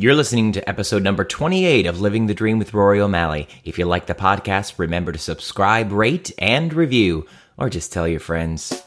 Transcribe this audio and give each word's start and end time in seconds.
You're 0.00 0.14
listening 0.14 0.52
to 0.52 0.66
episode 0.66 1.02
number 1.02 1.24
28 1.24 1.84
of 1.84 2.00
Living 2.00 2.24
the 2.24 2.32
Dream 2.32 2.58
with 2.58 2.72
Rory 2.72 3.02
O'Malley. 3.02 3.46
If 3.64 3.78
you 3.78 3.84
like 3.84 4.06
the 4.06 4.14
podcast, 4.14 4.78
remember 4.78 5.12
to 5.12 5.18
subscribe, 5.18 5.92
rate, 5.92 6.32
and 6.38 6.72
review, 6.72 7.26
or 7.58 7.68
just 7.68 7.92
tell 7.92 8.08
your 8.08 8.18
friends. 8.18 8.82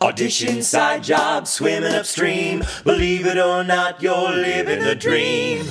Audition, 0.00 0.64
side 0.64 1.04
job, 1.04 1.46
swimming 1.46 1.94
upstream. 1.94 2.64
Believe 2.82 3.26
it 3.26 3.38
or 3.38 3.62
not, 3.62 4.02
you're 4.02 4.32
living 4.32 4.82
the 4.82 4.96
dream. 4.96 5.66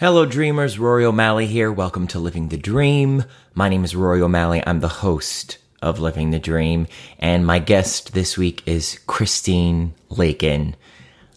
Hello, 0.00 0.26
dreamers. 0.26 0.80
Rory 0.80 1.04
O'Malley 1.04 1.46
here. 1.46 1.70
Welcome 1.70 2.08
to 2.08 2.18
Living 2.18 2.48
the 2.48 2.56
Dream. 2.56 3.22
My 3.54 3.68
name 3.68 3.84
is 3.84 3.94
Rory 3.94 4.22
O'Malley. 4.22 4.60
I'm 4.66 4.80
the 4.80 4.88
host 4.88 5.58
of 5.80 6.00
Living 6.00 6.32
the 6.32 6.40
Dream, 6.40 6.88
and 7.20 7.46
my 7.46 7.60
guest 7.60 8.12
this 8.12 8.36
week 8.36 8.64
is 8.66 8.98
Christine 9.06 9.94
Lakin, 10.08 10.74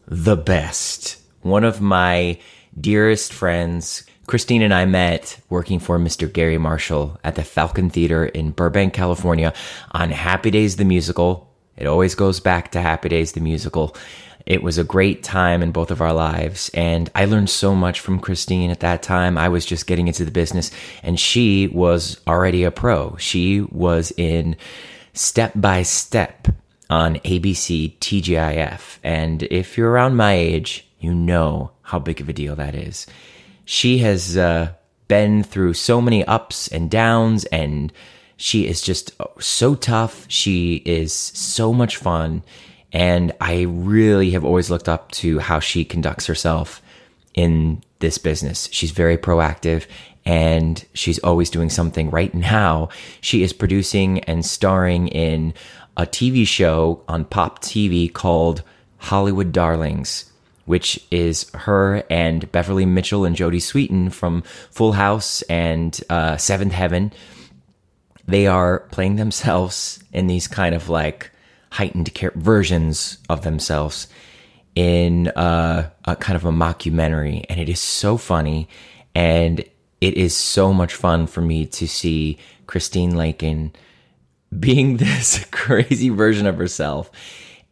the 0.07 0.35
best. 0.35 1.17
One 1.45 1.63
of 1.63 1.79
my 1.79 2.39
dearest 2.81 3.31
friends. 3.31 4.03
Christine 4.25 4.63
and 4.63 4.73
I 4.73 4.85
met 4.85 5.39
working 5.47 5.77
for 5.77 5.99
Mr. 5.99 6.31
Gary 6.31 6.57
Marshall 6.57 7.19
at 7.23 7.35
the 7.35 7.43
Falcon 7.43 7.91
Theater 7.91 8.25
in 8.25 8.49
Burbank, 8.49 8.95
California 8.95 9.53
on 9.91 10.09
Happy 10.09 10.49
Days 10.49 10.77
the 10.77 10.85
Musical. 10.85 11.53
It 11.77 11.85
always 11.85 12.15
goes 12.15 12.39
back 12.39 12.71
to 12.71 12.81
Happy 12.81 13.09
Days 13.09 13.33
the 13.33 13.41
Musical. 13.41 13.95
It 14.47 14.63
was 14.63 14.79
a 14.79 14.83
great 14.83 15.21
time 15.21 15.61
in 15.61 15.71
both 15.71 15.91
of 15.91 16.01
our 16.01 16.13
lives, 16.13 16.71
and 16.73 17.11
I 17.13 17.25
learned 17.25 17.51
so 17.51 17.75
much 17.75 17.99
from 17.99 18.19
Christine 18.19 18.71
at 18.71 18.79
that 18.79 19.03
time. 19.03 19.37
I 19.37 19.49
was 19.49 19.67
just 19.67 19.85
getting 19.85 20.07
into 20.07 20.25
the 20.25 20.31
business, 20.31 20.71
and 21.03 21.19
she 21.19 21.67
was 21.67 22.19
already 22.25 22.63
a 22.63 22.71
pro. 22.71 23.17
She 23.17 23.61
was 23.61 24.11
in 24.17 24.55
Step 25.13 25.51
by 25.53 25.83
Step 25.83 26.47
on 26.89 27.17
ABC 27.17 27.99
TGIF, 27.99 28.97
and 29.03 29.43
if 29.43 29.77
you're 29.77 29.91
around 29.91 30.15
my 30.15 30.33
age, 30.33 30.81
you 31.05 31.13
know 31.13 31.71
how 31.83 31.99
big 31.99 32.19
of 32.19 32.27
a 32.27 32.33
deal 32.33 32.55
that 32.55 32.73
is. 32.73 33.05
She 33.63 33.99
has 33.99 34.35
uh, 34.35 34.73
been 35.07 35.43
through 35.43 35.75
so 35.75 36.01
many 36.01 36.25
ups 36.25 36.67
and 36.67 36.89
downs, 36.89 37.45
and 37.45 37.93
she 38.37 38.67
is 38.67 38.81
just 38.81 39.11
so 39.39 39.75
tough. 39.75 40.25
She 40.27 40.81
is 40.85 41.13
so 41.13 41.71
much 41.71 41.97
fun. 41.97 42.43
And 42.91 43.33
I 43.39 43.63
really 43.63 44.31
have 44.31 44.45
always 44.45 44.69
looked 44.69 44.89
up 44.89 45.11
to 45.11 45.39
how 45.39 45.59
she 45.59 45.85
conducts 45.85 46.25
herself 46.25 46.81
in 47.33 47.83
this 47.99 48.17
business. 48.17 48.69
She's 48.71 48.91
very 48.91 49.17
proactive 49.17 49.85
and 50.25 50.83
she's 50.93 51.19
always 51.19 51.49
doing 51.49 51.69
something. 51.69 52.09
Right 52.09 52.33
now, 52.33 52.89
she 53.21 53.43
is 53.43 53.53
producing 53.53 54.21
and 54.21 54.45
starring 54.45 55.07
in 55.09 55.53
a 55.97 56.05
TV 56.05 56.47
show 56.47 57.03
on 57.07 57.25
Pop 57.25 57.61
TV 57.61 58.11
called 58.11 58.63
Hollywood 58.97 59.51
Darlings, 59.51 60.31
which 60.65 60.99
is 61.11 61.49
her 61.51 62.03
and 62.09 62.51
Beverly 62.51 62.85
Mitchell 62.85 63.25
and 63.25 63.35
Jodie 63.35 63.61
Sweetin 63.61 64.11
from 64.11 64.41
Full 64.71 64.93
House 64.93 65.41
and 65.43 65.99
uh, 66.09 66.37
Seventh 66.37 66.73
Heaven. 66.73 67.13
They 68.27 68.47
are 68.47 68.79
playing 68.91 69.15
themselves 69.15 70.03
in 70.11 70.27
these 70.27 70.47
kind 70.47 70.75
of 70.75 70.89
like 70.89 71.31
heightened 71.71 72.11
versions 72.35 73.17
of 73.29 73.43
themselves 73.43 74.07
in 74.75 75.29
uh, 75.29 75.89
a 76.03 76.15
kind 76.17 76.35
of 76.35 76.45
a 76.45 76.51
mockumentary, 76.51 77.45
and 77.49 77.59
it 77.59 77.69
is 77.69 77.79
so 77.79 78.17
funny, 78.17 78.67
and 79.13 79.59
it 80.01 80.13
is 80.15 80.35
so 80.35 80.73
much 80.73 80.93
fun 80.93 81.27
for 81.27 81.41
me 81.41 81.65
to 81.65 81.87
see 81.87 82.37
Christine 82.67 83.15
Lakin 83.15 83.71
being 84.57 84.97
this 84.97 85.45
crazy 85.51 86.09
version 86.09 86.45
of 86.45 86.57
herself, 86.57 87.09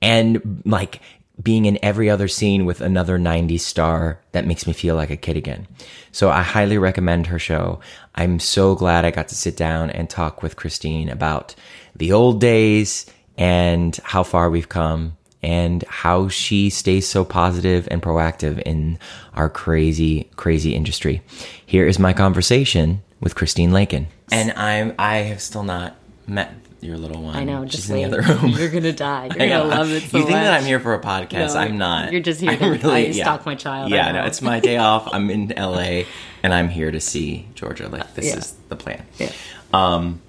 and 0.01 0.61
like 0.65 1.01
being 1.41 1.65
in 1.65 1.79
every 1.81 2.09
other 2.09 2.27
scene 2.27 2.65
with 2.65 2.81
another 2.81 3.17
90s 3.17 3.61
star 3.61 4.19
that 4.33 4.45
makes 4.45 4.67
me 4.67 4.73
feel 4.73 4.95
like 4.95 5.09
a 5.09 5.17
kid 5.17 5.35
again. 5.35 5.67
So 6.11 6.29
I 6.29 6.41
highly 6.41 6.77
recommend 6.77 7.27
her 7.27 7.39
show. 7.39 7.79
I'm 8.13 8.39
so 8.39 8.75
glad 8.75 9.03
I 9.03 9.11
got 9.11 9.29
to 9.29 9.35
sit 9.35 9.57
down 9.57 9.89
and 9.89 10.09
talk 10.09 10.43
with 10.43 10.55
Christine 10.55 11.09
about 11.09 11.55
the 11.95 12.11
old 12.11 12.39
days 12.39 13.07
and 13.37 13.95
how 14.03 14.23
far 14.23 14.49
we've 14.49 14.69
come 14.69 15.17
and 15.41 15.83
how 15.83 16.29
she 16.29 16.69
stays 16.69 17.07
so 17.07 17.25
positive 17.25 17.87
and 17.91 18.01
proactive 18.01 18.61
in 18.61 18.97
our 19.33 19.49
crazy, 19.49 20.29
crazy 20.35 20.75
industry. 20.75 21.21
Here 21.65 21.85
is 21.85 21.99
my 21.99 22.13
conversation 22.13 23.01
with 23.19 23.35
Christine 23.35 23.71
Lakin. 23.71 24.07
And 24.31 24.51
I'm 24.51 24.93
I 24.97 25.17
have 25.17 25.41
still 25.41 25.63
not 25.63 25.95
met 26.27 26.62
your 26.83 26.97
little 26.97 27.21
one. 27.21 27.35
I 27.35 27.43
know. 27.43 27.63
She's 27.65 27.75
Just 27.75 27.89
in 27.89 27.95
wait. 27.95 28.09
the 28.11 28.19
other 28.19 28.33
room. 28.41 28.51
You're 28.51 28.69
gonna 28.69 28.91
die. 28.93 29.25
You're 29.33 29.33
I 29.43 29.47
gonna 29.49 29.63
love 29.69 29.91
it 29.91 30.03
so 30.03 30.17
you 30.17 30.23
think 30.25 30.35
much. 30.37 30.43
that 30.43 30.53
I'm 30.59 30.65
here 30.65 30.79
for 30.79 30.93
a 30.93 30.99
podcast? 31.01 31.53
No, 31.55 31.59
I'm 31.61 31.77
not. 31.77 32.11
you're 32.11 32.21
just 32.21 32.41
here 32.41 32.51
I'm 32.61 32.79
to- 32.79 32.91
I 32.91 33.11
stalk 33.11 33.45
my 33.45 33.55
child, 33.55 33.91
Yeah, 33.91 34.11
no, 34.11 34.25
it's 34.25 34.41
my 34.41 34.59
day 34.59 34.77
off. 34.77 35.07
I'm 35.13 35.29
in 35.29 35.53
LA, 35.57 36.03
and 36.43 36.53
I'm 36.53 36.69
here 36.69 36.91
to 36.91 36.99
see 36.99 37.47
Georgia. 37.55 37.87
Like 37.89 38.13
this 38.15 38.25
Yeah. 38.27 38.37
is 38.37 38.53
the 38.69 38.75
plan. 38.75 39.05
Yeah. 39.17 39.31
Um. 39.73 40.21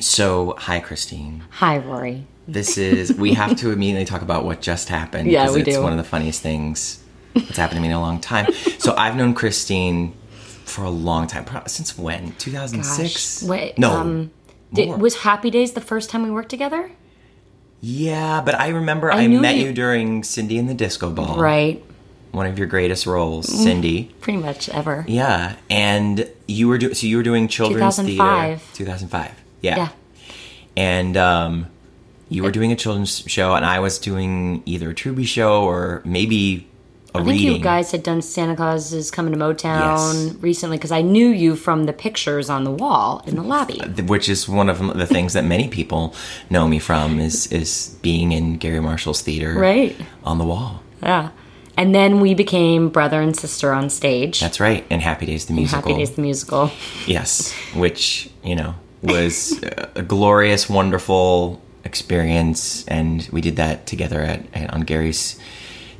So, 0.00 0.54
hi, 0.58 0.80
Christine. 0.80 1.44
Hi, 1.50 1.78
Rory. 1.78 2.26
This 2.48 2.76
is. 2.76 3.12
we 3.14 3.34
have 3.34 3.56
to 3.58 3.70
immediately 3.70 4.04
talk 4.04 4.22
about 4.22 4.44
what 4.44 4.60
just 4.60 4.88
happened. 4.88 5.30
Yeah, 5.30 5.50
we 5.50 5.62
it's 5.62 5.76
do. 5.76 5.82
one 5.82 5.92
of 5.92 5.98
the 5.98 6.04
funniest 6.04 6.42
things 6.42 7.02
that's 7.34 7.56
happened 7.56 7.78
to 7.78 7.80
me 7.82 7.88
in 7.88 7.94
a 7.94 8.00
long 8.00 8.20
time. 8.20 8.52
So, 8.78 8.94
I've 8.96 9.16
known 9.16 9.34
Christine 9.34 10.14
for 10.64 10.84
a 10.84 10.90
long 10.90 11.26
time. 11.26 11.46
Since 11.66 11.96
when? 11.96 12.32
2006. 12.36 13.40
Gosh. 13.42 13.48
Wait, 13.48 13.78
no. 13.78 13.90
um, 13.92 14.30
Did, 14.74 15.00
was 15.00 15.16
Happy 15.16 15.50
Days 15.50 15.72
the 15.72 15.80
first 15.80 16.10
time 16.10 16.22
we 16.22 16.30
worked 16.30 16.48
together? 16.50 16.90
Yeah, 17.80 18.40
but 18.40 18.54
I 18.58 18.68
remember 18.68 19.12
I, 19.12 19.22
I 19.22 19.28
met 19.28 19.56
you- 19.56 19.66
you 19.66 19.72
during 19.72 20.22
Cindy 20.24 20.58
and 20.58 20.68
the 20.68 20.74
Disco 20.74 21.10
Ball. 21.10 21.38
Right. 21.38 21.82
One 22.32 22.46
of 22.46 22.58
your 22.58 22.66
greatest 22.66 23.06
roles, 23.06 23.46
Mm. 23.46 23.62
Cindy. 23.62 24.02
Pretty 24.20 24.38
much 24.38 24.68
ever. 24.70 25.04
Yeah, 25.06 25.54
and 25.70 26.28
you 26.48 26.66
were 26.68 26.78
doing 26.78 26.94
so 26.94 27.06
you 27.06 27.16
were 27.18 27.22
doing 27.22 27.46
children's 27.46 27.96
2005. 27.96 28.60
theater. 28.62 28.74
2005. 28.76 29.30
Yeah. 29.60 29.76
Yeah. 29.76 29.88
And 30.76 31.16
um 31.16 31.66
you 32.28 32.42
were 32.42 32.50
doing 32.50 32.72
a 32.72 32.76
children's 32.76 33.22
show 33.28 33.54
and 33.54 33.64
I 33.64 33.78
was 33.78 33.98
doing 33.98 34.62
either 34.66 34.90
a 34.90 34.94
Troubie 34.94 35.26
show 35.26 35.62
or 35.62 36.02
maybe 36.04 36.66
I 37.14 37.18
think 37.18 37.28
reading. 37.38 37.52
you 37.52 37.58
guys 37.60 37.92
had 37.92 38.02
done 38.02 38.22
Santa 38.22 38.56
Claus 38.56 38.92
is 38.92 39.10
Coming 39.12 39.32
to 39.32 39.38
Motown 39.38 40.14
Yes. 40.24 40.34
recently 40.40 40.76
because 40.78 40.90
I 40.90 41.00
knew 41.02 41.28
you 41.28 41.54
from 41.54 41.84
the 41.84 41.92
pictures 41.92 42.50
on 42.50 42.64
the 42.64 42.72
wall 42.72 43.22
in 43.26 43.36
the 43.36 43.42
lobby. 43.42 43.80
Uh, 43.80 44.02
which 44.04 44.28
is 44.28 44.48
one 44.48 44.68
of 44.68 44.78
the 44.98 45.06
things 45.06 45.32
that 45.34 45.44
many 45.44 45.68
people 45.68 46.12
know 46.50 46.66
me 46.66 46.78
from 46.80 47.20
is 47.20 47.46
is 47.52 47.96
being 48.02 48.32
in 48.32 48.56
Gary 48.56 48.80
Marshall's 48.80 49.22
theater 49.22 49.54
Right. 49.54 49.94
on 50.24 50.38
the 50.38 50.44
wall. 50.44 50.82
Yeah. 51.02 51.28
And 51.76 51.94
then 51.94 52.20
we 52.20 52.34
became 52.34 52.88
brother 52.88 53.20
and 53.20 53.36
sister 53.36 53.72
on 53.72 53.90
stage. 53.90 54.40
That's 54.40 54.58
right. 54.60 54.84
And 54.90 55.00
Happy 55.02 55.26
Days 55.26 55.46
the 55.46 55.52
musical. 55.52 55.82
Happy 55.82 55.94
Days 55.94 56.10
the 56.16 56.22
musical. 56.22 56.70
Yes, 57.06 57.52
which 57.74 58.28
you 58.42 58.56
know 58.56 58.74
was 59.02 59.60
a 59.94 60.02
glorious, 60.02 60.68
wonderful 60.68 61.60
experience, 61.84 62.84
and 62.88 63.28
we 63.30 63.40
did 63.40 63.56
that 63.56 63.86
together 63.86 64.20
at, 64.20 64.40
at 64.54 64.72
on 64.72 64.80
Gary's 64.82 65.38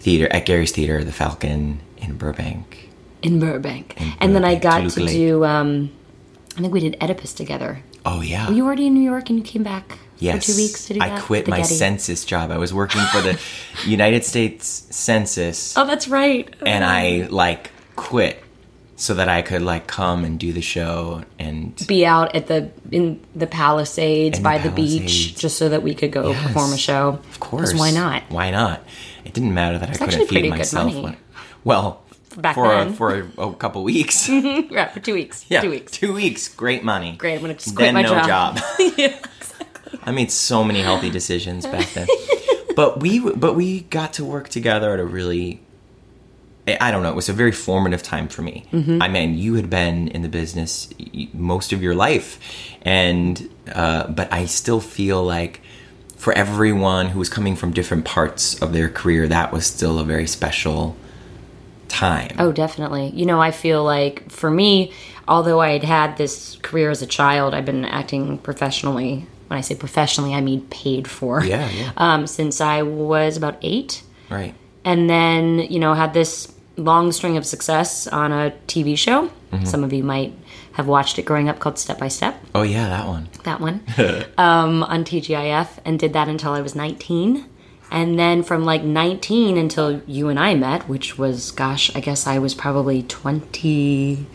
theater 0.05 0.29
at 0.31 0.45
Gary's 0.47 0.73
theater, 0.73 1.03
the 1.03 1.12
Falcon 1.12 1.81
in 1.99 2.17
Burbank. 2.17 2.91
in 3.23 3.41
Burbank. 3.41 3.97
and 4.21 4.35
then 4.37 4.45
I 4.45 4.55
got 4.55 4.79
Toluca 4.79 4.95
to 4.97 5.01
Lake. 5.05 5.15
do, 5.17 5.45
um, 5.45 5.91
I 6.56 6.61
think 6.61 6.73
we 6.73 6.81
did 6.81 6.97
Oedipus 7.03 7.33
together. 7.33 7.83
Oh 8.06 8.21
yeah, 8.21 8.49
Were 8.49 8.55
you 8.55 8.65
already 8.67 8.87
in 8.87 8.93
New 8.95 9.03
York 9.03 9.31
and 9.31 9.39
you 9.39 9.45
came 9.45 9.62
back 9.62 9.99
yes. 10.19 10.45
for 10.45 10.53
two 10.53 10.56
weeks 10.59 10.87
to 10.89 10.93
do 10.95 11.01
that? 11.01 11.11
I 11.12 11.21
quit 11.21 11.47
The 11.47 11.53
my 11.53 11.56
Getty. 11.62 11.75
census 11.75 12.25
job. 12.27 12.51
I 12.51 12.59
was 12.59 12.73
working 12.75 13.01
for 13.12 13.23
the 13.23 13.41
United 13.87 14.25
States 14.27 14.87
Census, 14.91 15.75
Oh, 15.79 15.87
that's 15.87 16.07
right. 16.07 16.53
and 16.67 16.85
I 16.85 17.27
like 17.31 17.71
quit 17.97 18.43
so 18.97 19.15
that 19.15 19.29
I 19.31 19.41
could 19.43 19.62
like 19.62 19.87
come 19.87 20.23
and 20.25 20.39
do 20.39 20.53
the 20.53 20.61
show 20.61 21.25
and 21.39 21.75
Be 21.89 22.05
out 22.05 22.37
at 22.37 22.47
the 22.47 22.71
in 22.93 23.21
the 23.35 23.47
Palisades 23.47 24.39
by 24.39 24.59
the 24.59 24.69
the, 24.69 24.75
beach 24.75 25.35
just 25.37 25.57
so 25.57 25.71
that 25.71 25.83
we 25.83 25.95
could 25.95 26.12
go 26.12 26.31
Yes. 26.31 26.43
perform 26.47 26.73
a 26.75 26.79
show. 26.79 27.09
Of 27.31 27.41
course. 27.41 27.75
why 27.75 27.91
not? 27.91 28.23
Why 28.29 28.50
not? 28.50 28.83
It 29.25 29.32
didn't 29.32 29.55
matter 29.55 29.79
that 29.79 29.91
I 29.91 29.94
couldn't 29.94 30.26
feed 30.29 30.49
myself. 30.50 30.94
when- 30.94 31.17
well, 31.65 32.03
Back 32.37 32.56
for 32.56 32.75
a, 32.75 32.91
for 32.93 33.31
a, 33.38 33.43
a 33.43 33.55
couple 33.55 33.82
weeks. 33.85 34.29
Yeah, 34.29 34.88
for 34.88 34.99
two 35.00 35.15
weeks. 35.15 35.47
yeah, 35.49 35.61
Two 35.61 35.71
weeks. 35.71 35.93
Two 35.93 36.12
weeks. 36.12 36.49
Great 36.49 36.82
money. 36.82 37.17
Great, 37.17 37.37
I'm 37.37 37.41
gonna 37.43 37.55
just 37.55 37.76
then 37.76 37.94
quit 37.94 37.94
my 37.94 38.03
no 38.03 38.09
job. 38.26 38.56
job. 38.56 39.12
I 40.03 40.11
made 40.11 40.31
so 40.32 40.65
many 40.65 40.81
healthy 40.82 41.11
decisions 41.11 41.65
back 41.65 41.88
then. 41.93 42.09
but 42.76 43.00
we 43.00 43.21
but 43.21 43.55
we 43.55 43.82
got 43.82 44.15
to 44.15 44.25
work 44.25 44.49
together 44.49 44.93
at 44.93 44.99
a 45.00 45.05
really 45.05 45.61
I 46.67 46.76
I 46.81 46.91
don't 46.91 47.03
know. 47.05 47.11
It 47.11 47.15
was 47.17 47.29
a 47.29 47.32
very 47.32 47.53
formative 47.53 48.03
time 48.03 48.26
for 48.29 48.43
me. 48.43 48.65
I 48.73 49.06
mean, 49.09 49.38
you 49.38 49.55
had 49.55 49.71
been 49.71 50.09
in 50.09 50.23
the 50.23 50.29
business 50.29 50.88
most 51.32 51.73
of 51.73 51.82
your 51.82 51.94
life, 51.94 52.38
and 52.82 53.49
uh, 53.73 54.09
but 54.09 54.32
I 54.32 54.47
still 54.47 54.81
feel 54.81 55.23
like 55.23 55.61
for 56.25 56.32
everyone 56.32 57.09
who 57.09 57.19
was 57.19 57.29
coming 57.29 57.55
from 57.55 57.71
different 57.71 58.06
parts 58.06 58.59
of 58.62 58.73
their 58.73 58.88
career, 58.88 59.29
that 59.29 59.53
was 59.53 59.67
still 59.67 59.99
a 59.99 60.05
very 60.05 60.26
special 60.26 60.97
time. 61.88 62.35
Oh, 62.38 62.50
definitely. 62.50 63.11
You 63.11 63.26
know, 63.26 63.43
I 63.43 63.50
feel 63.50 63.85
like 63.85 64.31
for 64.31 64.50
me, 64.50 64.91
although 65.29 65.61
I 65.61 65.73
had 65.73 65.85
had 65.85 66.17
this 66.17 66.56
career 66.62 66.88
as 66.88 67.03
a 67.03 67.06
child, 67.06 67.53
I've 67.53 67.67
been 67.67 67.85
acting 67.85 68.38
professionally. 68.38 69.26
When 69.49 69.59
I 69.59 69.61
say 69.61 69.75
professionally, 69.75 70.32
I 70.32 70.41
mean 70.41 70.62
paid 70.69 71.06
for. 71.06 71.44
Yeah, 71.44 71.69
yeah. 71.69 71.93
Um, 71.99 72.26
since 72.26 72.59
I 72.59 72.81
was 72.81 73.37
about 73.37 73.59
eight. 73.61 74.03
Right. 74.31 74.55
and 74.82 75.11
then 75.11 75.59
you 75.59 75.79
know 75.79 75.93
had 75.93 76.15
this 76.15 76.50
long 76.79 77.12
string 77.12 77.37
of 77.37 77.44
success 77.44 78.06
on 78.06 78.32
a 78.32 78.55
TV 78.67 78.97
show. 78.97 79.29
Mm-hmm. 79.53 79.67
Some 79.67 79.85
of 79.85 79.93
you 79.93 80.03
might 80.03 80.32
have 80.75 80.87
watched 80.88 81.19
it 81.19 81.23
growing 81.23 81.49
up 81.49 81.61
called 81.61 81.79
Step 81.79 81.99
by 81.99 82.09
Step. 82.09 82.37
Oh 82.55 82.62
yeah, 82.62 82.88
that 82.88 83.06
one. 83.06 83.29
That 83.44 83.61
one 83.61 83.85
um, 84.38 84.82
on 84.82 85.05
TGIF, 85.05 85.79
and 85.85 85.99
did 85.99 86.12
that 86.12 86.29
until 86.29 86.53
I 86.53 86.61
was 86.61 86.75
19. 86.75 87.47
And 87.91 88.19
then 88.19 88.43
from 88.43 88.65
like 88.65 88.82
19 88.82 89.56
until 89.56 90.03
you 90.06 90.29
and 90.29 90.38
I 90.38 90.55
met, 90.55 90.88
which 90.88 91.17
was, 91.17 91.53
gosh, 91.53 91.94
I 91.94 92.00
guess 92.00 92.26
I 92.26 92.38
was 92.38 92.55
probably 92.55 93.05
20. 93.05 94.26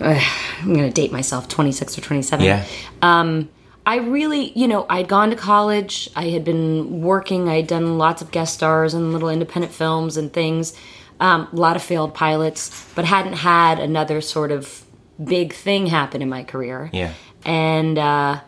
Uh, 0.00 0.20
I'm 0.60 0.72
going 0.72 0.86
to 0.86 0.90
date 0.90 1.12
myself, 1.12 1.48
26 1.48 1.98
or 1.98 2.00
27. 2.00 2.46
Yeah. 2.46 2.64
Um, 3.02 3.50
I 3.84 3.96
really, 3.96 4.52
you 4.58 4.68
know, 4.68 4.86
I'd 4.88 5.06
gone 5.06 5.28
to 5.30 5.36
college. 5.36 6.08
I 6.16 6.28
had 6.30 6.44
been 6.44 7.02
working. 7.02 7.48
I 7.48 7.56
had 7.56 7.66
done 7.66 7.98
lots 7.98 8.22
of 8.22 8.30
guest 8.30 8.54
stars 8.54 8.94
and 8.94 9.12
little 9.12 9.28
independent 9.28 9.74
films 9.74 10.16
and 10.16 10.32
things. 10.32 10.72
Um, 11.20 11.48
a 11.52 11.56
lot 11.56 11.76
of 11.76 11.82
failed 11.82 12.14
pilots, 12.14 12.88
but 12.94 13.04
hadn't 13.04 13.34
had 13.34 13.80
another 13.80 14.22
sort 14.22 14.50
of 14.50 14.84
big 15.22 15.52
thing 15.52 15.86
happen 15.86 16.22
in 16.22 16.28
my 16.28 16.44
career. 16.44 16.90
Yeah. 16.92 17.12
And 17.44 17.98
uh, 17.98 18.40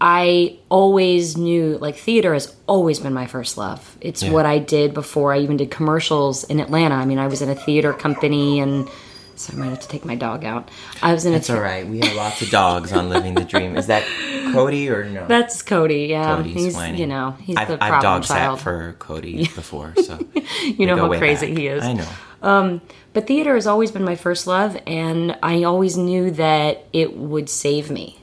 I 0.00 0.58
always 0.68 1.36
knew, 1.36 1.78
like, 1.78 1.96
theater 1.96 2.34
has 2.34 2.54
always 2.66 2.98
been 3.00 3.14
my 3.14 3.26
first 3.26 3.56
love. 3.56 3.96
It's 4.00 4.22
Yeah. 4.22 4.32
what 4.32 4.44
I 4.46 4.58
did 4.58 4.92
before 4.92 5.32
I 5.32 5.38
even 5.38 5.56
did 5.56 5.70
commercials 5.70 6.44
in 6.44 6.60
Atlanta. 6.60 6.94
I 6.96 7.04
mean, 7.04 7.18
I 7.18 7.26
was 7.26 7.40
in 7.42 7.48
a 7.48 7.54
theater 7.54 7.92
company 7.92 8.60
and. 8.60 8.88
So 9.36 9.52
I 9.52 9.56
might 9.56 9.70
have 9.70 9.80
to 9.80 9.88
take 9.88 10.04
my 10.04 10.14
dog 10.14 10.44
out. 10.44 10.68
I 11.02 11.12
was 11.12 11.26
in 11.26 11.32
a 11.32 11.38
It's 11.38 11.50
all 11.50 11.58
right. 11.60 11.84
We 11.84 11.98
have 11.98 12.14
lots 12.14 12.40
of 12.40 12.50
dogs 12.50 12.92
on 12.92 13.08
Living 13.08 13.34
the 13.34 13.42
Dream. 13.42 13.76
Is 13.76 13.88
that 13.88 14.04
Cody 14.52 14.88
or 14.88 15.06
no? 15.10 15.26
That's 15.26 15.60
Cody. 15.60 16.06
Yeah, 16.10 16.36
Cody's 16.36 16.54
he's 16.54 16.74
whining. 16.76 17.00
you 17.00 17.08
know 17.08 17.32
he's 17.40 17.56
I've, 17.56 17.66
the 17.66 17.82
I've 17.82 18.00
dog 18.00 18.22
child. 18.22 18.58
sat 18.60 18.62
for 18.62 18.94
Cody 19.00 19.38
before, 19.56 19.92
so 20.04 20.20
you 20.62 20.86
know 20.86 20.94
how 20.96 21.08
crazy 21.18 21.48
back. 21.48 21.58
he 21.58 21.66
is. 21.66 21.82
I 21.82 21.94
know. 21.94 22.80
But 23.14 23.26
theater 23.28 23.54
has 23.54 23.66
always 23.66 23.90
been 23.92 24.04
my 24.04 24.16
first 24.16 24.46
love, 24.46 24.76
and 24.86 25.36
I 25.42 25.62
always 25.62 25.96
knew 25.96 26.32
that 26.32 26.84
it 26.92 27.16
would 27.16 27.48
save 27.48 27.90
me. 27.90 28.18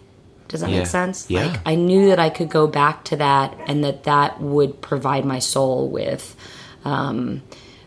Does 0.50 0.60
that 0.60 0.70
Yeah. 0.70 0.80
make 0.80 0.88
sense? 0.88 1.26
Yeah. 1.30 1.46
Like 1.48 1.60
I 1.66 1.76
knew 1.76 2.08
that 2.08 2.20
I 2.20 2.30
could 2.30 2.50
go 2.50 2.68
back 2.68 3.06
to 3.06 3.16
that, 3.16 3.58
and 3.68 3.84
that 3.86 4.04
that 4.04 4.42
would 4.42 4.82
provide 4.82 5.24
my 5.26 5.40
soul 5.40 5.88
with, 5.88 6.36
um, 6.84 7.42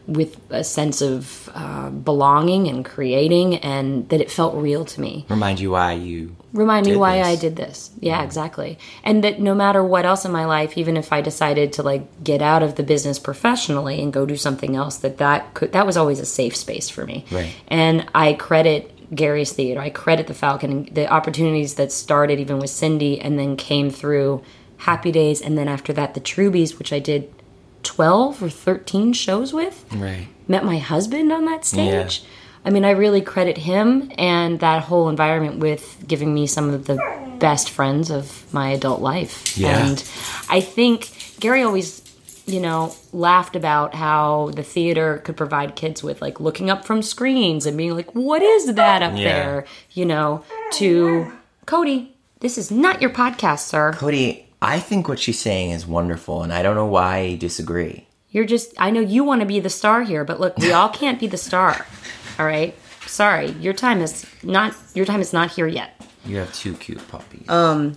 with 0.07 0.39
a 0.49 0.65
sense 0.65 1.03
of 1.03 1.51
uh, 1.55 1.91
belonging 1.91 2.69
and 2.69 2.85
creating, 2.85 3.57
and 3.57 4.09
that 4.09 4.23
it 4.23 4.31
felt 4.31 4.55
real 4.55 4.87
to 4.87 5.01
me. 5.01 5.27
Remind 5.29 5.61
you 5.61 5.73
why 5.73 5.93
you 5.93 6.35
remind 6.55 6.87
me 6.87 6.97
why 6.97 7.19
this. 7.19 7.27
I 7.27 7.37
did 7.37 7.57
this. 7.57 7.91
Yeah, 8.01 8.23
exactly. 8.23 8.79
And 9.03 9.23
that 9.25 9.41
no 9.41 9.55
matter 9.55 9.85
what 9.85 10.07
else 10.07 10.25
in 10.25 10.33
my 10.33 10.47
life, 10.47 10.79
even 10.79 10.97
if 10.97 11.13
I 11.13 11.21
decided 11.21 11.73
to 11.75 11.83
like 11.83 12.25
get 12.25 12.41
out 12.41 12.63
of 12.63 12.77
the 12.77 12.83
business 12.83 13.19
professionally 13.19 14.01
and 14.01 14.13
go 14.13 14.25
do 14.25 14.37
something 14.37 14.77
else, 14.77 14.97
that 14.99 15.19
that 15.19 15.53
could 15.53 15.73
that 15.73 15.85
was 15.85 15.97
always 15.97 16.21
a 16.21 16.27
safe 16.27 16.57
space 16.57 16.89
for 16.89 17.05
me. 17.05 17.27
Right. 17.31 17.55
And 17.69 18.09
I 18.15 18.33
credit 18.35 19.15
Gary's 19.15 19.53
theater. 19.53 19.81
I 19.81 19.91
credit 19.91 20.29
the 20.29 20.35
Falcon 20.35 20.71
and 20.71 20.89
the 20.89 21.13
opportunities 21.13 21.75
that 21.75 21.93
started 21.93 22.39
even 22.41 22.59
with 22.59 22.71
Cindy 22.71 23.21
and 23.21 23.39
then 23.39 23.57
came 23.57 23.91
through 23.91 24.43
Happy 24.79 25.13
Days 25.13 25.43
and 25.43 25.59
then 25.59 25.69
after 25.69 25.93
that 25.93 26.15
the 26.15 26.21
Troubies, 26.21 26.79
which 26.79 26.93
I 26.93 27.01
did 27.01 27.33
12 27.83 28.43
or 28.43 28.49
13 28.49 29.13
shows 29.13 29.53
with 29.53 29.85
right. 29.93 30.29
met 30.49 30.65
my 30.65 30.79
husband 30.79 31.31
on 31.33 31.45
that 31.47 31.65
stage. 31.65 32.23
I 32.65 32.71
mean, 32.71 32.85
I 32.85 32.91
really 32.93 33.21
credit 33.21 33.59
him 33.59 34.11
and 34.17 34.61
that 34.61 34.83
whole 34.83 35.09
environment 35.09 35.59
with 35.59 36.03
giving 36.07 36.33
me 36.33 36.47
some 36.47 36.71
of 36.71 36.87
the 36.87 36.97
best 37.39 37.71
friends 37.71 38.11
of 38.11 38.53
my 38.55 38.71
adult 38.71 39.01
life. 39.03 39.57
Yeah. 39.59 39.87
And 39.87 39.99
I 40.49 40.61
think 40.61 41.11
Gary 41.41 41.63
always, 41.63 42.01
you 42.47 42.61
know, 42.61 42.95
laughed 43.13 43.55
about 43.57 43.95
how 43.95 44.51
the 44.55 44.63
theater 44.63 45.19
could 45.25 45.37
provide 45.37 45.77
kids 45.77 46.03
with 46.03 46.23
like 46.23 46.41
looking 46.41 46.71
up 46.71 46.85
from 46.87 47.03
screens 47.03 47.67
and 47.67 47.77
being 47.77 47.95
like, 47.95 48.15
what 48.15 48.41
is 48.43 48.75
that 48.75 49.03
up 49.03 49.13
Yeah. 49.17 49.25
there? 49.25 49.67
You 49.93 50.07
know, 50.07 50.45
to 50.73 51.31
Cody, 51.67 52.15
this 52.41 52.57
is 52.57 52.71
not 52.71 53.01
your 53.03 53.11
podcast, 53.11 53.61
sir. 53.67 53.93
Cody, 53.95 54.47
I 54.63 54.79
think 54.81 55.07
what 55.09 55.19
she's 55.19 55.39
saying 55.39 55.71
is 55.73 55.87
wonderful, 55.87 56.43
and 56.43 56.53
I 56.53 56.63
don't 56.63 56.77
know 56.77 56.87
why 56.87 57.21
you 57.21 57.37
disagree. 57.37 58.07
You're 58.31 58.47
just, 58.47 58.73
I 58.79 58.91
know 58.91 59.01
you 59.01 59.23
want 59.23 59.41
to 59.41 59.47
be 59.47 59.61
the 59.61 59.71
star 59.71 60.03
here, 60.03 60.25
but 60.25 60.41
look, 60.41 60.57
we 60.59 60.73
all 60.73 60.89
can't 60.89 61.21
be 61.21 61.27
the 61.27 61.37
star. 61.37 61.87
All 62.39 62.47
right? 62.47 62.75
Sorry, 63.07 63.51
your 63.53 63.73
time 63.75 64.01
is 64.01 64.27
not, 64.43 64.75
your 64.95 65.05
time 65.07 65.21
is 65.21 65.33
not 65.33 65.51
here 65.53 65.67
yet. 65.67 66.01
You 66.25 66.39
have 66.39 66.53
two 66.55 66.75
cute 66.75 67.07
puppies. 67.09 67.49
Um, 67.49 67.97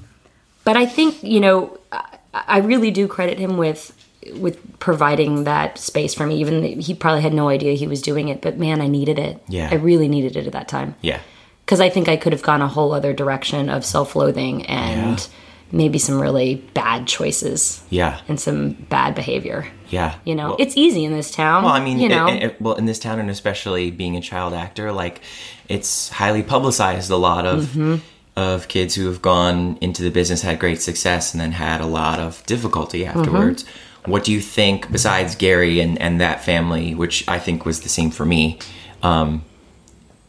But 0.63 0.75
I 0.77 0.85
think, 0.85 1.23
you 1.23 1.39
know, 1.39 1.77
I, 1.91 2.17
I 2.33 2.57
really 2.59 2.91
do 2.91 3.07
credit 3.07 3.39
him 3.39 3.57
with, 3.57 3.93
with 4.35 4.79
providing 4.79 5.45
that 5.45 5.77
space 5.77 6.13
for 6.13 6.27
me. 6.27 6.35
Even 6.41 6.61
he 6.81 6.93
probably 6.93 7.21
had 7.21 7.33
no 7.33 7.47
idea 7.47 7.73
he 7.73 7.87
was 7.87 8.01
doing 8.01 8.27
it, 8.27 8.41
but 8.41 8.57
man, 8.57 8.81
I 8.81 8.87
needed 8.87 9.17
it. 9.17 9.41
Yeah. 9.47 9.69
I 9.71 9.75
really 9.75 10.09
needed 10.09 10.35
it 10.35 10.45
at 10.45 10.53
that 10.53 10.67
time. 10.67 10.95
yeah. 11.01 11.19
Because 11.65 11.81
I 11.81 11.89
think 11.89 12.07
I 12.07 12.15
could 12.15 12.31
have 12.31 12.43
gone 12.43 12.61
a 12.61 12.67
whole 12.67 12.93
other 12.93 13.11
direction 13.13 13.69
of 13.69 13.83
self 13.85 14.15
loathing 14.15 14.65
and 14.67 15.19
Yeah. 15.19 15.25
maybe 15.71 15.99
some 15.99 16.19
really 16.21 16.55
bad 16.73 17.07
choices 17.07 17.81
Yeah. 17.89 18.19
and 18.29 18.39
some 18.39 18.71
bad 18.89 19.15
behavior. 19.15 19.67
Yeah. 19.89 20.15
You 20.25 20.35
know, 20.35 20.47
Well- 20.49 20.55
it's 20.59 20.75
easy 20.77 21.03
in 21.05 21.13
this 21.13 21.31
town. 21.31 21.63
Well, 21.63 21.73
I 21.73 21.79
mean, 21.79 21.99
you 21.99 22.09
know, 22.09 22.27
it- 22.27 22.43
it- 22.43 22.61
well, 22.61 22.75
in 22.75 22.85
this 22.85 22.99
town, 22.99 23.19
and 23.19 23.29
especially 23.29 23.91
being 23.91 24.15
a 24.17 24.21
child 24.21 24.53
actor, 24.53 24.91
like 24.91 25.21
it's 25.69 26.09
highly 26.09 26.43
publicized. 26.43 27.09
A 27.11 27.17
lot 27.17 27.45
of 27.45 27.65
Mm-hmm. 27.65 27.95
of 28.35 28.67
kids 28.67 28.95
who 28.95 29.07
have 29.07 29.21
gone 29.21 29.77
into 29.81 30.03
the 30.03 30.11
business 30.11 30.41
had 30.43 30.59
great 30.59 30.81
success, 30.81 31.33
and 31.33 31.41
then 31.41 31.53
had 31.53 31.81
a 31.81 31.85
lot 31.87 32.19
of 32.19 32.45
difficulty 32.45 33.03
Mm-hmm. 33.03 33.19
afterwards. 33.19 33.65
What 34.05 34.23
do 34.23 34.31
you 34.31 34.39
think, 34.41 34.91
besides 34.91 35.35
Gary 35.35 35.79
and 35.81 35.99
and 36.01 36.21
that 36.21 36.43
family, 36.45 36.93
which 36.95 37.23
I 37.27 37.39
think 37.39 37.65
was 37.65 37.81
the 37.81 37.89
same 37.89 38.11
for 38.11 38.25
me? 38.25 38.59
Um, 39.03 39.43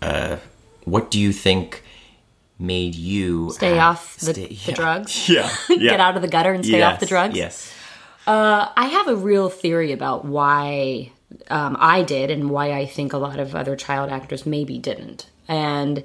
uh, 0.03 0.37
what 0.85 1.11
do 1.11 1.19
you 1.21 1.33
think 1.33 1.83
made 2.59 2.95
you 2.95 3.51
stay 3.53 3.69
have- 3.77 3.79
off 3.97 4.17
the, 4.19 4.33
stay- 4.33 4.47
the 4.49 4.55
yeah. 4.55 4.75
drugs. 4.75 5.29
Yeah, 5.29 5.51
yeah. 5.69 5.91
Get 5.91 6.01
out 6.01 6.17
of 6.17 6.23
the 6.23 6.29
gutter 6.29 6.53
and 6.53 6.65
stay 6.65 6.83
off 6.83 6.99
the 6.99 7.07
drugs. 7.07 7.37
Yes. 7.37 7.73
Uh, 8.29 8.71
I 8.77 8.89
have 8.89 9.09
a 9.09 9.17
real 9.17 9.49
theory 9.49 9.91
about 9.91 10.27
why 10.27 11.13
um, 11.49 11.79
I 11.81 12.03
did 12.03 12.31
and 12.31 12.51
why 12.51 12.73
I 12.73 12.85
think 12.85 13.15
a 13.15 13.17
lot 13.17 13.41
of 13.41 13.57
other 13.57 13.75
child 13.75 14.11
actors 14.11 14.45
maybe 14.45 14.77
didn't. 14.77 15.31
And 15.49 16.05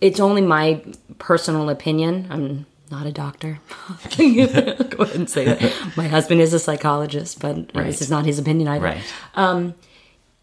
it's 0.00 0.18
only 0.18 0.42
my 0.42 0.82
personal 1.20 1.70
opinion. 1.70 2.26
I'm 2.28 2.66
not 2.90 3.06
a 3.06 3.12
doctor. 3.12 3.60
Go 4.18 4.24
ahead 4.24 5.14
and 5.14 5.30
say 5.30 5.44
that. 5.44 5.72
My 5.96 6.08
husband 6.08 6.40
is 6.40 6.52
a 6.52 6.58
psychologist, 6.58 7.40
but 7.40 7.72
this 7.72 8.02
is 8.02 8.10
not 8.10 8.26
his 8.26 8.40
opinion 8.40 8.66
either. 8.66 8.86
Right. 8.86 9.02
Um, 9.36 9.74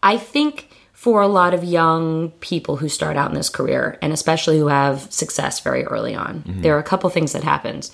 I 0.02 0.16
think 0.16 0.70
for 0.94 1.20
a 1.20 1.28
lot 1.28 1.52
of 1.52 1.62
young 1.62 2.30
people 2.40 2.76
who 2.76 2.88
start 2.88 3.18
out 3.18 3.28
in 3.28 3.34
this 3.34 3.50
career, 3.50 3.98
and 4.00 4.14
especially 4.14 4.58
who 4.58 4.68
have 4.68 5.12
success 5.12 5.60
very 5.60 5.84
early 5.84 6.14
on, 6.14 6.42
mm-hmm. 6.42 6.62
there 6.62 6.74
are 6.74 6.80
a 6.80 6.84
couple 6.84 7.10
things 7.10 7.34
that 7.34 7.44
happens. 7.44 7.92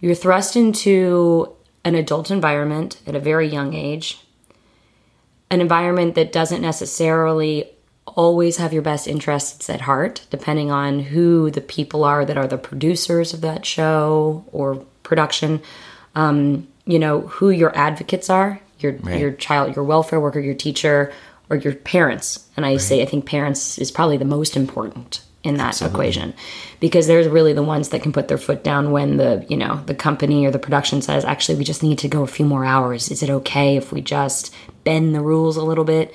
You're 0.00 0.14
thrust 0.14 0.54
into 0.54 1.54
an 1.84 1.94
adult 1.94 2.30
environment 2.30 3.00
at 3.06 3.14
a 3.14 3.20
very 3.20 3.48
young 3.48 3.74
age, 3.74 4.20
an 5.50 5.60
environment 5.60 6.14
that 6.14 6.32
doesn't 6.32 6.60
necessarily 6.60 7.70
always 8.06 8.56
have 8.56 8.72
your 8.72 8.82
best 8.82 9.06
interests 9.06 9.68
at 9.70 9.82
heart, 9.82 10.26
depending 10.30 10.70
on 10.70 10.98
who 11.00 11.50
the 11.50 11.60
people 11.60 12.04
are 12.04 12.24
that 12.24 12.38
are 12.38 12.46
the 12.46 12.58
producers 12.58 13.32
of 13.32 13.40
that 13.42 13.64
show 13.64 14.44
or 14.52 14.76
production. 15.02 15.60
Um, 16.14 16.66
you 16.84 16.98
know 16.98 17.20
who 17.20 17.50
your 17.50 17.76
advocates 17.76 18.30
are, 18.30 18.60
your 18.78 18.94
your 19.10 19.32
child, 19.32 19.76
your 19.76 19.84
welfare 19.84 20.20
worker, 20.20 20.40
your 20.40 20.54
teacher, 20.54 21.12
or 21.50 21.56
your 21.56 21.74
parents. 21.74 22.48
And 22.56 22.64
I 22.64 22.78
say 22.78 23.02
I 23.02 23.06
think 23.06 23.26
parents 23.26 23.78
is 23.78 23.90
probably 23.90 24.16
the 24.16 24.24
most 24.24 24.56
important 24.56 25.22
in 25.44 25.56
that 25.56 25.80
equation. 25.80 26.34
Because 26.80 27.06
they're 27.06 27.28
really 27.30 27.52
the 27.52 27.62
ones 27.62 27.90
that 27.90 28.02
can 28.02 28.12
put 28.12 28.28
their 28.28 28.38
foot 28.38 28.64
down 28.64 28.90
when 28.90 29.16
the 29.18 29.46
you 29.48 29.56
know 29.56 29.82
the 29.86 29.94
company 29.94 30.44
or 30.46 30.50
the 30.50 30.58
production 30.58 31.00
says 31.02 31.24
actually 31.24 31.56
we 31.56 31.64
just 31.64 31.82
need 31.82 31.98
to 32.00 32.08
go 32.08 32.22
a 32.22 32.26
few 32.26 32.44
more 32.44 32.64
hours. 32.64 33.10
Is 33.10 33.22
it 33.22 33.30
okay 33.30 33.76
if 33.76 33.92
we 33.92 34.00
just 34.00 34.52
bend 34.84 35.14
the 35.14 35.20
rules 35.20 35.56
a 35.56 35.62
little 35.64 35.84
bit? 35.84 36.12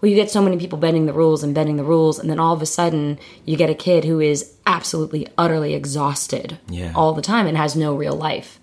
Well 0.00 0.08
you 0.10 0.16
get 0.16 0.30
so 0.30 0.42
many 0.42 0.56
people 0.56 0.78
bending 0.78 1.06
the 1.06 1.12
rules 1.12 1.42
and 1.44 1.54
bending 1.54 1.76
the 1.76 1.84
rules 1.84 2.18
and 2.18 2.28
then 2.30 2.40
all 2.40 2.54
of 2.54 2.62
a 2.62 2.66
sudden 2.66 3.18
you 3.44 3.56
get 3.56 3.70
a 3.70 3.74
kid 3.74 4.04
who 4.04 4.20
is 4.20 4.54
absolutely 4.66 5.28
utterly 5.38 5.74
exhausted 5.74 6.58
Yeah. 6.68 6.92
all 6.96 7.12
the 7.12 7.22
time 7.22 7.46
and 7.46 7.56
has 7.56 7.76
no 7.76 7.94
real 7.94 8.16
life. 8.16 8.58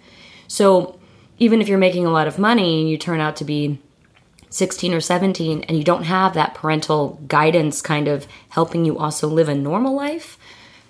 So 0.47 0.99
even 1.37 1.61
if 1.61 1.69
you're 1.69 1.77
making 1.77 2.05
a 2.05 2.11
lot 2.11 2.27
of 2.27 2.37
money 2.39 2.81
and 2.81 2.89
you 2.89 2.97
turn 2.97 3.21
out 3.21 3.35
to 3.37 3.45
be 3.45 3.79
16 4.49 4.93
or 4.93 4.99
17 5.01 5.63
and 5.63 5.77
you 5.77 5.83
don't 5.83 6.03
have 6.03 6.33
that 6.33 6.55
parental 6.55 7.19
guidance 7.27 7.81
kind 7.81 8.07
of 8.07 8.27
helping 8.49 8.83
you 8.85 8.97
also 8.97 9.27
live 9.27 9.47
a 9.49 9.55
normal 9.55 9.95
life, 9.95 10.37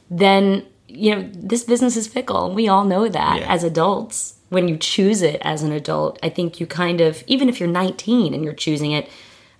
then 0.09 0.65
you 0.87 1.15
know 1.15 1.29
this 1.35 1.63
business 1.63 1.95
is 1.95 2.07
fickle 2.07 2.51
we 2.55 2.67
all 2.67 2.83
know 2.83 3.07
that 3.07 3.39
Yeah. 3.41 3.53
as 3.53 3.63
adults 3.63 4.33
when 4.49 4.67
you 4.67 4.75
choose 4.75 5.21
it 5.21 5.39
as 5.43 5.61
an 5.61 5.71
adult 5.71 6.17
i 6.23 6.29
think 6.29 6.59
you 6.59 6.65
kind 6.65 6.99
of 6.99 7.23
even 7.27 7.47
if 7.47 7.59
you're 7.59 7.69
19 7.69 8.33
and 8.33 8.43
you're 8.43 8.53
choosing 8.55 8.91
it 8.93 9.07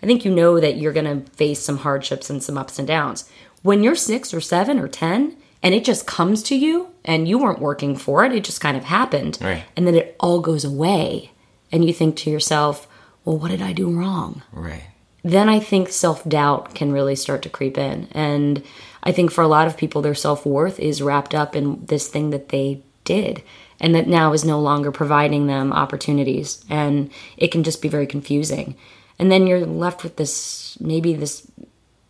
i 0.01 0.07
think 0.07 0.25
you 0.25 0.33
know 0.33 0.59
that 0.59 0.77
you're 0.77 0.91
going 0.91 1.05
to 1.23 1.31
face 1.33 1.59
some 1.59 1.77
hardships 1.77 2.31
and 2.31 2.41
some 2.41 2.57
ups 2.57 2.79
and 2.79 2.87
downs 2.87 3.29
when 3.61 3.83
you're 3.83 3.93
6 3.95 4.33
or 4.33 4.41
7 4.41 4.79
or 4.79 4.87
10 4.87 5.37
and 5.61 5.75
it 5.75 5.85
just 5.85 6.07
comes 6.07 6.41
to 6.41 6.55
you 6.55 6.89
and 7.05 7.27
you 7.27 7.37
weren't 7.37 7.59
working 7.59 7.95
for 7.95 8.25
it 8.25 8.33
it 8.33 8.43
just 8.43 8.59
kind 8.59 8.75
of 8.75 8.85
happened 8.85 9.37
Right. 9.39 9.63
and 9.77 9.85
then 9.85 9.93
it 9.93 10.15
all 10.19 10.39
goes 10.39 10.65
away 10.65 11.31
and 11.71 11.85
you 11.85 11.93
think 11.93 12.15
to 12.15 12.31
yourself 12.31 12.87
well 13.29 13.37
what 13.37 13.51
did 13.51 13.61
i 13.61 13.73
do 13.73 13.87
wrong 13.99 14.41
Right. 14.51 14.83
then 15.23 15.49
I 15.49 15.59
think 15.59 15.89
self 15.89 16.23
doubt 16.27 16.73
can 16.73 16.91
really 16.91 17.15
start 17.15 17.41
to 17.43 17.49
creep 17.49 17.77
in. 17.77 18.07
And 18.11 18.63
I 19.03 19.11
think 19.11 19.31
for 19.31 19.43
a 19.43 19.47
lot 19.55 19.67
of 19.67 19.77
people, 19.77 20.01
their 20.01 20.15
self 20.15 20.45
worth 20.45 20.79
is 20.79 21.01
wrapped 21.01 21.35
up 21.35 21.55
in 21.55 21.85
this 21.85 22.07
thing 22.07 22.29
that 22.31 22.49
they 22.49 22.81
did 23.03 23.43
and 23.81 23.93
that 23.95 24.07
now 24.07 24.33
is 24.33 24.43
no 24.45 24.59
longer 24.59 24.91
providing 24.91 25.47
them 25.47 25.73
opportunities. 25.73 26.63
And 26.69 27.11
it 27.37 27.51
can 27.51 27.63
just 27.63 27.81
be 27.81 27.89
very 27.89 28.07
confusing. 28.07 28.75
And 29.19 29.29
then 29.31 29.45
you're 29.47 29.65
left 29.65 30.03
with 30.03 30.15
this 30.15 30.77
maybe 30.79 31.13
this 31.13 31.45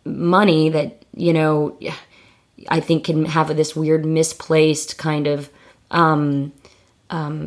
money 0.04 0.68
that, 0.70 1.04
you 1.26 1.32
know, 1.32 1.76
I 2.68 2.80
think 2.80 3.04
can 3.04 3.24
have 3.24 3.48
this 3.56 3.74
weird 3.76 4.04
misplaced 4.04 4.98
kind 4.98 5.26
of 5.26 5.50
um, 5.90 6.52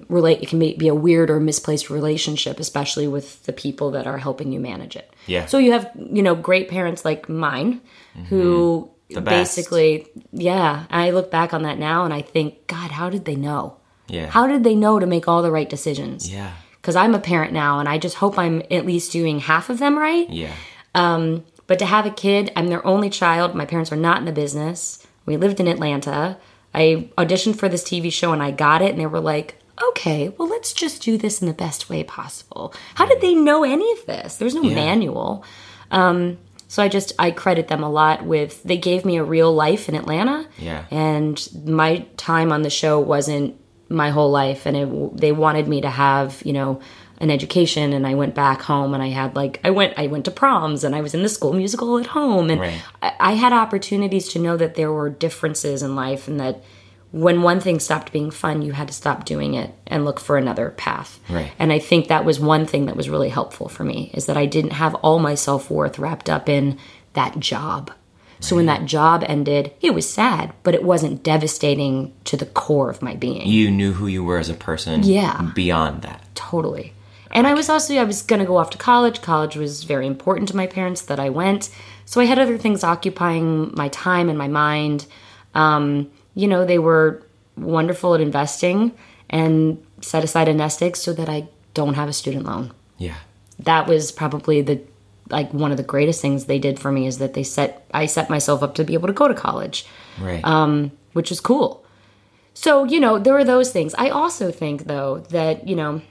relate 0.10 0.42
it 0.42 0.50
can 0.50 0.60
be, 0.60 0.76
be 0.76 0.88
a 0.88 0.96
weird 0.96 1.30
or 1.30 1.40
misplaced 1.40 1.90
relationship 1.90 2.60
especially 2.60 3.08
with 3.08 3.44
the 3.46 3.54
people 3.54 3.92
that 3.92 4.06
are 4.08 4.18
helping 4.18 4.52
you 4.52 4.60
manage 4.60 4.96
it 4.96 5.14
Yeah. 5.28 5.46
so 5.46 5.58
you 5.58 5.72
have 5.72 5.90
you 5.96 6.22
know 6.22 6.36
great 6.36 6.70
parents 6.70 7.06
like 7.06 7.28
mine 7.30 7.82
who 8.30 8.90
Mm-hmm. 9.10 9.26
Best. 9.26 9.56
basically 9.58 10.08
yeah 10.32 10.86
i 10.90 11.12
look 11.12 11.30
back 11.30 11.54
on 11.54 11.64
that 11.64 11.78
now 11.78 12.04
and 12.06 12.14
i 12.14 12.22
think 12.22 12.66
god 12.68 12.90
how 12.90 13.10
did 13.10 13.26
they 13.26 13.36
know 13.36 13.78
Yeah. 14.08 14.28
how 14.28 14.48
did 14.48 14.64
they 14.64 14.74
know 14.76 14.98
to 14.98 15.06
make 15.06 15.28
all 15.28 15.44
the 15.44 15.52
right 15.52 15.70
decisions 15.70 16.32
Yeah. 16.32 16.52
because 16.82 16.96
i'm 16.96 17.14
a 17.14 17.20
parent 17.20 17.54
now 17.54 17.80
and 17.80 17.88
i 17.88 17.98
just 18.00 18.16
hope 18.16 18.40
i'm 18.40 18.64
at 18.72 18.86
least 18.88 19.12
doing 19.12 19.40
half 19.40 19.70
of 19.70 19.78
them 19.78 19.98
right 20.00 20.28
Yeah. 20.30 20.54
um, 20.96 21.44
but 21.68 21.80
to 21.80 21.86
have 21.86 22.06
a 22.06 22.12
kid, 22.12 22.52
I'm 22.58 22.68
their 22.68 22.86
only 22.86 23.10
child. 23.10 23.56
My 23.56 23.66
parents 23.66 23.92
are 23.92 23.96
not 23.96 24.18
in 24.20 24.26
the 24.26 24.34
business. 24.34 25.06
We 25.26 25.38
lived 25.38 25.60
in 25.62 25.68
Atlanta. 25.70 26.38
I 26.74 27.10
auditioned 27.18 27.58
for 27.58 27.70
this 27.70 27.84
TV 27.84 28.12
show 28.12 28.34
and 28.34 28.42
I 28.42 28.52
got 28.52 28.82
it, 28.82 28.92
and 28.92 29.00
they 29.00 29.06
were 29.06 29.20
like, 29.20 29.60
okay, 29.90 30.30
well, 30.30 30.48
let's 30.48 30.74
just 30.74 31.02
do 31.02 31.18
this 31.18 31.42
in 31.42 31.48
the 31.48 31.54
best 31.54 31.90
way 31.90 32.04
possible. 32.04 32.74
How 32.96 33.06
did 33.06 33.22
they 33.22 33.34
know 33.34 33.64
any 33.64 33.92
of 33.94 34.06
this? 34.06 34.38
There's 34.38 34.56
no 34.56 34.64
manual. 34.64 35.44
Um, 35.92 36.38
so 36.68 36.82
I 36.82 36.88
just, 36.88 37.14
I 37.20 37.32
credit 37.32 37.68
them 37.68 37.84
a 37.84 37.90
lot 37.90 38.26
with, 38.26 38.64
they 38.64 38.78
gave 38.78 39.06
me 39.06 39.18
a 39.18 39.24
real 39.24 39.54
life 39.54 39.90
in 39.90 39.96
Atlanta. 39.96 40.48
Yeah. 40.58 40.86
And 40.90 41.48
my 41.66 42.06
time 42.18 42.52
on 42.52 42.64
the 42.64 42.70
show 42.70 43.00
wasn't 43.00 43.60
my 43.90 44.10
whole 44.10 44.32
life. 44.32 44.66
And 44.66 44.78
it, 44.78 45.18
they 45.18 45.32
wanted 45.32 45.68
me 45.68 45.82
to 45.82 45.90
have, 45.90 46.42
you 46.44 46.54
know, 46.54 46.82
an 47.20 47.30
education 47.30 47.94
and 47.94 48.06
I 48.08 48.16
went 48.16 48.36
back 48.36 48.62
home 48.64 48.94
and 48.94 49.02
I 49.04 49.08
had 49.10 49.36
like 49.36 49.60
I 49.64 49.70
went 49.70 49.94
I 49.98 50.08
went 50.08 50.26
to 50.26 50.32
proms 50.32 50.84
and 50.84 50.96
I 50.96 51.02
was 51.02 51.14
in 51.14 51.22
the 51.24 51.30
school 51.30 51.54
musical 51.54 51.98
at 51.98 52.08
home 52.08 52.50
and 52.50 52.60
Right. 52.60 52.82
I, 53.02 53.14
I 53.20 53.32
had 53.34 53.54
opportunities 53.54 54.28
to 54.30 54.40
know 54.40 54.58
that 54.58 54.76
there 54.76 54.92
were 54.92 55.10
differences 55.10 55.82
in 55.84 55.96
life 55.96 56.28
and 56.28 56.40
that 56.40 56.64
when 57.12 57.44
one 57.44 57.60
thing 57.60 57.80
stopped 57.80 58.12
being 58.12 58.32
fun 58.32 58.64
you 58.64 58.74
had 58.74 58.88
to 58.88 58.94
stop 58.94 59.26
doing 59.26 59.54
it 59.54 59.72
and 59.86 60.04
look 60.04 60.20
for 60.20 60.38
another 60.38 60.72
path 60.72 61.20
Right. 61.30 61.52
and 61.60 61.72
I 61.72 61.80
think 61.80 62.08
that 62.08 62.26
was 62.26 62.40
one 62.40 62.66
thing 62.66 62.88
that 62.88 62.96
was 62.98 63.10
really 63.10 63.30
helpful 63.30 63.70
for 63.70 63.84
me 63.84 64.10
is 64.16 64.26
that 64.26 64.36
I 64.38 64.48
didn't 64.48 64.72
have 64.72 64.96
all 64.96 65.20
my 65.20 65.36
self-worth 65.36 66.00
wrapped 66.00 66.30
up 66.30 66.50
in 66.50 66.78
that 67.14 67.40
job 67.40 67.92
so 68.40 68.56
when 68.58 68.66
that 68.66 68.86
job 68.86 69.24
ended 69.28 69.72
it 69.82 69.94
was 69.94 70.12
sad 70.12 70.52
but 70.64 70.74
it 70.74 70.84
wasn't 70.84 71.22
devastating 71.24 72.12
to 72.26 72.36
the 72.36 72.48
core 72.48 72.90
of 72.90 73.02
my 73.04 73.16
being 73.16 73.48
You 73.48 73.70
knew 73.72 73.94
who 73.94 74.08
you 74.08 74.24
were 74.24 74.40
as 74.40 74.50
a 74.50 74.54
person. 74.56 75.04
Yeah. 75.04 75.52
Beyond 75.54 76.02
that. 76.02 76.24
totally 76.36 76.94
and 77.34 77.46
i 77.48 77.54
was 77.54 77.68
also 77.70 77.94
i 77.96 78.04
was 78.04 78.22
going 78.22 78.40
to 78.40 78.46
go 78.46 78.56
off 78.58 78.70
to 78.70 78.78
college 78.78 79.22
college 79.22 79.56
was 79.58 79.84
very 79.84 80.08
important 80.08 80.48
to 80.50 80.56
my 80.56 80.68
parents 80.68 81.02
that 81.02 81.20
i 81.20 81.30
went 81.30 81.70
so 82.06 82.22
i 82.22 82.26
had 82.26 82.40
other 82.40 82.58
things 82.58 82.84
occupying 82.84 83.72
my 83.76 83.90
time 83.90 84.30
and 84.30 84.38
my 84.38 84.48
mind 84.48 85.06
um, 85.56 86.10
you 86.36 86.48
know 86.48 86.66
they 86.66 86.80
were 86.80 87.22
wonderful 87.58 88.16
at 88.16 88.22
investing 88.22 88.92
and 89.30 89.84
set 90.02 90.24
aside 90.24 90.48
a 90.48 90.54
nest 90.54 90.82
egg 90.82 90.96
so 90.96 91.12
that 91.14 91.30
i 91.30 91.48
don't 91.74 91.96
have 91.96 92.10
a 92.10 92.14
student 92.14 92.46
loan 92.46 92.72
Yeah. 92.98 93.16
that 93.60 93.88
was 93.88 94.12
probably 94.12 94.62
the 94.62 94.80
like 95.30 95.54
one 95.54 95.72
of 95.72 95.78
the 95.78 95.84
greatest 95.84 96.22
things 96.22 96.46
they 96.46 96.60
did 96.60 96.80
for 96.80 96.92
me 96.92 97.08
is 97.08 97.18
that 97.20 97.34
they 97.34 97.44
set 97.44 97.86
i 97.94 98.06
set 98.06 98.30
myself 98.30 98.62
up 98.64 98.76
to 98.76 98.84
be 98.84 98.94
able 98.94 99.08
to 99.08 99.14
go 99.14 99.28
to 99.28 99.34
college 99.34 99.86
Right. 100.22 100.44
Um, 100.46 100.92
which 101.14 101.32
is 101.32 101.40
cool. 101.40 101.84
So, 102.54 102.84
you 102.84 103.00
know, 103.00 103.18
there 103.18 103.36
are 103.36 103.44
those 103.44 103.72
things. 103.72 103.96
I 103.98 104.10
also 104.10 104.52
think, 104.52 104.84
though, 104.86 105.20
that, 105.30 105.68
you 105.68 105.76
know, 105.76 106.02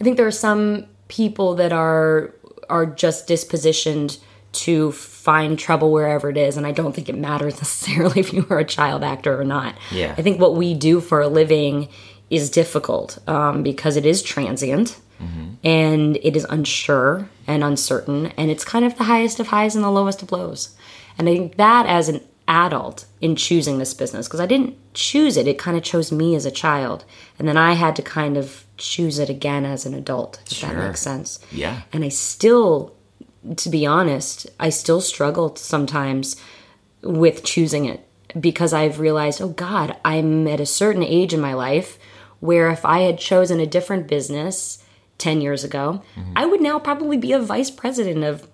I 0.00 0.04
think 0.04 0.16
there 0.16 0.26
are 0.26 0.30
some 0.30 0.86
people 1.08 1.54
that 1.56 1.72
are 1.72 2.34
are 2.68 2.86
just 2.86 3.28
dispositioned 3.28 4.18
to 4.52 4.90
find 4.92 5.58
trouble 5.58 5.92
wherever 5.92 6.30
it 6.30 6.36
is 6.36 6.56
and 6.56 6.66
i 6.66 6.72
don't 6.72 6.94
think 6.94 7.08
it 7.08 7.16
matters 7.16 7.54
necessarily 7.58 8.20
if 8.20 8.32
you 8.32 8.46
are 8.50 8.58
a 8.58 8.64
child 8.64 9.04
actor 9.04 9.38
or 9.38 9.44
not. 9.44 9.74
Yeah. 9.90 10.14
i 10.16 10.22
think 10.22 10.40
what 10.40 10.56
we 10.56 10.74
do 10.74 11.00
for 11.00 11.20
a 11.20 11.28
living 11.28 11.88
is 12.30 12.50
difficult 12.50 13.18
um, 13.28 13.62
because 13.62 13.96
it 13.96 14.04
is 14.04 14.22
transient 14.22 14.98
and 15.64 16.16
it 16.16 16.36
is 16.36 16.44
unsure 16.50 17.28
and 17.46 17.64
uncertain 17.64 18.26
and 18.36 18.50
it's 18.50 18.64
kind 18.64 18.84
of 18.84 18.98
the 18.98 19.04
highest 19.04 19.40
of 19.40 19.46
highs 19.48 19.74
and 19.74 19.82
the 19.82 19.90
lowest 19.90 20.22
of 20.22 20.30
lows. 20.30 20.76
And 21.18 21.28
i 21.28 21.32
think 21.34 21.56
that 21.56 21.86
as 21.86 22.08
an 22.08 22.20
adult 22.48 23.06
in 23.20 23.34
choosing 23.34 23.78
this 23.78 23.94
business 23.94 24.28
because 24.28 24.40
i 24.40 24.46
didn't 24.46 24.76
choose 24.94 25.36
it 25.36 25.46
it 25.48 25.58
kind 25.58 25.76
of 25.76 25.82
chose 25.82 26.12
me 26.12 26.34
as 26.34 26.46
a 26.46 26.50
child 26.50 27.04
and 27.38 27.48
then 27.48 27.56
i 27.56 27.72
had 27.72 27.96
to 27.96 28.02
kind 28.02 28.36
of 28.36 28.65
choose 28.76 29.18
it 29.18 29.28
again 29.30 29.64
as 29.64 29.86
an 29.86 29.94
adult 29.94 30.38
if 30.50 30.60
that 30.60 30.70
Sure. 30.72 30.86
makes 30.88 31.00
sense 31.00 31.38
Yeah. 31.50 31.82
and 31.92 32.04
i 32.04 32.08
still 32.08 32.94
to 33.56 33.68
be 33.70 33.86
honest 33.86 34.46
i 34.60 34.68
still 34.70 35.00
struggle 35.00 35.54
sometimes 35.56 36.36
with 37.02 37.44
choosing 37.44 37.84
it 37.84 38.00
because 38.38 38.72
I've 38.74 38.98
realized, 39.00 39.40
oh 39.40 39.48
God, 39.48 39.96
I'm 40.04 40.46
at 40.48 40.60
a 40.60 40.66
certain 40.66 41.02
age 41.02 41.32
in 41.32 41.40
my 41.40 41.54
life 41.54 41.98
where 42.40 42.68
if 42.70 42.84
I 42.84 43.00
had 43.00 43.18
chosen 43.18 43.60
a 43.60 43.66
different 43.66 44.08
business 44.08 44.82
10 45.18 45.40
years 45.40 45.64
ago, 45.64 46.02
mm-hmm. 46.16 46.32
I 46.36 46.44
would 46.44 46.60
now 46.60 46.78
probably 46.78 47.16
be 47.16 47.32
a 47.32 47.38
vice 47.38 47.70
president 47.70 48.24
of 48.24 48.46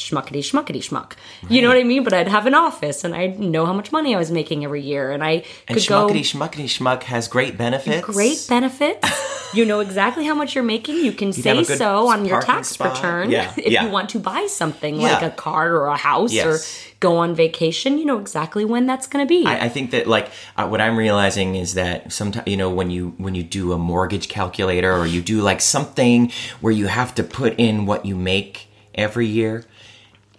schmuckety 0.00 0.40
schmuckety 0.40 0.78
schmuck. 0.82 1.12
You 1.48 1.62
know 1.62 1.68
what 1.68 1.76
I 1.76 1.84
mean? 1.84 2.02
But 2.04 2.12
I'd 2.14 2.28
have 2.28 2.46
an 2.46 2.54
office 2.54 3.04
and 3.04 3.14
I'd 3.14 3.38
know 3.38 3.66
how 3.66 3.72
much 3.72 3.92
money 3.92 4.14
I 4.14 4.18
was 4.18 4.30
making 4.30 4.64
every 4.64 4.82
year 4.82 5.12
and 5.12 5.22
I 5.22 5.44
and 5.68 5.78
could 5.78 5.86
go 5.86 6.08
schmuckety 6.08 6.20
schmuckety 6.20 6.64
schmuck 6.64 7.02
has 7.04 7.28
great 7.28 7.56
benefits. 7.56 8.04
great 8.06 8.44
benefits. 8.48 9.06
you 9.54 9.64
know 9.64 9.80
exactly 9.80 10.24
how 10.24 10.34
much 10.34 10.54
you're 10.54 10.64
making. 10.64 10.96
You 11.04 11.12
can 11.12 11.28
have 11.28 11.36
say 11.36 11.64
so 11.64 12.08
on 12.08 12.24
your 12.24 12.40
tax 12.40 12.68
spot. 12.68 12.94
return 12.96 13.30
Yeah, 13.30 13.52
if 13.56 13.72
yeah. 13.72 13.84
you 13.84 13.90
want 13.90 14.10
to 14.10 14.18
buy 14.18 14.46
something 14.48 15.00
Yeah. 15.00 15.12
like 15.14 15.22
a 15.22 15.30
car 15.30 15.72
or 15.76 15.86
a 15.86 15.96
house 15.96 16.32
Yes. 16.32 16.46
or 16.46 16.94
go 17.00 17.16
on 17.16 17.34
vacation. 17.34 17.98
You 17.98 18.04
know 18.06 18.18
exactly 18.18 18.64
when 18.64 18.86
that's 18.86 19.06
going 19.06 19.26
to 19.26 19.28
be. 19.28 19.44
I, 19.46 19.66
I 19.66 19.68
think 19.68 19.90
that 19.92 20.06
like 20.06 20.30
uh, 20.56 20.66
what 20.68 20.80
I'm 20.80 20.96
realizing 20.96 21.54
is 21.56 21.74
that 21.74 22.12
sometimes 22.12 22.46
you 22.48 22.56
know 22.56 22.70
when 22.70 22.90
you 22.90 23.14
when 23.18 23.34
you 23.34 23.42
do 23.42 23.72
a 23.72 23.78
mortgage 23.78 24.28
calculator 24.28 24.92
or 24.92 25.06
you 25.06 25.20
do 25.22 25.40
like 25.40 25.60
something 25.60 26.32
where 26.60 26.72
you 26.72 26.86
have 26.86 27.14
to 27.16 27.22
put 27.22 27.54
in 27.58 27.86
what 27.86 28.04
you 28.06 28.14
make 28.16 28.68
every 28.94 29.26
year, 29.26 29.64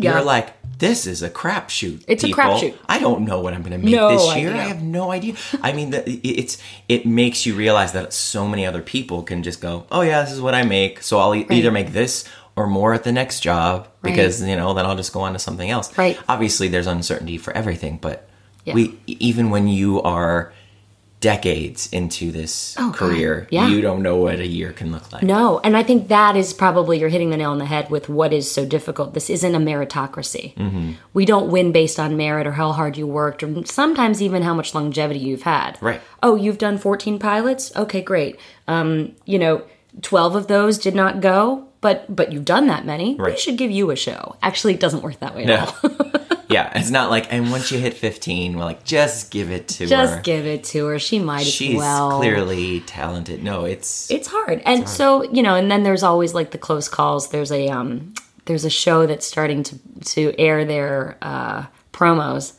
Yeah. 0.03 0.15
you're 0.15 0.23
like, 0.25 0.53
this 0.79 1.05
is 1.05 1.21
a 1.21 1.29
crapshoot. 1.29 2.03
It's 2.07 2.23
a 2.23 2.29
crapshoot. 2.29 2.75
I 2.89 2.97
don't 2.99 3.21
know 3.25 3.39
what 3.41 3.53
I'm 3.53 3.61
going 3.61 3.73
to 3.73 3.77
make 3.77 3.93
No 3.93 4.09
this 4.09 4.35
year. 4.35 4.49
idea. 4.49 4.61
I 4.61 4.65
have 4.65 4.81
no 4.81 5.11
idea. 5.11 5.35
I 5.61 5.73
mean, 5.73 5.91
the, 5.91 6.09
it's 6.27 6.57
it 6.89 7.05
makes 7.05 7.45
you 7.45 7.53
realize 7.55 7.91
that 7.93 8.13
so 8.13 8.47
many 8.47 8.65
other 8.65 8.81
people 8.81 9.21
can 9.23 9.43
just 9.43 9.61
go, 9.61 9.85
oh 9.91 10.01
yeah, 10.01 10.21
this 10.23 10.31
is 10.31 10.41
what 10.41 10.55
I 10.55 10.63
make, 10.63 11.03
so 11.03 11.19
I'll 11.19 11.35
e- 11.35 11.45
either 11.49 11.71
make 11.71 11.91
this 11.91 12.25
or 12.55 12.67
more 12.67 12.93
at 12.93 13.03
the 13.03 13.11
next 13.11 13.41
job 13.41 13.87
because 14.01 14.41
you 14.41 14.55
know 14.55 14.73
then 14.73 14.85
I'll 14.85 14.95
just 14.97 15.13
go 15.13 15.21
on 15.21 15.33
to 15.33 15.39
something 15.39 15.69
else. 15.69 15.95
Right. 15.97 16.19
Obviously, 16.27 16.67
there's 16.67 16.87
uncertainty 16.87 17.37
for 17.37 17.53
everything, 17.53 17.97
but 18.01 18.27
Yeah. 18.65 18.73
we 18.73 18.99
even 19.07 19.51
when 19.51 19.67
you 19.67 20.01
are 20.01 20.51
decades 21.21 21.87
into 21.93 22.31
this 22.31 22.75
Oh, 22.77 22.91
career, 22.93 23.47
Yeah. 23.51 23.67
you 23.69 23.79
don't 23.79 24.01
know 24.01 24.17
what 24.17 24.39
a 24.39 24.47
year 24.47 24.73
can 24.73 24.91
look 24.91 25.13
like. 25.13 25.23
No, 25.23 25.59
and 25.63 25.77
I 25.77 25.83
think 25.83 26.07
that 26.09 26.35
is 26.35 26.51
probably 26.51 26.99
you're 26.99 27.09
hitting 27.09 27.29
the 27.29 27.37
nail 27.37 27.51
on 27.51 27.59
the 27.59 27.65
head 27.65 27.89
with 27.89 28.09
what 28.09 28.33
is 28.33 28.51
so 28.51 28.65
difficult. 28.65 29.13
This 29.13 29.29
isn't 29.29 29.55
a 29.55 29.59
meritocracy. 29.59 30.55
Mm-hmm. 30.55 30.91
We 31.13 31.25
don't 31.25 31.49
win 31.51 31.71
based 31.71 31.99
on 31.99 32.17
merit 32.17 32.47
or 32.47 32.51
how 32.53 32.71
hard 32.73 32.97
you 32.97 33.07
worked, 33.07 33.43
or 33.43 33.65
sometimes 33.65 34.21
even 34.21 34.41
how 34.41 34.53
much 34.53 34.73
longevity 34.75 35.19
you've 35.19 35.43
had. 35.43 35.77
Right. 35.79 36.01
Oh, 36.21 36.35
you've 36.35 36.57
done 36.57 36.77
14 36.77 37.19
pilots. 37.19 37.71
Okay, 37.75 38.01
great. 38.01 38.37
Um, 38.67 39.13
you 39.25 39.37
know, 39.39 39.61
12 40.01 40.35
of 40.35 40.47
those 40.47 40.77
did 40.79 40.95
not 40.95 41.21
go, 41.21 41.67
but 41.81 42.13
but 42.15 42.31
you've 42.31 42.45
done 42.45 42.67
that 42.67 42.85
many. 42.85 43.15
We 43.15 43.37
should 43.37 43.57
give 43.57 43.69
you 43.71 43.91
a 43.91 43.95
show. 43.95 44.35
Actually, 44.41 44.73
it 44.73 44.79
doesn't 44.79 45.03
work 45.03 45.19
that 45.19 45.35
way 45.35 45.43
at 45.43 45.47
No. 45.47 45.89
all. 45.89 46.21
yeah, 46.51 46.71
it's 46.77 46.91
not 46.91 47.09
like, 47.09 47.31
and 47.31 47.51
once 47.51 47.71
you 47.71 47.79
hit 47.79 47.93
15, 47.95 48.57
we're 48.57 48.63
like, 48.63 48.83
just 48.83 49.31
give 49.31 49.51
it 49.51 49.67
to 49.69 49.85
Just 49.87 49.91
her. 49.91 50.15
Just 50.17 50.23
give 50.23 50.45
it 50.45 50.63
to 50.65 50.85
her. 50.87 50.99
She 50.99 51.19
might 51.19 51.45
She's 51.45 51.75
as 51.75 51.77
well. 51.77 52.17
clearly 52.19 52.81
talented. 52.81 53.43
No, 53.43 53.65
it's, 53.65 54.09
it's 54.11 54.27
hard 54.27 54.61
and 54.65 54.87
so 54.87 55.23
you 55.31 55.41
know 55.41 55.55
and 55.55 55.71
then 55.71 55.83
there's 55.83 56.03
always 56.03 56.33
like 56.33 56.51
the 56.51 56.57
close 56.57 56.87
calls 56.89 57.29
there's 57.29 57.51
a 57.51 57.67
um 57.69 58.13
there's 58.45 58.65
a 58.65 58.69
show 58.69 59.05
that's 59.05 59.25
starting 59.25 59.63
to 59.63 59.77
to 60.05 60.33
air 60.37 60.65
their 60.65 61.17
uh 61.21 61.65
promos 61.93 62.53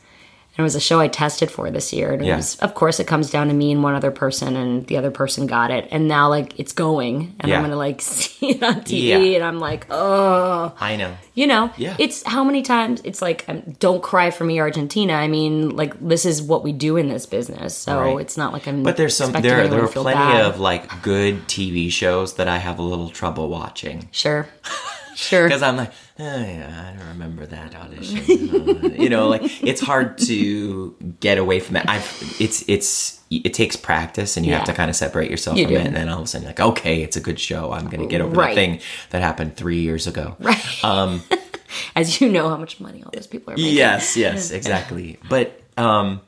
and 0.55 0.59
it 0.59 0.63
was 0.63 0.75
a 0.75 0.79
show 0.79 0.99
i 0.99 1.07
tested 1.07 1.49
for 1.49 1.71
this 1.71 1.91
year 1.93 2.11
and 2.13 2.21
it 2.21 2.25
Yeah. 2.27 2.35
was 2.37 2.55
of 2.59 2.73
course 2.75 2.99
it 2.99 3.07
comes 3.07 3.29
down 3.31 3.47
to 3.47 3.53
me 3.53 3.71
and 3.71 3.81
one 3.83 3.95
other 3.95 4.11
person 4.11 4.55
and 4.55 4.85
the 4.87 4.97
other 4.97 5.11
person 5.11 5.47
got 5.47 5.71
it 5.71 5.87
and 5.91 6.07
now 6.07 6.29
like 6.29 6.59
it's 6.59 6.73
going 6.73 7.35
and 7.39 7.49
Yeah. 7.49 7.57
i'm 7.57 7.63
gonna 7.63 7.75
like 7.75 8.01
see 8.11 8.51
it 8.51 8.63
on 8.63 8.75
tv 8.81 9.03
Yeah. 9.31 9.35
and 9.37 9.43
i'm 9.43 9.59
like 9.59 9.87
oh 9.89 10.73
I 10.79 10.95
know. 10.95 11.15
you 11.33 11.47
know 11.47 11.71
Yeah. 11.77 11.95
it's 11.99 12.21
how 12.23 12.43
many 12.43 12.61
times 12.61 13.01
it's 13.03 13.21
like 13.21 13.45
um, 13.47 13.61
don't 13.79 14.03
cry 14.03 14.29
for 14.31 14.43
me 14.43 14.59
argentina 14.59 15.13
i 15.13 15.27
mean 15.27 15.75
like 15.75 15.93
this 15.99 16.25
is 16.25 16.41
what 16.41 16.63
we 16.63 16.71
do 16.71 16.97
in 16.97 17.07
this 17.09 17.25
business 17.25 17.75
so 17.75 17.99
Right. 17.99 18.21
it's 18.21 18.37
not 18.37 18.53
like 18.53 18.67
i'm 18.67 18.83
But 18.83 18.97
there's 18.97 19.15
some, 19.17 19.31
there, 19.31 19.67
there 19.67 19.83
are 19.83 19.87
plenty 19.87 20.17
bad. 20.19 20.45
of 20.45 20.59
like 20.59 21.01
good 21.01 21.47
TV 21.47 21.91
shows 21.91 22.35
that 22.35 22.47
I 22.47 22.57
have 22.57 22.77
a 22.79 22.81
little 22.81 23.09
trouble 23.09 23.49
watching. 23.49 24.07
sure 24.11 24.47
sure 25.15 25.47
because 25.47 25.61
I'm 25.63 25.77
like, 25.77 25.91
oh, 26.19 26.23
yeah, 26.23 26.91
I 26.93 26.97
don't 26.97 27.07
remember 27.09 27.45
that 27.45 27.75
audition. 27.75 28.19
Uh, 28.19 28.87
you 28.89 29.09
know, 29.09 29.29
like 29.29 29.41
it's 29.63 29.81
hard 29.81 30.17
to 30.19 30.95
get 31.19 31.37
away 31.37 31.59
from 31.59 31.75
it. 31.77 31.85
I've 31.87 32.35
it's 32.39 32.63
it's 32.67 33.21
it 33.29 33.53
takes 33.53 33.75
practice, 33.75 34.37
and 34.37 34.45
you 34.45 34.53
have 34.53 34.65
to 34.65 34.73
kind 34.73 34.89
of 34.89 34.95
separate 34.95 35.29
yourself 35.31 35.57
You 35.57 35.65
from 35.65 35.73
do. 35.73 35.79
it. 35.79 35.87
And 35.87 35.95
then 35.95 36.09
all 36.09 36.19
of 36.19 36.25
a 36.25 36.27
sudden, 36.27 36.45
like, 36.47 36.59
okay, 36.59 37.01
it's 37.01 37.15
a 37.17 37.21
good 37.21 37.39
show. 37.39 37.71
I'm 37.71 37.85
going 37.87 38.01
to 38.01 38.07
get 38.07 38.21
over 38.21 38.35
Right. 38.35 38.49
the 38.49 38.55
thing 38.55 38.79
that 39.09 39.21
happened 39.23 39.55
three 39.55 39.79
years 39.81 40.05
ago. 40.07 40.35
Right. 40.39 40.83
Um, 40.83 41.23
As 41.95 42.21
you 42.21 42.29
know 42.29 42.49
how 42.49 42.57
much 42.57 42.79
money 42.79 43.01
all 43.03 43.09
those 43.11 43.25
people 43.25 43.53
are 43.53 43.57
making. 43.57 43.73
Yes, 43.73 44.15
yes, 44.25 44.51
exactly. 44.51 45.17
But 45.27 45.59
um, 45.75 46.21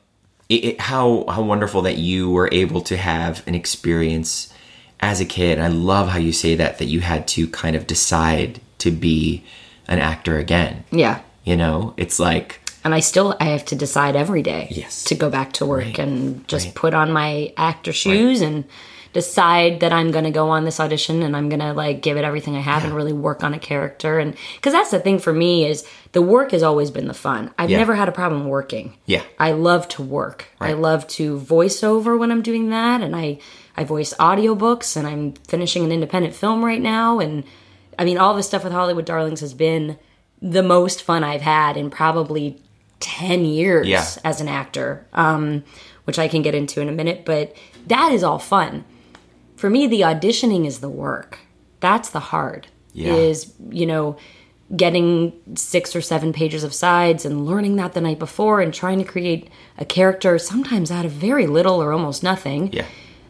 it, 0.48 0.64
it, 0.64 0.80
how 0.80 1.24
how 1.28 1.42
wonderful 1.42 1.82
that 1.82 1.98
you 1.98 2.30
were 2.30 2.48
able 2.50 2.80
to 2.82 2.96
have 2.96 3.46
an 3.46 3.54
experience 3.54 4.52
as 4.98 5.20
a 5.20 5.24
kid. 5.24 5.60
I 5.60 5.68
love 5.68 6.08
how 6.08 6.18
you 6.18 6.32
say 6.32 6.56
that 6.56 6.78
that 6.78 6.86
you 6.86 6.98
had 7.00 7.28
to 7.28 7.46
kind 7.46 7.76
of 7.76 7.86
decide 7.86 8.60
to 8.78 8.90
be 8.90 9.42
an 9.88 9.98
actor 9.98 10.38
again. 10.38 10.84
Yeah. 10.90 11.20
You 11.44 11.56
know, 11.56 11.94
it's 11.96 12.18
like 12.18 12.60
And 12.84 12.94
I 12.94 13.00
still 13.00 13.36
I 13.40 13.44
have 13.46 13.64
to 13.66 13.74
decide 13.74 14.16
every 14.16 14.42
day 14.42 14.68
Yes. 14.70 15.04
to 15.04 15.14
go 15.14 15.28
back 15.30 15.52
to 15.54 15.66
work 15.66 15.84
Right. 15.84 15.98
and 15.98 16.46
just 16.48 16.66
Right. 16.66 16.74
put 16.74 16.94
on 16.94 17.12
my 17.12 17.52
actor 17.56 17.92
shoes 17.92 18.40
and 18.42 18.64
decide 19.12 19.80
that 19.80 19.92
I'm 19.92 20.10
going 20.10 20.24
to 20.24 20.30
go 20.30 20.50
on 20.50 20.64
this 20.64 20.78
audition 20.78 21.22
and 21.22 21.34
I'm 21.36 21.48
going 21.48 21.60
to 21.60 21.72
like 21.72 22.02
give 22.02 22.16
it 22.18 22.24
everything 22.24 22.54
I 22.54 22.60
have 22.60 22.84
and 22.84 22.92
really 22.94 23.14
work 23.14 23.42
on 23.42 23.54
a 23.54 23.58
character 23.58 24.18
and 24.18 24.34
cuz 24.60 24.72
that's 24.74 24.90
the 24.90 24.98
thing 25.00 25.18
for 25.18 25.32
me 25.32 25.64
is 25.64 25.84
the 26.12 26.20
work 26.20 26.50
has 26.50 26.62
always 26.62 26.90
been 26.90 27.08
the 27.08 27.14
fun. 27.14 27.50
I've 27.58 27.70
Yeah. 27.70 27.78
never 27.78 27.94
had 27.94 28.08
a 28.08 28.12
problem 28.12 28.46
working. 28.46 28.92
Yeah. 29.06 29.22
I 29.38 29.52
love 29.52 29.88
to 29.96 30.02
work. 30.02 30.46
I 30.60 30.72
love 30.74 31.06
to 31.18 31.38
voice 31.38 31.82
over 31.82 32.16
when 32.16 32.30
I'm 32.30 32.42
doing 32.42 32.68
that 32.70 33.00
and 33.00 33.16
I 33.16 33.38
I 33.78 33.84
voice 33.84 34.12
audiobooks 34.18 34.96
and 34.96 35.06
I'm 35.06 35.34
finishing 35.48 35.84
an 35.84 35.92
independent 35.92 36.34
film 36.34 36.64
right 36.64 36.80
now 36.80 37.18
and 37.18 37.44
I 37.98 38.04
mean 38.04 38.18
all 38.18 38.34
the 38.34 38.42
stuff 38.42 38.64
with 38.64 38.72
Hollywood 38.72 39.04
Darlings 39.04 39.40
has 39.40 39.54
been 39.54 39.98
the 40.42 40.62
most 40.62 41.02
fun 41.02 41.24
I've 41.24 41.40
had 41.42 41.76
in 41.76 41.90
probably 41.90 42.60
10 43.00 43.44
years 43.44 43.86
Yeah. 43.86 44.04
as 44.24 44.40
an 44.40 44.48
actor. 44.48 45.06
Um 45.12 45.64
which 46.04 46.18
I 46.20 46.28
can 46.28 46.40
get 46.42 46.54
into 46.54 46.80
in 46.80 46.88
a 46.88 46.92
minute, 46.92 47.24
but 47.24 47.54
that 47.88 48.12
is 48.12 48.22
all 48.22 48.38
fun. 48.38 48.84
For 49.56 49.68
me 49.68 49.86
the 49.86 50.02
auditioning 50.02 50.66
is 50.66 50.78
the 50.78 50.88
work. 50.88 51.38
That's 51.80 52.10
the 52.10 52.20
hard. 52.20 52.68
Yeah. 52.92 53.12
Is, 53.14 53.52
you 53.70 53.86
know, 53.86 54.16
getting 54.74 55.32
six 55.54 55.94
or 55.94 56.00
seven 56.00 56.32
pages 56.32 56.64
of 56.64 56.72
sides 56.74 57.24
and 57.24 57.46
learning 57.46 57.76
that 57.76 57.92
the 57.92 58.00
night 58.00 58.18
before 58.18 58.60
and 58.60 58.72
trying 58.74 58.98
to 58.98 59.04
create 59.04 59.48
a 59.78 59.84
character 59.84 60.38
sometimes 60.38 60.90
out 60.90 61.04
of 61.04 61.12
very 61.12 61.46
little 61.46 61.80
or 61.82 61.92
almost 61.92 62.22
nothing. 62.22 62.72
yeah, 62.72 62.84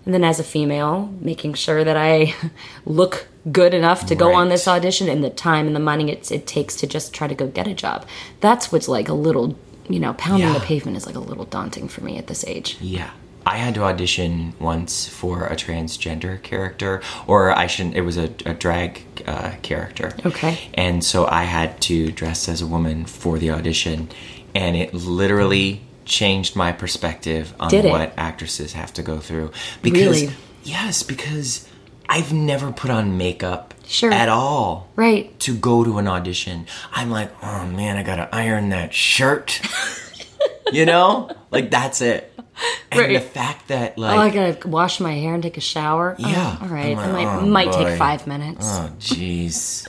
And 0.06 0.14
then 0.14 0.24
as 0.24 0.40
a 0.40 0.44
female, 0.44 1.12
making 1.20 1.54
sure 1.54 1.84
that 1.84 1.96
I 1.96 2.34
look 2.86 3.26
good 3.52 3.74
enough 3.74 4.06
to 4.06 4.14
go 4.14 4.34
on 4.34 4.48
this 4.48 4.66
audition 4.66 5.08
and 5.08 5.22
the 5.22 5.30
time 5.30 5.66
and 5.66 5.76
the 5.76 5.80
money 5.80 6.10
it, 6.10 6.30
it 6.32 6.46
takes 6.46 6.76
to 6.76 6.86
just 6.86 7.12
try 7.12 7.28
to 7.28 7.34
go 7.34 7.46
get 7.48 7.66
a 7.66 7.74
job. 7.74 8.06
That's 8.40 8.72
what's 8.72 8.88
like 8.88 9.08
a 9.08 9.14
little, 9.14 9.58
you 9.88 10.00
know, 10.00 10.14
pounding 10.14 10.52
the 10.52 10.60
pavement 10.60 10.96
is 10.96 11.06
like 11.06 11.16
a 11.16 11.20
little 11.20 11.44
daunting 11.44 11.88
for 11.88 12.02
me 12.02 12.16
at 12.16 12.28
this 12.28 12.44
age. 12.44 12.78
yeah. 12.80 13.10
I 13.48 13.58
had 13.58 13.76
to 13.76 13.84
audition 13.84 14.54
once 14.58 15.06
for 15.06 15.46
a 15.46 15.54
transgender 15.54 16.42
character, 16.42 17.00
or 17.28 17.56
I 17.56 17.68
shouldn't. 17.68 17.94
It 17.94 18.00
was 18.00 18.16
a, 18.16 18.24
a 18.44 18.54
drag 18.54 19.02
uh, 19.24 19.52
character. 19.62 20.12
Okay. 20.26 20.68
And 20.74 21.04
so 21.04 21.26
I 21.26 21.44
had 21.44 21.80
to 21.82 22.10
dress 22.10 22.48
as 22.48 22.60
a 22.60 22.66
woman 22.66 23.04
for 23.04 23.38
the 23.38 23.50
audition, 23.50 24.08
and 24.52 24.76
it 24.76 24.92
literally 24.92 25.85
changed 26.06 26.56
my 26.56 26.72
perspective 26.72 27.52
on 27.60 27.68
Did 27.68 27.84
it? 27.84 27.90
what 27.90 28.14
actresses 28.16 28.72
have 28.72 28.92
to 28.94 29.02
go 29.02 29.18
through. 29.18 29.50
Because 29.82 30.22
Really? 30.22 30.34
yes, 30.64 31.02
because 31.02 31.68
I've 32.08 32.32
never 32.32 32.72
put 32.72 32.90
on 32.90 33.18
makeup 33.18 33.74
Sure. 33.86 34.12
at 34.12 34.28
all. 34.28 34.88
Right. 34.96 35.38
To 35.40 35.54
go 35.56 35.84
to 35.84 35.98
an 35.98 36.08
audition, 36.08 36.66
I'm 36.92 37.10
like, 37.10 37.30
oh 37.42 37.66
man, 37.66 37.96
I 37.96 38.02
gotta 38.02 38.28
iron 38.34 38.70
that 38.70 38.94
shirt. 38.94 39.60
you 40.72 40.86
know, 40.86 41.30
like 41.50 41.70
that's 41.70 42.00
it. 42.00 42.32
And 42.90 43.00
Right. 43.00 43.12
the 43.14 43.20
fact 43.20 43.68
that 43.68 43.98
like 43.98 44.16
Oh, 44.16 44.20
I 44.22 44.30
gotta 44.30 44.68
wash 44.68 44.98
my 45.00 45.12
hair 45.12 45.34
and 45.34 45.42
take 45.42 45.56
a 45.56 45.60
shower. 45.60 46.16
Oh, 46.18 46.28
Yeah. 46.28 46.56
all 46.62 46.68
right. 46.68 46.96
Like, 46.96 47.08
it 47.08 47.12
might, 47.12 47.26
oh, 47.26 47.40
might 47.46 47.70
boy. 47.72 47.84
take 47.84 47.98
five 47.98 48.26
minutes. 48.26 48.66
Oh, 48.68 48.90
jeez. 48.98 49.86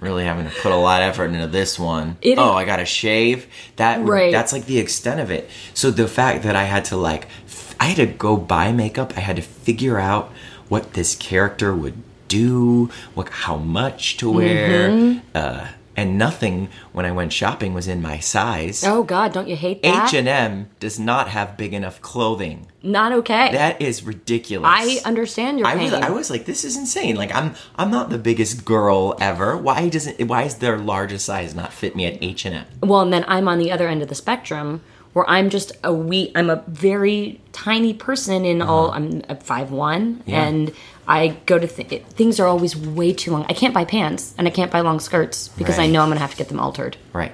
Really 0.00 0.24
having 0.24 0.48
to 0.48 0.54
put 0.60 0.72
a 0.72 0.76
lot 0.76 1.02
of 1.02 1.08
effort 1.08 1.26
into 1.26 1.46
this 1.46 1.78
one. 1.78 2.16
It 2.22 2.38
oh, 2.38 2.50
is- 2.50 2.56
I 2.56 2.64
gotta 2.64 2.84
shave. 2.84 3.46
That 3.76 4.00
Right. 4.04 4.30
that's 4.32 4.52
like 4.52 4.66
the 4.66 4.78
extent 4.78 5.20
of 5.20 5.30
it. 5.30 5.48
So 5.74 5.90
the 5.90 6.06
fact 6.08 6.42
that 6.44 6.54
I 6.56 6.64
had 6.64 6.84
to 6.86 6.96
like, 6.96 7.26
f- 7.46 7.74
I 7.80 7.86
had 7.86 7.96
to 7.96 8.06
go 8.06 8.36
buy 8.36 8.72
makeup. 8.72 9.14
I 9.16 9.20
had 9.20 9.36
to 9.36 9.42
figure 9.42 9.98
out 9.98 10.32
what 10.68 10.92
this 10.94 11.14
character 11.14 11.74
would 11.74 11.94
do, 12.28 12.90
what 13.14 13.28
how 13.28 13.56
much 13.56 14.16
to 14.18 14.30
wear, 14.30 14.90
Mm-hmm. 14.90 15.18
uh, 15.34 15.66
and 15.96 16.18
nothing 16.18 16.68
when 16.92 17.06
I 17.06 17.12
went 17.12 17.32
shopping 17.32 17.72
was 17.72 17.88
in 17.88 18.02
my 18.02 18.18
size. 18.18 18.84
Oh 18.84 19.02
God, 19.02 19.32
don't 19.32 19.48
you 19.48 19.56
hate 19.56 19.82
that? 19.82 20.08
H 20.08 20.14
and 20.14 20.28
M 20.28 20.68
does 20.78 20.98
not 21.00 21.28
have 21.28 21.56
big 21.56 21.72
enough 21.72 22.00
clothing. 22.02 22.66
Not 22.82 23.12
okay. 23.12 23.50
That 23.52 23.80
is 23.80 24.02
ridiculous. 24.04 24.68
I 24.72 24.98
understand 25.04 25.58
your 25.58 25.66
I 25.66 25.74
pain. 25.74 25.84
was, 25.90 25.92
I 25.94 26.10
was 26.10 26.30
like, 26.30 26.44
this 26.44 26.64
is 26.64 26.76
insane. 26.76 27.16
Like, 27.16 27.34
I'm, 27.34 27.54
I'm 27.76 27.90
not 27.90 28.10
the 28.10 28.18
biggest 28.18 28.64
girl 28.64 29.16
ever. 29.20 29.56
Why 29.56 29.88
doesn't, 29.88 30.20
why 30.28 30.42
is 30.42 30.56
their 30.56 30.78
largest 30.78 31.24
size 31.26 31.54
not 31.54 31.72
fit 31.72 31.96
me 31.96 32.06
at 32.06 32.22
H 32.22 32.44
and 32.44 32.54
M? 32.56 32.66
well, 32.82 33.00
and 33.00 33.12
then 33.12 33.24
I'm 33.26 33.48
on 33.48 33.58
the 33.58 33.72
other 33.72 33.88
end 33.88 34.02
of 34.02 34.08
the 34.08 34.14
spectrum 34.14 34.82
where 35.14 35.28
I'm 35.30 35.48
just 35.48 35.72
a 35.82 35.94
wee. 35.94 36.30
I'm 36.34 36.50
a 36.50 36.62
very 36.68 37.40
tiny 37.52 37.94
person 37.94 38.44
in 38.44 38.60
all. 38.60 38.90
I'm 38.90 39.22
five 39.40 39.70
one, 39.70 40.16
Uh-huh. 40.20 40.22
Yeah. 40.26 40.44
and 40.46 40.72
I 41.08 41.28
go 41.46 41.58
to 41.58 41.66
th- 41.66 42.02
things 42.04 42.40
are 42.40 42.46
always 42.46 42.76
way 42.76 43.12
too 43.12 43.30
long. 43.30 43.46
I 43.48 43.52
can't 43.52 43.72
buy 43.74 43.84
pants 43.84 44.34
and 44.38 44.46
I 44.46 44.50
can't 44.50 44.70
buy 44.72 44.80
long 44.80 44.98
skirts 45.00 45.48
because 45.48 45.78
I 45.78 45.86
know 45.86 46.02
I'm 46.02 46.08
gonna 46.08 46.20
have 46.20 46.32
to 46.32 46.36
get 46.36 46.48
them 46.48 46.58
altered, 46.60 46.96
Right. 47.12 47.32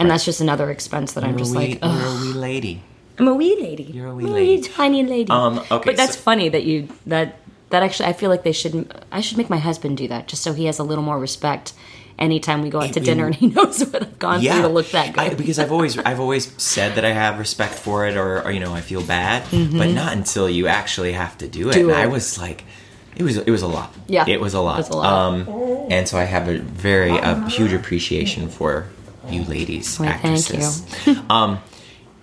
and 0.00 0.10
that's 0.10 0.24
just 0.24 0.40
another 0.40 0.70
expense 0.70 1.12
that 1.12 1.24
I'm 1.24 1.36
just 1.36 1.54
wee, 1.54 1.78
like, 1.80 1.84
you're 1.84 2.06
a 2.06 2.14
wee 2.20 2.32
lady. 2.32 2.82
I'm 3.18 3.28
a 3.28 3.34
wee 3.34 3.56
lady. 3.60 3.82
You're 3.82 4.08
a 4.08 4.14
wee 4.14 4.24
I'm 4.26 4.32
lady. 4.32 4.62
tiny 4.62 5.02
lady. 5.02 5.30
Um, 5.30 5.58
okay, 5.58 5.82
but 5.90 5.96
that's 5.96 6.14
so- 6.14 6.20
funny 6.20 6.48
that 6.48 6.64
you 6.64 6.88
that 7.06 7.40
that 7.70 7.82
actually. 7.82 8.06
I 8.08 8.12
feel 8.14 8.30
like 8.30 8.42
they 8.44 8.52
should. 8.52 8.90
I 9.12 9.20
should 9.20 9.36
make 9.36 9.50
my 9.50 9.58
husband 9.58 9.96
do 9.98 10.08
that 10.08 10.28
just 10.28 10.42
so 10.42 10.52
he 10.54 10.64
has 10.66 10.78
a 10.78 10.84
little 10.84 11.04
more 11.04 11.18
respect. 11.18 11.72
Anytime 12.18 12.62
we 12.62 12.70
go 12.70 12.80
out 12.80 12.92
to 12.94 13.00
It- 13.00 13.04
dinner 13.04 13.26
and 13.26 13.34
he 13.34 13.46
knows 13.54 13.78
what 13.80 14.02
I've 14.02 14.18
gone 14.18 14.40
through 14.40 14.62
to 14.62 14.68
look 14.68 14.90
that 14.90 15.12
good. 15.14 15.20
I, 15.20 15.34
because 15.34 15.60
I've 15.60 15.70
always, 15.70 15.96
I've 15.98 16.18
always 16.18 16.50
said 16.60 16.96
that 16.96 17.04
I 17.04 17.12
have 17.12 17.38
respect 17.38 17.74
for 17.74 18.06
it, 18.08 18.16
or, 18.16 18.42
or 18.42 18.50
you 18.50 18.58
know, 18.58 18.74
I 18.74 18.80
feel 18.80 19.02
bad, 19.04 19.44
but 19.52 19.90
not 19.90 20.14
until 20.14 20.50
you 20.50 20.66
actually 20.66 21.12
have 21.12 21.38
to 21.38 21.46
do 21.46 21.68
it. 21.68 21.74
Mm-hmm. 21.76 21.80
Do 21.80 21.90
and 21.90 21.98
I 21.98 22.06
was 22.06 22.36
like, 22.36 22.64
it 23.18 23.22
was, 23.22 23.36
it 23.36 23.50
was 23.50 23.62
a 23.62 23.66
lot. 23.66 23.92
Yeah, 24.06 24.24
it 24.28 24.40
was 24.40 24.54
a 24.54 24.60
lot. 24.60 24.76
it 24.76 24.78
was 24.86 24.90
a 24.90 24.96
lot. 24.96 25.12
Um, 25.12 25.48
and 25.90 26.08
so 26.08 26.16
I 26.18 26.24
have 26.24 26.48
a 26.48 26.58
very, 26.58 27.16
a 27.16 27.48
huge 27.48 27.72
appreciation 27.72 28.48
for 28.48 28.86
you 29.28 29.44
ladies, 29.44 29.98
Why, 29.98 30.12
thank 30.12 30.48
you. 30.50 30.56
actresses. 30.56 31.18
um, 31.30 31.58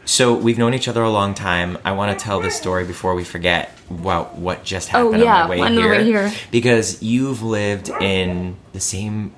so 0.05 0.33
we've 0.33 0.57
known 0.57 0.73
each 0.73 0.87
other 0.87 1.01
a 1.03 1.09
long 1.09 1.33
time. 1.33 1.77
I 1.83 1.91
want 1.91 2.17
to 2.17 2.23
tell 2.23 2.39
this 2.39 2.55
story 2.55 2.85
before 2.85 3.13
we 3.15 3.23
forget 3.23 3.69
what 3.89 4.35
what 4.35 4.63
just 4.63 4.93
Oh, 4.93 5.11
happened 5.11 5.23
yeah, 5.23 5.43
on 5.43 5.49
my 5.49 5.55
way 5.55 5.61
on 5.61 5.73
here. 5.73 5.89
way 5.89 6.03
here. 6.03 6.31
Because 6.51 7.01
you've 7.03 7.41
lived 7.43 7.89
in 8.01 8.55
the 8.73 8.79
same 8.79 9.33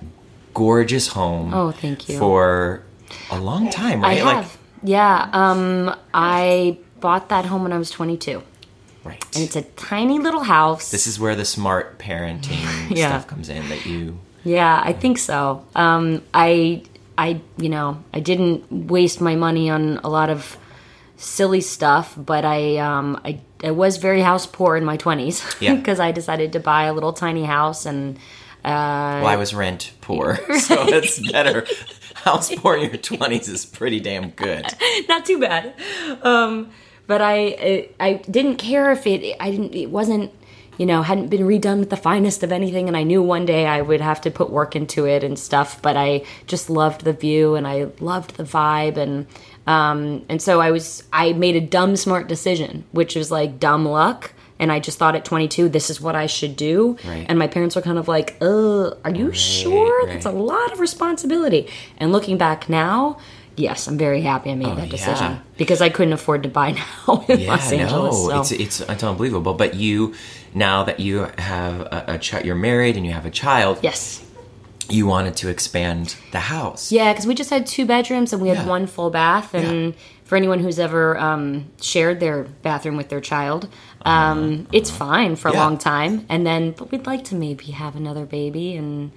gorgeous 0.54 1.08
home. 1.10 1.54
Oh, 1.54 1.72
thank 1.72 2.10
you. 2.10 2.18
For 2.20 2.84
a 3.32 3.40
long 3.40 3.70
time, 3.70 4.04
I 4.04 4.22
right? 4.22 4.36
have. 4.36 4.58
yeah. 4.84 5.30
Um, 5.34 5.96
I 6.14 6.78
bought 7.00 7.30
that 7.30 7.46
home 7.46 7.64
when 7.64 7.72
I 7.74 7.78
was 7.78 7.90
22, 7.92 8.42
right. 9.08 9.24
and 9.36 9.44
it's 9.44 9.56
a 9.56 9.62
tiny 9.62 10.20
little 10.20 10.44
house. 10.44 10.92
this 10.92 11.08
is 11.08 11.20
where 11.20 11.36
the 11.36 11.46
smart 11.46 11.98
parenting 12.00 12.90
Yeah. 12.90 13.10
stuff 13.10 13.28
comes 13.28 13.50
in. 13.50 13.68
That 13.70 13.86
you, 13.86 14.20
Yeah, 14.44 14.82
I 14.84 14.94
think 14.94 15.18
so. 15.18 15.66
Um, 15.76 16.22
I, 16.34 16.84
I, 17.18 17.42
you 17.58 17.70
know, 17.70 18.04
I 18.14 18.20
didn't 18.20 18.72
waste 18.72 19.20
my 19.22 19.36
money 19.36 19.70
on 19.70 19.98
a 20.04 20.10
lot 20.10 20.30
of 20.30 20.58
silly 21.18 21.62
stuff, 21.62 22.14
but 22.16 22.46
I, 22.46 22.78
um, 22.78 23.20
I, 23.26 23.40
I 23.64 23.72
was 23.72 23.98
very 23.98 24.22
house 24.22 24.46
poor 24.46 24.76
in 24.78 24.86
my 24.86 24.98
twenties 24.98 25.44
Yeah. 25.60 25.76
because 25.76 26.00
I 26.00 26.12
decided 26.12 26.54
to 26.54 26.60
buy 26.60 26.84
a 26.84 26.94
little 26.94 27.14
tiny 27.14 27.44
house 27.46 27.86
and 27.86 28.20
well, 28.64 29.26
I 29.26 29.38
was 29.38 29.54
rent 29.54 29.94
poor, 30.02 30.36
so 30.60 30.76
it's 30.90 31.32
better. 31.32 31.66
House 32.16 32.54
poor 32.56 32.76
in 32.76 32.82
your 32.90 32.98
twenties 32.98 33.48
is 33.48 33.66
pretty 33.66 34.02
damn 34.02 34.32
good. 34.32 34.66
not 35.08 35.26
too 35.26 35.40
bad. 35.40 35.74
Um, 36.22 36.72
but 37.08 37.22
I, 37.22 37.90
I 38.00 38.14
didn't 38.30 38.58
care 38.58 38.92
if 38.92 39.08
it 39.08 39.36
I 39.40 39.52
didn't 39.52 39.74
it 39.74 39.90
wasn't 39.90 40.32
you 40.78 40.86
know 40.86 41.02
hadn't 41.02 41.30
been 41.30 41.42
redone 41.42 41.80
with 41.80 41.90
the 41.90 41.98
finest 41.98 42.44
of 42.44 42.52
anything, 42.52 42.88
and 42.88 42.96
I 42.96 43.04
knew 43.04 43.24
one 43.24 43.46
day 43.46 43.66
I 43.66 43.82
would 43.82 44.02
have 44.02 44.22
to 44.22 44.32
put 44.32 44.50
work 44.50 44.76
into 44.76 45.06
it 45.06 45.24
and 45.24 45.40
stuff. 45.40 45.82
But 45.82 45.98
I 45.98 46.24
just 46.46 46.70
loved 46.70 47.04
the 47.04 47.14
view 47.14 47.56
and 47.56 47.68
I 47.68 47.88
loved 48.00 48.36
the 48.36 48.44
vibe 48.44 48.98
and. 48.98 49.26
Um, 49.66 50.24
and 50.30 50.42
so 50.42 50.62
I 50.62 50.72
was, 50.72 51.04
I 51.12 51.34
made 51.34 51.58
a 51.58 51.60
dumb 51.60 51.98
smart 51.98 52.30
decision, 52.30 52.86
which 52.94 53.18
was 53.18 53.32
like 53.32 53.60
dumb 53.60 53.86
luck. 53.86 54.32
And 54.60 54.72
I 54.72 54.80
just 54.80 54.98
thought 54.98 55.14
at 55.14 55.26
22, 55.26 55.68
this 55.68 55.90
is 55.90 56.00
what 56.00 56.16
I 56.16 56.26
should 56.26 56.56
do. 56.56 56.98
Right. 57.06 57.26
And 57.28 57.38
my 57.38 57.48
parents 57.48 57.76
were 57.76 57.82
kind 57.82 57.98
of 57.98 58.08
like, 58.08 58.38
uh, 58.42 58.92
are 59.04 59.12
you 59.14 59.34
sure? 59.34 60.06
right. 60.06 60.14
That's 60.14 60.26
a 60.26 60.32
lot 60.32 60.72
of 60.72 60.80
responsibility. 60.80 61.68
And 61.98 62.14
looking 62.14 62.38
back 62.38 62.70
now, 62.70 63.18
yes, 63.58 63.88
I'm 63.88 63.98
very 63.98 64.22
happy 64.22 64.52
I 64.52 64.56
made 64.56 64.78
that 64.78 64.90
decision 64.90 65.26
Oh, 65.26 65.30
yeah. 65.32 65.40
because 65.58 65.82
I 65.82 65.90
couldn't 65.90 66.14
afford 66.14 66.44
to 66.44 66.50
buy 66.50 66.72
now 67.08 67.26
in 67.28 67.46
Los 67.46 67.72
Angeles. 67.72 68.16
no, 68.16 68.30
so. 68.30 68.40
it's 68.40 68.52
it's 68.52 68.80
it's 68.82 69.04
unbelievable. 69.04 69.54
But 69.54 69.74
you, 69.76 70.14
now 70.54 70.84
that 70.84 71.00
you 71.00 71.28
have 71.38 71.82
a, 71.82 72.04
a 72.16 72.18
child, 72.20 72.46
you're 72.46 72.56
married 72.56 72.96
and 72.98 73.06
you 73.06 73.12
have 73.14 73.26
a 73.26 73.32
child. 73.32 73.80
yes. 73.84 74.24
You 74.90 75.06
wanted 75.06 75.36
to 75.42 75.50
expand 75.50 76.16
the 76.32 76.40
house. 76.40 76.94
Yeah, 76.94 77.12
because 77.12 77.28
we 77.28 77.36
just 77.36 77.50
had 77.50 77.68
two 77.68 77.86
bedrooms 77.86 78.32
and 78.32 78.42
we 78.42 78.48
had 78.48 78.60
Yeah. 78.60 78.68
one 78.78 78.88
full 78.88 79.10
bath. 79.10 79.54
And 79.54 79.94
for 80.24 80.38
anyone 80.38 80.60
who's 80.60 80.80
ever 80.80 81.18
um, 81.20 81.66
shared 81.82 82.22
their 82.22 82.44
bathroom 82.62 82.96
with 82.96 83.10
their 83.10 83.20
child, 83.20 83.68
um, 84.06 84.66
it's 84.72 84.90
fine 84.90 85.36
for 85.36 85.50
a 85.50 85.52
Uh-huh. 85.52 85.60
Long 85.62 85.78
time. 85.78 86.26
And 86.30 86.48
then, 86.48 86.72
but 86.72 86.90
we'd 86.90 87.06
like 87.06 87.26
to 87.26 87.36
maybe 87.36 87.66
have 87.74 87.98
another 87.98 88.26
baby 88.26 88.78
and, 88.78 89.12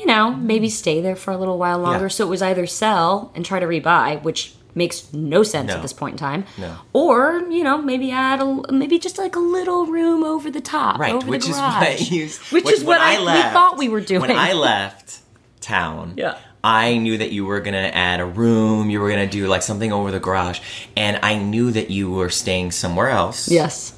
you 0.00 0.06
know, 0.06 0.30
maybe 0.34 0.66
mm-hmm. 0.66 0.72
stay 0.84 1.00
there 1.00 1.14
for 1.16 1.30
a 1.30 1.36
little 1.36 1.58
while 1.58 1.78
longer. 1.78 2.06
Yeah. 2.06 2.16
So 2.16 2.26
it 2.26 2.30
was 2.30 2.42
either 2.42 2.66
sell 2.66 3.30
and 3.34 3.44
try 3.44 3.58
to 3.60 3.66
rebuy, 3.66 4.22
which 4.22 4.54
makes 4.74 5.12
no 5.12 5.42
sense 5.42 5.68
No. 5.68 5.74
at 5.76 5.82
this 5.82 5.92
point 5.92 6.14
in 6.14 6.18
time, 6.18 6.44
No. 6.56 6.76
or 6.92 7.42
you 7.50 7.64
know 7.64 7.76
maybe 7.82 8.10
add 8.12 8.40
a 8.40 8.72
maybe 8.72 8.98
just 9.00 9.18
like 9.18 9.34
a 9.36 9.40
little 9.40 9.86
room 9.86 10.22
over 10.24 10.48
the 10.50 10.60
top, 10.60 10.98
Right, 11.00 11.12
over 11.14 11.26
which 11.26 11.44
the 11.46 11.50
is 11.50 11.56
what 11.58 12.10
you, 12.14 12.28
which 12.50 12.64
when- 12.64 12.74
is 12.74 12.84
what 12.84 13.00
when 13.00 13.28
I, 13.28 13.34
we 13.36 13.42
thought 13.52 13.78
we 13.78 13.88
were 13.88 14.00
doing. 14.00 14.22
When 14.22 14.30
I 14.50 14.52
left 14.70 15.18
town, 15.60 16.14
Yeah. 16.16 16.38
I 16.62 16.98
knew 16.98 17.16
that 17.18 17.32
you 17.32 17.44
were 17.46 17.60
gonna 17.60 17.90
add 17.92 18.20
a 18.20 18.26
room. 18.26 18.90
You 18.90 19.00
were 19.00 19.08
gonna 19.10 19.26
do 19.26 19.46
like 19.48 19.62
something 19.62 19.92
over 19.92 20.10
the 20.12 20.20
garage, 20.20 20.60
and 20.96 21.18
I 21.22 21.36
knew 21.36 21.72
that 21.72 21.90
you 21.90 22.10
were 22.10 22.28
staying 22.30 22.70
somewhere 22.72 23.08
else. 23.10 23.48
yes, 23.50 23.92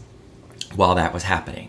while 0.77 0.95
that 0.95 1.13
was 1.13 1.25
happening. 1.25 1.69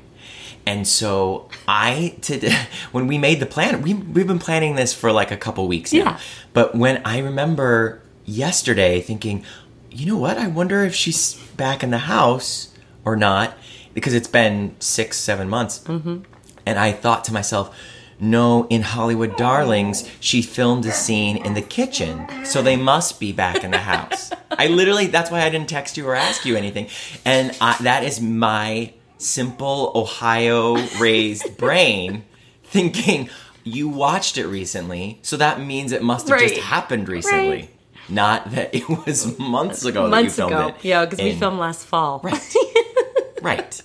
And 0.66 0.88
so 0.88 1.50
I 1.68 2.16
today 2.22 2.68
when 2.92 3.08
we 3.08 3.18
made 3.18 3.40
the 3.40 3.46
plan, 3.46 3.82
we 3.82 3.94
we've 3.94 4.28
been 4.28 4.40
planning 4.40 4.76
this 4.76 4.94
for 4.94 5.12
like 5.12 5.32
a 5.32 5.38
couple 5.38 5.68
weeks 5.68 5.92
now. 5.94 6.00
Yeah. 6.00 6.20
But 6.54 6.76
when 6.76 7.02
I 7.06 7.20
remember 7.20 8.02
yesterday 8.26 9.02
thinking, 9.02 9.44
you 9.92 10.06
know 10.06 10.18
what? 10.18 10.38
I 10.38 10.48
wonder 10.48 10.84
if 10.84 10.96
she's 10.96 11.36
back 11.56 11.84
in 11.84 11.92
the 11.92 12.00
house 12.00 12.74
or 13.06 13.16
not 13.16 13.58
because 13.94 14.14
it's 14.14 14.28
been 14.28 14.76
six, 14.80 15.18
seven 15.18 15.50
months. 15.50 15.80
Mm-hmm. 15.80 16.20
And 16.66 16.80
I 16.80 16.92
thought 16.92 17.26
to 17.26 17.34
myself, 17.34 17.76
no, 18.20 18.68
in 18.70 18.84
Hollywood 18.84 19.36
Darlings, 19.36 20.10
she 20.20 20.42
filmed 20.42 20.86
a 20.86 20.92
scene 20.92 21.36
in 21.38 21.56
the 21.56 21.62
kitchen, 21.62 22.26
so 22.46 22.62
they 22.62 22.78
must 22.78 23.20
be 23.20 23.34
back 23.34 23.64
in 23.64 23.72
the 23.72 23.80
house. 23.80 24.32
I 24.52 24.68
literally, 24.68 25.08
that's 25.08 25.30
why 25.30 25.42
I 25.42 25.50
didn't 25.50 25.68
text 25.68 25.98
you 25.98 26.08
or 26.08 26.16
ask 26.16 26.46
you 26.46 26.56
anything. 26.56 26.88
And 27.26 27.56
I, 27.60 27.76
that 27.82 28.04
is 28.04 28.22
my 28.22 28.94
simple 29.18 29.92
Ohio 29.96 30.76
raised 31.00 31.58
brain 31.58 32.24
thinking, 32.64 33.30
you 33.64 33.88
watched 33.90 34.38
it 34.38 34.48
recently, 34.48 35.20
so 35.22 35.38
that 35.38 35.60
means 35.62 35.92
it 35.92 36.04
must 36.04 36.28
have 36.28 36.40
just 36.40 36.58
happened 36.58 37.08
recently. 37.10 37.50
Right. 37.50 37.70
Not 38.10 38.52
that 38.52 38.76
it 38.76 38.88
was 38.90 39.38
months 39.40 39.86
ago 39.86 40.10
months 40.10 40.36
that 40.36 40.44
you 40.44 40.50
filmed 40.50 40.66
ago, 40.72 40.76
it. 40.78 40.86
yeah, 40.86 41.06
because 41.06 41.24
we 41.24 41.34
filmed 41.36 41.60
last 41.60 41.86
fall, 41.86 42.20
Right. 42.24 42.54
right. 43.42 43.82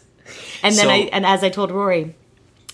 and 0.62 0.74
then 0.74 0.86
So- 0.86 0.90
I 0.90 0.96
and 1.12 1.24
as 1.24 1.44
I 1.44 1.50
told 1.50 1.70
Rory 1.70 2.16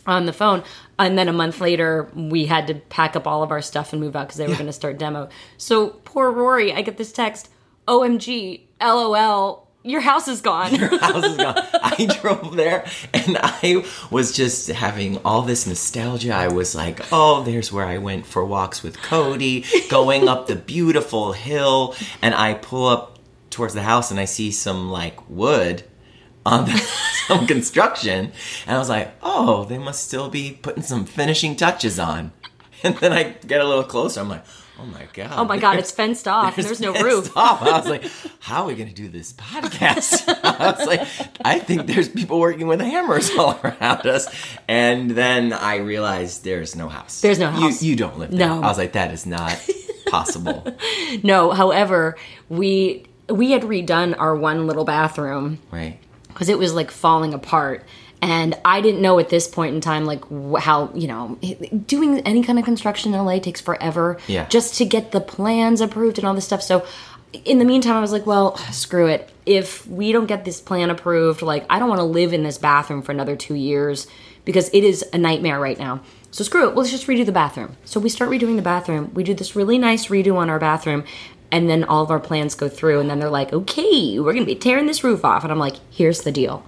on 0.07 0.25
the 0.27 0.33
phone, 0.33 0.63
and 0.99 1.19
then 1.19 1.29
a 1.29 1.33
month 1.33 1.61
later 1.61 2.11
we 2.15 2.47
had 2.47 2.67
to 2.69 2.75
pack 2.75 3.17
up 3.17 3.27
all 3.27 3.43
of 3.43 3.51
our 3.51 3.61
stuff 3.63 3.93
and 3.93 4.01
move 4.01 4.15
out 4.17 4.29
because 4.29 4.39
they 4.39 4.45
were 4.45 4.51
Yeah. 4.53 4.57
going 4.59 4.67
to 4.67 4.73
start 4.73 4.97
demo. 4.99 5.29
So 5.59 5.89
poor 6.05 6.31
Rory, 6.31 6.73
I 6.73 6.81
get 6.83 6.97
this 6.97 7.13
text, 7.13 7.51
"OMG, 7.89 8.63
LOL, 8.81 9.64
your 9.85 10.01
house 10.01 10.27
is 10.27 10.41
gone." 10.41 10.75
Your 10.75 10.99
house 10.99 11.25
is 11.25 11.37
gone. 11.37 11.55
I 11.75 12.07
drove 12.21 12.57
there 12.57 12.87
and 13.13 13.39
I 13.41 13.85
was 14.11 14.33
just 14.33 14.69
having 14.69 15.19
all 15.19 15.43
this 15.43 15.67
nostalgia. 15.67 16.35
I 16.35 16.49
was 16.49 16.75
like, 16.75 17.01
oh, 17.13 17.43
there's 17.45 17.71
where 17.71 17.87
I 17.87 17.99
went 17.99 18.27
for 18.27 18.45
walks 18.45 18.83
with 18.83 19.01
Cody, 19.01 19.65
going 19.91 20.27
up 20.27 20.47
the 20.47 20.57
beautiful 20.57 21.33
hill. 21.33 21.95
And 22.23 22.35
I 22.35 22.55
pull 22.55 22.89
up 22.89 23.19
towards 23.51 23.75
the 23.75 23.83
house 23.83 24.11
and 24.11 24.19
I 24.19 24.25
see 24.25 24.51
some 24.51 24.91
like 24.91 25.29
wood 25.31 25.85
on 26.45 26.65
the, 26.65 26.77
some 27.27 27.47
construction. 27.47 28.33
And 28.67 28.77
I 28.77 28.79
was 28.79 28.89
like, 28.89 29.13
oh, 29.23 29.65
they 29.67 29.79
must 29.79 30.07
still 30.07 30.29
be 30.29 30.59
putting 30.61 30.83
some 30.83 31.05
finishing 31.05 31.57
touches 31.57 31.99
on. 31.99 32.33
And 32.83 32.97
then 32.97 33.13
I 33.13 33.35
get 33.47 33.61
a 33.61 33.67
little 33.67 33.85
closer. 33.85 34.21
I'm 34.21 34.29
like, 34.29 34.45
oh 34.79 34.87
my 34.87 35.07
God. 35.13 35.33
oh 35.33 35.45
my 35.45 35.59
god, 35.59 35.79
it's 35.79 35.91
fenced 35.91 36.29
off. 36.29 36.57
and 36.57 36.67
There's 36.67 36.81
no 36.81 36.93
fenced 36.93 37.05
roof. 37.05 37.33
Off. 37.37 37.63
I 37.63 37.79
was 37.79 37.89
like, 37.89 38.05
how 38.41 38.63
are 38.63 38.67
we 38.67 38.75
going 38.75 38.89
to 38.89 38.95
do 38.95 39.09
this 39.09 39.33
podcast? 39.33 40.25
I 40.45 40.73
was 40.73 40.87
like, 40.87 41.07
I 41.45 41.59
think 41.59 41.87
there's 41.87 42.09
people 42.09 42.41
working 42.41 42.67
with 42.67 42.81
hammers 42.81 43.31
all 43.37 43.59
around 43.63 44.07
us. 44.07 44.27
And 44.69 45.11
then 45.11 45.53
I 45.53 45.77
realized 45.77 46.45
there's 46.45 46.77
no 46.77 46.89
house. 46.89 47.21
There's 47.21 47.39
no 47.39 47.51
house. 47.51 47.83
You, 47.83 47.91
you 47.91 47.97
don't 47.97 48.19
live 48.19 48.31
there. 48.31 48.49
No. 48.49 48.63
I 48.63 48.69
was 48.69 48.79
like, 48.79 48.93
that 48.93 49.13
is 49.13 49.27
not 49.27 49.59
possible. 50.07 50.67
No, 51.23 51.53
however, 51.53 52.17
we 52.49 53.07
we 53.29 53.53
had 53.53 53.63
redone 53.63 54.15
our 54.19 54.35
one 54.37 54.67
little 54.67 54.85
bathroom 54.85 55.59
right. 55.71 55.99
because 56.29 56.49
it 56.49 56.59
was 56.59 56.75
like 56.75 56.91
falling 56.91 57.33
apart 57.33 57.85
and 58.25 58.59
i 58.65 58.81
didn't 58.81 59.03
know 59.03 59.19
at 59.19 59.29
this 59.29 59.47
point 59.47 59.75
in 59.75 59.81
time 59.83 60.07
like 60.07 60.25
how 60.63 60.91
you 60.95 61.07
know 61.07 61.37
doing 61.87 62.21
any 62.21 62.43
kind 62.43 62.59
of 62.59 62.65
construction 62.65 63.13
in 63.15 63.23
la 63.25 63.39
takes 63.39 63.61
forever 63.61 64.19
Yeah. 64.27 64.49
just 64.49 64.77
to 64.79 64.85
get 64.87 65.13
the 65.13 65.21
plans 65.21 65.81
approved 65.83 66.17
and 66.19 66.27
all 66.27 66.35
this 66.35 66.47
stuff. 66.47 66.63
So 66.63 66.87
in 67.45 67.59
the 67.59 67.65
meantime 67.65 67.97
i 67.97 68.01
was 68.01 68.13
like 68.13 68.27
well 68.27 68.57
screw 68.73 69.07
it. 69.09 69.31
If 69.45 69.87
we 69.87 70.11
don't 70.13 70.27
get 70.27 70.45
this 70.45 70.61
plan 70.61 70.89
approved 70.91 71.43
like 71.43 71.67
i 71.69 71.79
don't 71.79 71.89
want 71.91 72.01
to 72.01 72.05
live 72.21 72.33
in 72.33 72.43
this 72.45 72.59
bathroom 72.59 73.03
for 73.03 73.13
another 73.13 73.37
two 73.37 73.55
years 73.55 74.07
because 74.45 74.69
it 74.73 74.85
is 74.85 75.05
a 75.13 75.19
nightmare 75.19 75.61
right 75.61 75.79
now. 75.79 76.01
So 76.31 76.45
screw 76.45 76.69
it 76.69 76.75
let's 76.77 76.91
just 76.91 77.07
redo 77.07 77.27
the 77.27 77.33
bathroom. 77.43 77.77
So 77.85 78.01
we 78.01 78.09
start 78.09 78.31
redoing 78.31 78.57
the 78.57 78.63
bathroom. 78.63 79.11
We 79.15 79.23
do 79.25 79.35
this 79.35 79.55
really 79.55 79.79
nice 79.79 80.07
redo 80.07 80.37
on 80.37 80.49
our 80.49 80.59
bathroom 80.59 81.05
and 81.53 81.69
then 81.69 81.85
all 81.85 82.03
of 82.03 82.11
our 82.11 82.21
plans 82.21 82.55
go 82.55 82.69
through 82.69 83.01
and 83.01 83.09
then 83.11 83.19
they're 83.21 83.29
like 83.41 83.53
okay 83.53 84.19
we're 84.19 84.33
gonna 84.33 84.47
be 84.47 84.55
tearing 84.67 84.87
this 84.87 85.05
roof 85.05 85.25
off. 85.25 85.43
And 85.45 85.53
i'm 85.53 85.59
like 85.69 85.77
here's 85.91 86.23
the 86.23 86.33
deal 86.33 86.65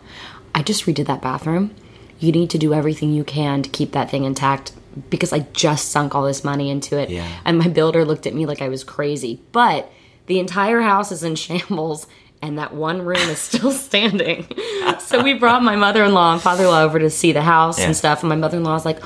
i 0.57 0.63
just 0.63 0.85
redid 0.87 1.07
that 1.07 1.23
bathroom. 1.23 1.73
You 2.19 2.33
need 2.33 2.51
to 2.51 2.59
do 2.59 2.73
everything 2.73 3.13
you 3.13 3.25
can 3.25 3.63
to 3.63 3.69
keep 3.69 3.93
that 3.93 4.11
thing 4.11 4.25
intact 4.25 4.73
because 5.11 5.33
i 5.33 5.41
just 5.53 5.91
sunk 5.91 6.15
all 6.15 6.25
this 6.25 6.43
money 6.43 6.71
into 6.71 6.99
it. 6.99 7.11
Yeah. 7.11 7.31
and 7.45 7.59
my 7.59 7.69
builder 7.69 8.05
looked 8.05 8.27
at 8.27 8.35
me 8.35 8.47
like 8.47 8.61
i 8.63 8.69
was 8.69 8.83
crazy. 8.83 9.41
But 9.53 9.93
the 10.27 10.41
entire 10.41 10.81
house 10.81 11.13
is 11.13 11.23
in 11.23 11.35
shambles 11.45 12.07
and 12.47 12.59
that 12.59 12.73
one 12.75 13.03
room 13.03 13.17
is 13.29 13.39
still 13.39 13.71
standing 13.89 14.47
so 15.01 15.23
we 15.23 15.35
brought 15.35 15.63
my 15.63 15.77
mother-in-law 15.77 16.33
and 16.35 16.43
father-in-law 16.43 16.83
over 16.83 16.99
to 16.99 17.11
see 17.11 17.33
the 17.33 17.43
house 17.43 17.79
Yeah. 17.79 17.87
and 17.87 17.97
stuff 17.97 18.23
and 18.23 18.29
my 18.29 18.37
mother-in-law 18.37 18.73
was 18.75 18.85
like 18.85 19.01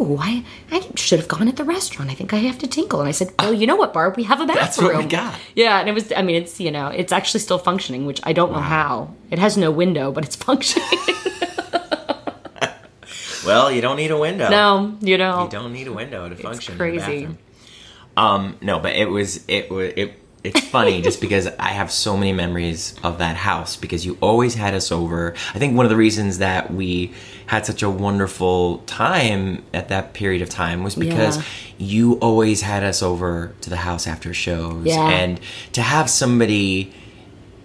Ooh, 0.00 0.16
I, 0.18 0.44
I 0.72 0.80
should 0.96 1.18
have 1.20 1.28
gone 1.28 1.46
at 1.46 1.56
the 1.56 1.62
restaurant. 1.62 2.10
I 2.10 2.14
think 2.14 2.32
I 2.32 2.38
have 2.38 2.58
to 2.58 2.66
tinkle. 2.66 3.00
And 3.00 3.08
I 3.08 3.12
said, 3.12 3.32
Well, 3.38 3.52
you 3.52 3.66
know 3.66 3.76
what, 3.76 3.92
Barb? 3.92 4.16
We 4.16 4.24
have 4.24 4.40
a 4.40 4.46
bathroom. 4.46 4.64
That's 4.64 4.78
what 4.78 4.96
we 4.96 5.04
got. 5.04 5.38
Yeah, 5.54 5.78
and 5.78 5.88
it 5.88 5.92
was. 5.92 6.10
I 6.16 6.22
mean, 6.22 6.36
it's 6.36 6.58
you 6.58 6.70
know, 6.72 6.88
it's 6.88 7.12
actually 7.12 7.40
still 7.40 7.58
functioning, 7.58 8.04
which 8.06 8.20
I 8.24 8.32
don't 8.32 8.50
know 8.50 8.60
how. 8.60 9.14
It 9.30 9.38
has 9.38 9.56
no 9.56 9.70
window, 9.70 10.10
but 10.10 10.24
it's 10.24 10.36
functioning. 10.48 10.88
Well, 13.46 13.70
you 13.70 13.82
don't 13.82 13.96
need 13.96 14.10
a 14.10 14.16
window. 14.18 14.48
no, 14.48 14.96
you 15.02 15.18
don't. 15.18 15.44
You 15.44 15.50
don't 15.58 15.72
need 15.72 15.86
a 15.86 15.92
window 15.92 16.28
to 16.28 16.34
function. 16.34 16.72
in 16.72 16.78
the 16.78 16.82
crazy. 16.84 17.28
Um, 18.16 18.56
no, 18.62 18.78
but 18.78 18.96
it 18.96 19.10
was 19.10 19.44
it 19.48 19.70
was 19.70 19.92
it. 19.96 20.14
It's 20.44 20.60
funny 20.60 21.00
just 21.00 21.22
because 21.22 21.46
I 21.58 21.68
have 21.68 21.90
so 21.90 22.18
many 22.18 22.34
memories 22.34 22.94
of 23.02 23.16
that 23.18 23.34
house 23.36 23.76
because 23.76 24.04
you 24.04 24.18
always 24.20 24.54
had 24.54 24.74
us 24.74 24.92
over. 24.92 25.34
I 25.54 25.58
think 25.58 25.74
one 25.74 25.86
of 25.86 25.90
the 25.90 25.96
reasons 25.96 26.36
that 26.38 26.70
we 26.70 27.12
had 27.46 27.64
such 27.64 27.82
a 27.82 27.88
wonderful 27.88 28.78
time 28.86 29.64
at 29.72 29.88
that 29.88 30.12
period 30.12 30.42
of 30.42 30.50
time 30.50 30.82
was 30.84 30.96
because 30.96 31.38
Yeah. 31.38 31.42
you 31.78 32.12
always 32.20 32.60
had 32.60 32.82
us 32.84 33.02
over 33.02 33.54
to 33.62 33.70
the 33.70 33.76
house 33.76 34.06
after 34.06 34.34
shows 34.34 34.84
Yeah. 34.86 35.08
and 35.08 35.40
to 35.72 35.80
have 35.80 36.10
somebody 36.10 36.92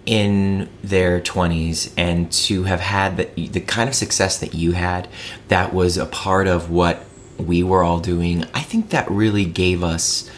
in 0.06 0.68
their 0.82 1.20
20s 1.20 1.90
and 1.98 2.32
to 2.32 2.64
have 2.64 2.80
had 2.80 3.18
the, 3.18 3.46
the 3.48 3.60
kind 3.60 3.88
of 3.88 3.94
success 3.94 4.38
that 4.38 4.54
you 4.54 4.72
had 4.72 5.06
that 5.48 5.74
was 5.74 5.98
a 5.98 6.06
part 6.06 6.46
of 6.46 6.70
what 6.70 7.04
we 7.38 7.62
were 7.62 7.82
all 7.82 8.00
doing 8.00 8.44
i 8.54 8.60
think 8.60 8.90
that 8.90 9.08
really 9.10 9.44
gave 9.44 9.84
us 9.84 10.28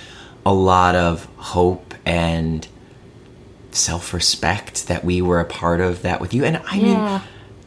a 0.44 0.52
lot 0.52 0.94
of 0.96 1.24
hope 1.36 1.91
and 2.04 2.66
self-respect 3.70 4.88
that 4.88 5.04
we 5.04 5.22
were 5.22 5.40
a 5.40 5.44
part 5.44 5.80
of 5.80 6.02
that 6.02 6.20
with 6.20 6.34
you 6.34 6.44
and 6.44 6.58
i 6.68 6.74
Yeah. 6.76 6.84
mean 7.18 7.20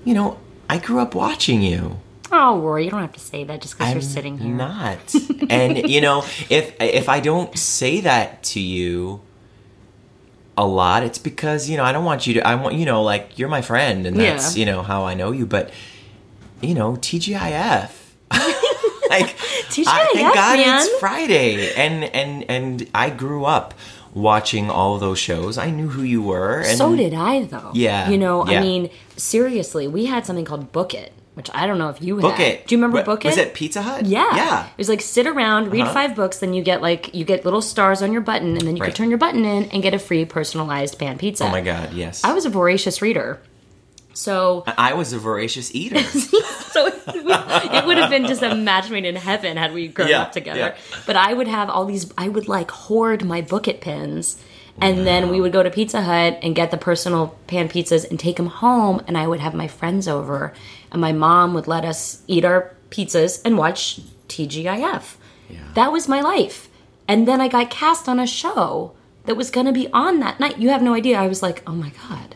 you 0.03 0.13
know 0.13 0.37
i 0.69 0.77
grew 0.77 0.99
up 0.99 1.15
watching 1.15 1.61
you 1.61 1.97
Oh, 2.31 2.59
Rory, 2.59 2.85
you 2.85 2.91
don't 2.91 3.01
have 3.01 3.13
to 3.13 3.19
say 3.19 3.43
that 3.45 3.61
just 3.61 3.77
because 3.77 3.93
you're 3.93 4.01
sitting 4.01 4.39
here. 4.39 4.53
Not. 4.53 4.97
and 5.47 5.77
you 5.89 6.01
know, 6.01 6.23
if 6.49 6.75
if 6.81 7.07
I 7.07 7.19
don't 7.19 7.55
say 7.57 8.01
that 8.01 8.43
to 8.45 8.59
you 8.59 9.21
a 10.57 10.65
lot, 10.65 11.03
it's 11.03 11.19
because 11.19 11.69
you 11.69 11.77
know 11.77 11.83
I 11.83 11.91
don't 11.91 12.03
want 12.03 12.25
you 12.25 12.33
to. 12.33 12.45
I 12.45 12.55
want 12.55 12.73
you 12.75 12.85
know, 12.85 13.03
like 13.03 13.37
you're 13.37 13.47
my 13.47 13.61
friend, 13.61 14.07
and 14.07 14.17
that's 14.19 14.57
Yeah. 14.57 14.59
you 14.59 14.65
know 14.65 14.81
how 14.81 15.03
I 15.05 15.13
know 15.13 15.31
you. 15.31 15.45
But 15.45 15.69
you 16.61 16.73
know, 16.73 16.93
TGIF. 16.93 17.91
like 18.31 19.37
TGIF, 19.69 19.85
I, 19.87 20.09
thank 20.13 20.33
God 20.35 20.57
man. 20.57 20.79
it's 20.79 20.99
Friday, 20.99 21.73
and 21.75 22.03
and 22.05 22.43
and 22.49 22.89
I 22.93 23.11
grew 23.11 23.45
up 23.45 23.75
watching 24.15 24.71
all 24.71 24.95
of 24.95 25.01
those 25.01 25.19
shows. 25.19 25.59
I 25.59 25.69
knew 25.69 25.89
who 25.89 26.01
you 26.01 26.23
were. 26.23 26.61
And 26.61 26.77
So 26.77 26.95
did 26.95 27.13
I, 27.13 27.43
though. 27.43 27.69
Yeah, 27.75 28.09
You 28.09 28.17
know, 28.17 28.47
yeah. 28.47 28.59
I 28.59 28.61
mean, 28.63 28.89
seriously, 29.17 29.87
we 29.87 30.05
had 30.05 30.25
something 30.25 30.45
called 30.45 30.71
Book 30.71 30.93
It, 30.93 31.11
which 31.35 31.49
I 31.53 31.67
don't 31.67 31.77
know 31.77 31.89
if 31.89 32.01
you 32.01 32.15
Book 32.21 32.35
had. 32.35 32.47
it. 32.47 32.67
Do 32.67 32.73
you 32.75 32.79
remember 32.79 32.97
What- 32.97 33.05
Book 33.05 33.25
It? 33.25 33.27
Was 33.27 33.37
it 33.37 33.53
Pizza 33.53 33.81
Hut? 33.81 34.05
Yeah. 34.05 34.33
Yeah. 34.35 34.65
It 34.65 34.77
was 34.77 34.89
like 34.89 35.01
sit 35.01 35.27
around, 35.27 35.69
read 35.71 35.81
Uh-huh. 35.81 35.93
five 35.93 36.15
books, 36.15 36.39
then 36.39 36.53
you 36.53 36.63
get 36.63 36.81
like 36.81 37.13
you 37.13 37.25
get 37.25 37.43
little 37.45 37.61
stars 37.61 38.01
on 38.01 38.11
your 38.13 38.21
button, 38.21 38.53
and 38.57 38.61
then 38.61 38.77
you 38.77 38.81
Right. 38.81 38.87
could 38.87 38.95
turn 38.95 39.09
your 39.09 39.17
button 39.19 39.43
in 39.45 39.65
and 39.65 39.83
get 39.83 39.93
a 39.93 39.99
free 39.99 40.23
personalized 40.25 40.97
pan 40.97 41.17
pizza. 41.17 41.43
Oh 41.45 41.49
my 41.49 41.61
God! 41.61 41.93
Yes. 41.93 42.21
I 42.23 42.33
was 42.33 42.45
a 42.45 42.49
voracious 42.49 43.01
reader. 43.01 43.39
So 44.15 44.63
I 44.65 44.93
was 44.93 45.13
a 45.13 45.19
voracious 45.19 45.75
eater. 45.75 46.01
so 46.03 46.87
it 46.87 47.85
would 47.85 47.97
have 47.97 48.09
been 48.09 48.25
just 48.25 48.41
a 48.41 48.55
match 48.55 48.89
made 48.89 49.05
in 49.05 49.15
heaven 49.15 49.57
had 49.57 49.73
we 49.73 49.87
grown 49.89 50.07
Yeah, 50.07 50.23
up 50.23 50.31
together. 50.31 50.59
yeah. 50.59 50.97
But 51.05 51.15
I 51.17 51.33
would 51.33 51.47
have 51.47 51.69
all 51.69 51.85
these 51.85 52.11
I 52.17 52.29
would 52.29 52.47
like 52.47 52.71
hoard 52.71 53.23
my 53.25 53.41
book 53.41 53.67
it 53.67 53.81
pins. 53.81 54.41
And 54.81 55.07
then 55.07 55.29
we 55.29 55.39
would 55.39 55.53
go 55.53 55.63
to 55.63 55.69
Pizza 55.69 56.01
Hut 56.01 56.37
and 56.41 56.53
get 56.53 56.69
the 56.69 56.77
personal 56.77 57.37
pan 57.47 57.69
pizzas 57.69 58.09
and 58.09 58.19
take 58.19 58.35
them 58.35 58.47
home. 58.47 59.01
And 59.07 59.17
I 59.17 59.25
would 59.25 59.39
have 59.39 59.53
my 59.53 59.67
friends 59.69 60.05
over, 60.05 60.53
and 60.91 60.99
my 60.99 61.13
mom 61.13 61.53
would 61.53 61.65
let 61.67 61.85
us 61.85 62.21
eat 62.27 62.43
our 62.43 62.73
pizzas 62.89 63.41
and 63.45 63.57
watch 63.57 64.01
TGIF. 64.27 65.15
That 65.75 65.91
was 65.93 66.07
my 66.09 66.19
life. 66.21 66.67
And 67.07 67.25
then 67.27 67.39
I 67.39 67.47
got 67.47 67.69
cast 67.69 68.09
on 68.09 68.19
a 68.19 68.27
show 68.27 68.93
that 69.25 69.35
was 69.37 69.49
going 69.51 69.65
to 69.67 69.71
be 69.71 69.87
on 69.93 70.19
that 70.19 70.39
night. 70.41 70.57
You 70.57 70.69
have 70.69 70.81
no 70.81 70.93
idea. 70.93 71.17
I 71.19 71.27
was 71.27 71.41
like, 71.41 71.63
oh 71.67 71.73
my 71.73 71.91
God. 72.09 72.35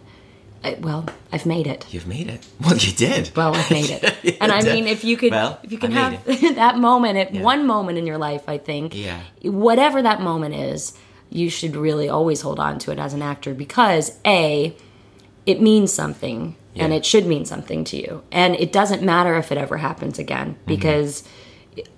I, 0.64 0.78
well, 0.82 1.06
I've 1.32 1.46
made 1.46 1.68
it. 1.68 1.86
You've 1.94 2.08
made 2.08 2.28
it. 2.28 2.46
Well, 2.62 2.76
you 2.78 2.92
did. 2.92 3.32
Well, 3.36 3.56
I've 3.56 3.72
made 3.72 3.90
it. 3.90 4.38
and 4.42 4.52
I 4.52 4.62
mean, 4.62 4.88
if 4.88 5.04
you 5.04 5.16
could, 5.18 5.32
Well, 5.32 5.60
if 5.64 5.72
you 5.72 5.78
can 5.78 5.92
have 5.92 6.24
that 6.56 6.78
moment 6.78 7.18
at 7.18 7.32
one 7.34 7.66
moment 7.66 7.98
in 7.98 8.06
your 8.06 8.18
life, 8.18 8.44
I 8.48 8.58
think, 8.58 8.94
Yeah. 8.96 9.22
whatever 9.44 10.02
that 10.02 10.22
moment 10.22 10.56
is, 10.56 10.94
you 11.30 11.50
should 11.50 11.76
really 11.76 12.10
always 12.10 12.42
hold 12.42 12.60
on 12.60 12.80
to 12.80 12.92
it 12.92 13.00
as 13.00 13.14
an 13.14 13.22
actor 13.22 13.54
because 13.54 14.18
a, 14.26 14.76
it 15.46 15.62
means 15.62 15.94
something 15.94 16.56
and 16.76 16.94
it 16.94 17.06
should 17.06 17.26
mean 17.26 17.44
something 17.46 17.84
to 17.84 17.98
you, 17.98 18.24
and 18.32 18.56
it 18.56 18.72
doesn't 18.72 19.04
matter 19.04 19.36
if 19.36 19.52
it 19.52 19.58
ever 19.58 19.76
happens 19.78 20.18
again 20.18 20.54
Mm-hmm. 20.56 20.66
because 20.66 21.24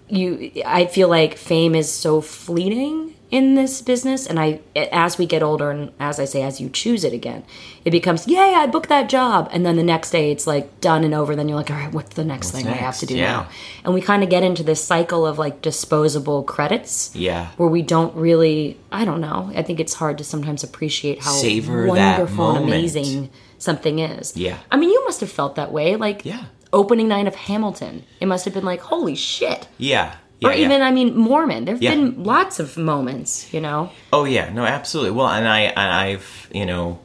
you. 0.09 0.51
I 0.65 0.85
feel 0.87 1.07
like 1.07 1.37
fame 1.37 1.75
is 1.75 1.91
so 1.91 2.19
fleeting 2.19 3.13
in 3.31 3.55
this 3.55 3.81
business 3.81 4.27
and 4.27 4.37
i 4.39 4.59
as 4.75 5.17
we 5.17 5.25
get 5.25 5.41
older 5.41 5.71
and 5.71 5.89
as 5.99 6.19
i 6.19 6.25
say 6.25 6.41
as 6.43 6.59
you 6.59 6.69
choose 6.69 7.03
it 7.05 7.13
again 7.13 7.41
it 7.85 7.91
becomes 7.91 8.27
yay 8.27 8.53
i 8.55 8.67
booked 8.67 8.89
that 8.89 9.07
job 9.09 9.47
and 9.53 9.65
then 9.65 9.77
the 9.77 9.83
next 9.83 10.11
day 10.11 10.31
it's 10.31 10.45
like 10.45 10.81
done 10.81 11.03
and 11.05 11.13
over 11.13 11.33
then 11.35 11.47
you're 11.47 11.57
like 11.57 11.71
all 11.71 11.77
right 11.77 11.93
what's 11.93 12.13
the 12.15 12.25
next 12.25 12.51
thing 12.51 12.67
i 12.67 12.71
have 12.71 12.97
to 12.97 13.05
do 13.05 13.15
Yeah. 13.15 13.31
now 13.31 13.49
and 13.85 13.93
we 13.93 14.01
kind 14.01 14.21
of 14.21 14.29
get 14.29 14.43
into 14.43 14.63
this 14.63 14.83
cycle 14.83 15.25
of 15.25 15.39
like 15.39 15.61
disposable 15.61 16.43
credits 16.43 17.11
Yeah. 17.15 17.47
where 17.57 17.69
we 17.69 17.81
don't 17.81 18.13
really 18.15 18.77
i 18.91 19.05
don't 19.05 19.21
know 19.21 19.49
i 19.55 19.61
think 19.63 19.79
it's 19.79 19.93
hard 19.93 20.17
to 20.17 20.23
sometimes 20.25 20.63
appreciate 20.63 21.21
how 21.23 21.31
Savor 21.31 21.87
wonderful 21.87 22.51
and 22.57 22.65
amazing 22.65 23.29
something 23.57 23.99
is 23.99 24.35
Yeah. 24.35 24.57
i 24.69 24.75
mean 24.77 24.89
you 24.89 25.03
must 25.05 25.21
have 25.21 25.31
felt 25.31 25.55
that 25.55 25.71
way 25.71 25.95
like 25.95 26.25
Yeah. 26.25 26.43
opening 26.73 27.07
night 27.07 27.27
of 27.27 27.35
hamilton 27.35 28.03
it 28.19 28.25
must 28.25 28.43
have 28.45 28.53
been 28.53 28.65
like 28.65 28.81
holy 28.81 29.15
shit 29.15 29.67
Yeah. 29.77 30.15
Yeah, 30.41 30.49
or 30.49 30.53
yeah. 30.53 30.65
even 30.65 30.81
i 30.81 30.91
mean 30.91 31.15
mormon 31.15 31.65
there've 31.65 31.81
Yeah. 31.81 31.95
been 31.95 32.23
lots 32.23 32.59
of 32.59 32.75
moments 32.77 33.53
you 33.53 33.61
know 33.61 33.91
Oh 34.13 34.25
yeah, 34.25 34.51
no, 34.51 34.65
absolutely. 34.65 35.11
Well, 35.11 35.27
and 35.29 35.47
I, 35.47 35.59
and 35.61 35.79
I've, 35.79 36.49
you 36.53 36.65
know, 36.65 36.99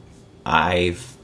I've 0.45 1.15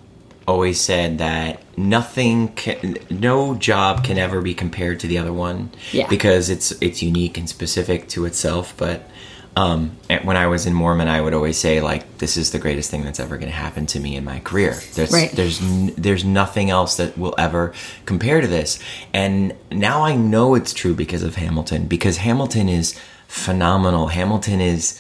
always 0.48 0.80
said 0.80 1.18
that 1.18 1.62
nothing 1.78 2.50
can, 2.56 2.98
no 3.10 3.56
job 3.56 4.04
can 4.04 4.18
ever 4.18 4.42
be 4.42 4.54
compared 4.54 5.00
to 5.02 5.08
the 5.08 5.18
other 5.18 5.34
one. 5.34 5.72
Yeah. 5.92 6.08
Because 6.08 6.50
it's 6.50 6.72
it's 6.82 7.02
unique 7.04 7.38
and 7.38 7.50
specific 7.50 8.08
to 8.10 8.24
itself. 8.26 8.74
But 8.78 9.10
um, 9.56 9.96
and 10.10 10.26
when 10.26 10.36
I 10.38 10.48
was 10.48 10.66
in 10.66 10.74
Mormon, 10.74 11.08
I 11.08 11.22
would 11.22 11.34
always 11.34 11.58
say 11.58 11.80
like, 11.82 12.18
this 12.18 12.38
is 12.38 12.52
the 12.52 12.60
greatest 12.60 12.90
thing 12.90 13.04
that's 13.04 13.20
ever 13.20 13.38
going 13.38 13.52
to 13.52 13.56
happen 13.56 13.86
to 13.88 14.00
me 14.00 14.16
in 14.16 14.24
my 14.24 14.40
career. 14.40 14.80
There's 14.96 15.12
Right. 15.12 15.32
there's 15.32 15.62
n- 15.62 15.94
there's 15.98 16.26
nothing 16.26 16.70
else 16.72 16.98
that 16.98 17.18
will 17.18 17.36
ever 17.38 17.74
compare 18.06 18.42
to 18.42 18.48
this. 18.48 18.80
And 19.14 19.54
now 19.72 20.04
I 20.04 20.16
know 20.16 20.56
it's 20.56 20.74
true 20.74 20.96
because 20.96 21.22
of 21.24 21.36
Hamilton. 21.36 21.86
Because 21.86 22.18
Hamilton 22.18 22.68
is 22.68 23.00
phenomenal. 23.28 24.08
Hamilton 24.08 24.60
is 24.62 25.00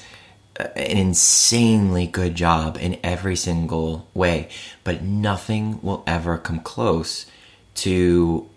an 0.55 0.97
insanely 0.97 2.05
good 2.05 2.35
job 2.35 2.77
in 2.79 2.99
every 3.03 3.35
single 3.35 4.07
way, 4.13 4.49
but 4.83 5.01
nothing 5.01 5.79
will 5.81 6.03
ever 6.05 6.37
come 6.37 6.59
close 6.59 7.25
to 7.75 8.47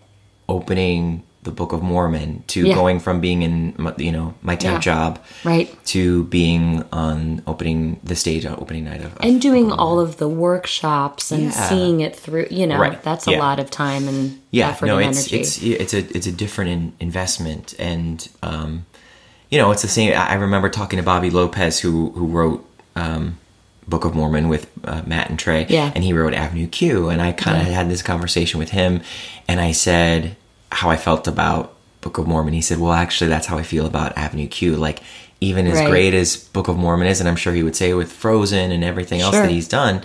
opening 0.47 1.23
the 1.47 1.53
Book 1.53 1.71
of 1.71 1.81
Mormon 1.81 2.43
to 2.47 2.67
Yeah. 2.67 2.75
going 2.75 2.99
from 2.99 3.21
being 3.21 3.41
in 3.41 3.73
my- 3.77 3.93
you 3.97 4.11
know 4.11 4.33
my 4.41 4.55
temp 4.57 4.75
Yeah. 4.75 4.79
job 4.91 5.19
Right. 5.45 5.67
to 5.87 6.25
being 6.25 6.83
on 6.91 7.41
opening 7.47 7.99
the 8.03 8.15
stage 8.17 8.45
on 8.45 8.55
opening 8.59 8.83
night 8.83 8.99
of, 8.99 9.13
of 9.13 9.19
and 9.21 9.39
doing 9.39 9.71
all 9.71 9.97
of 9.99 10.17
the 10.17 10.27
workshops 10.27 11.31
and 11.31 11.43
Yeah. 11.45 11.69
seeing 11.69 12.01
it 12.01 12.13
through 12.15 12.47
you 12.51 12.67
know 12.67 12.77
Right. 12.77 13.01
that's 13.01 13.27
a 13.27 13.31
lot 13.31 13.59
of 13.59 13.71
time 13.71 14.07
and 14.09 14.39
yeah 14.51 14.69
effort 14.71 14.87
no 14.87 14.97
and 14.97 15.09
it's 15.11 15.31
energy 15.31 15.37
it's 15.39 15.57
it's 15.83 15.93
a 15.93 15.99
it's 16.17 16.27
a 16.27 16.31
different 16.33 16.69
in, 16.71 16.93
investment 16.99 17.73
and 17.79 18.27
um 18.43 18.85
you 19.49 19.57
know 19.57 19.71
it's 19.71 19.81
the 19.83 19.87
same 19.87 20.11
i 20.11 20.31
I 20.31 20.33
remember 20.33 20.67
talking 20.69 20.97
to 20.97 21.03
bobby 21.03 21.29
lopez 21.29 21.79
who 21.79 22.11
who 22.13 22.25
wrote 22.27 22.61
um 22.97 23.37
book 23.87 24.03
of 24.03 24.13
mormon 24.13 24.49
with 24.49 24.67
uh, 24.83 25.01
matt 25.05 25.29
and 25.29 25.39
trey 25.39 25.65
Yeah. 25.69 25.91
and 25.95 26.03
he 26.03 26.11
wrote 26.11 26.33
avenue 26.33 26.67
q 26.67 27.07
and 27.07 27.21
i 27.21 27.31
kind 27.31 27.61
of 27.61 27.67
Yeah. 27.67 27.73
had 27.79 27.89
this 27.89 28.01
conversation 28.01 28.59
with 28.59 28.71
him 28.71 28.99
and 29.47 29.61
i 29.61 29.71
said 29.71 30.35
how 30.71 30.89
i 30.89 30.97
felt 30.97 31.27
about 31.27 31.73
book 32.01 32.17
of 32.17 32.27
mormon. 32.27 32.53
He 32.53 32.61
said 32.61 32.77
well 32.79 32.93
actually 32.93 33.29
that's 33.29 33.47
how 33.47 33.57
i 33.57 33.63
feel 33.63 33.85
about 33.85 34.17
avenue 34.17 34.47
q. 34.47 34.75
Like 34.75 34.99
even 35.41 35.67
as 35.67 35.75
Right. 35.75 35.89
great 35.89 36.13
as 36.13 36.35
book 36.37 36.67
of 36.67 36.77
mormon 36.77 37.07
is 37.07 37.19
and 37.19 37.27
i'm 37.29 37.35
sure 37.35 37.53
he 37.53 37.63
would 37.63 37.75
say 37.75 37.93
with 37.93 38.11
frozen 38.11 38.71
and 38.71 38.83
everything 38.83 39.21
else 39.21 39.33
Sure. 39.35 39.43
that 39.43 39.51
he's 39.51 39.67
done 39.67 40.01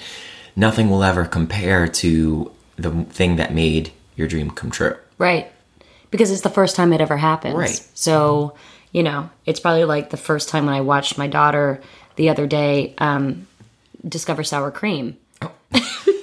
nothing 0.56 0.90
will 0.90 1.02
ever 1.04 1.24
compare 1.24 1.86
to 1.88 2.50
the 2.76 2.90
thing 3.04 3.36
that 3.36 3.54
made 3.54 3.90
your 4.16 4.28
dream 4.28 4.50
come 4.50 4.70
true. 4.70 4.94
Right. 5.18 5.50
Because 6.10 6.30
it's 6.30 6.42
the 6.42 6.50
first 6.50 6.76
time 6.76 6.92
it 6.92 7.00
ever 7.00 7.16
happens. 7.16 7.54
Right. 7.54 7.88
so 7.94 8.54
you 8.92 9.02
know 9.02 9.30
it's 9.46 9.60
probably 9.60 9.84
like 9.84 10.10
the 10.10 10.16
first 10.18 10.48
time 10.50 10.66
when 10.66 10.74
i 10.74 10.80
watched 10.82 11.16
my 11.16 11.26
daughter 11.26 11.80
the 12.16 12.28
other 12.28 12.46
day 12.46 12.94
um 12.98 13.46
discover 14.06 14.44
sour 14.44 14.70
cream 14.70 15.16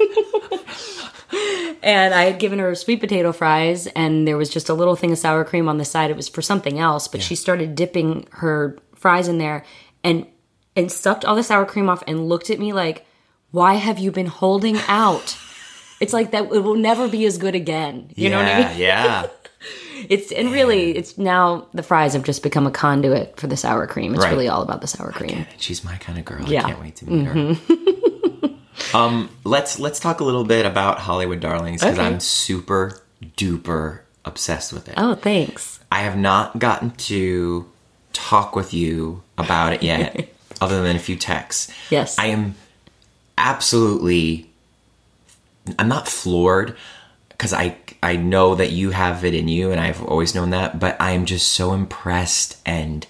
and 1.31 2.13
I 2.13 2.23
had 2.23 2.39
given 2.39 2.59
her 2.59 2.73
sweet 2.75 2.99
potato 2.99 3.31
fries, 3.31 3.87
and 3.87 4.27
there 4.27 4.37
was 4.37 4.49
just 4.49 4.69
a 4.69 4.73
little 4.73 4.95
thing 4.95 5.11
of 5.11 5.17
sour 5.17 5.43
cream 5.45 5.67
on 5.69 5.77
the 5.77 5.85
side. 5.85 6.09
It 6.09 6.17
was 6.17 6.27
for 6.29 6.41
something 6.41 6.79
else, 6.79 7.07
but 7.07 7.21
she 7.21 7.35
started 7.35 7.75
dipping 7.75 8.27
her 8.31 8.77
fries 8.95 9.27
in 9.27 9.37
there 9.37 9.63
and 10.03 10.25
and 10.75 10.91
sucked 10.91 11.25
all 11.25 11.35
the 11.35 11.43
sour 11.43 11.65
cream 11.65 11.89
off 11.89 12.03
and 12.07 12.27
looked 12.29 12.49
at 12.49 12.59
me 12.59 12.73
like, 12.73 13.05
"Why 13.51 13.75
have 13.75 13.99
you 13.99 14.11
been 14.11 14.27
holding 14.27 14.77
out?" 14.87 15.37
It's 15.99 16.13
like 16.13 16.31
that. 16.31 16.43
It 16.45 16.63
will 16.63 16.75
never 16.75 17.07
be 17.09 17.25
as 17.25 17.37
good 17.37 17.55
again. 17.55 18.11
You 18.15 18.29
know 18.29 18.37
what 18.41 18.47
I 18.51 18.69
mean? 18.69 18.77
yeah 18.79 19.27
It's 20.07 20.31
and 20.31 20.53
really, 20.53 20.95
it's 20.95 21.17
now 21.17 21.67
the 21.73 21.83
fries 21.83 22.13
have 22.13 22.23
just 22.23 22.41
become 22.41 22.65
a 22.65 22.71
conduit 22.71 23.37
for 23.37 23.47
the 23.47 23.57
sour 23.57 23.85
cream. 23.85 24.13
It's 24.15 24.23
Right. 24.23 24.31
really 24.31 24.47
all 24.47 24.61
about 24.61 24.79
the 24.79 24.87
sour 24.87 25.11
cream. 25.11 25.45
she's 25.57 25.83
my 25.83 25.97
kind 25.97 26.17
of 26.17 26.23
girl 26.23 26.45
Yeah. 26.47 26.61
Mm-hmm. 26.61 26.67
i 26.67 26.69
can't 26.71 26.81
wait 26.81 26.95
to 26.95 27.09
meet 27.09 27.25
her 27.25 27.33
um 28.93 29.30
let's 29.43 29.80
let's 29.80 29.99
talk 29.99 30.19
a 30.19 30.23
little 30.23 30.43
bit 30.43 30.65
about 30.65 30.99
hollywood 30.99 31.39
darlings 31.39 31.82
because 31.82 31.97
Okay. 31.99 32.08
i'm 32.08 32.19
super 32.19 33.02
duper 33.38 33.99
obsessed 34.25 34.73
with 34.73 34.88
it 34.88 34.93
Oh, 34.97 35.15
thanks. 35.15 35.80
i 35.91 35.99
have 36.02 36.17
not 36.17 36.60
gotten 36.60 36.91
to 36.91 37.69
talk 38.13 38.56
with 38.56 38.73
you 38.73 39.21
about 39.38 39.73
it 39.73 39.84
yet 39.84 40.30
other 40.62 40.82
than 40.84 40.95
a 40.95 40.99
few 40.99 41.15
texts 41.15 41.71
Yes. 41.89 42.17
i 42.19 42.28
am 42.28 42.56
absolutely 43.38 44.49
i'm 45.78 45.88
not 45.88 46.08
floored 46.08 46.75
because 47.30 47.54
i 47.54 47.75
i 48.04 48.15
know 48.15 48.56
that 48.56 48.71
you 48.71 48.91
have 48.91 49.23
it 49.23 49.34
in 49.34 49.47
you 49.47 49.71
and 49.71 49.80
i've 49.80 50.04
always 50.04 50.36
known 50.36 50.49
that 50.49 50.80
but 50.80 50.99
i 50.99 51.12
am 51.12 51.25
just 51.25 51.47
so 51.54 51.73
impressed 51.73 52.58
and 52.65 53.08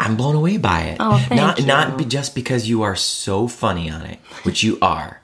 i'm 0.00 0.16
blown 0.16 0.34
away 0.34 0.56
by 0.56 0.80
it 0.82 0.96
Oh, 0.98 1.18
thank 1.28 1.40
not 1.40 1.60
you. 1.60 1.66
not 1.66 1.96
be, 1.96 2.04
just 2.04 2.34
because 2.34 2.68
you 2.68 2.82
are 2.82 2.96
so 2.96 3.46
funny 3.46 3.88
on 3.90 4.02
it 4.02 4.18
which 4.42 4.62
you 4.64 4.78
are 4.82 5.20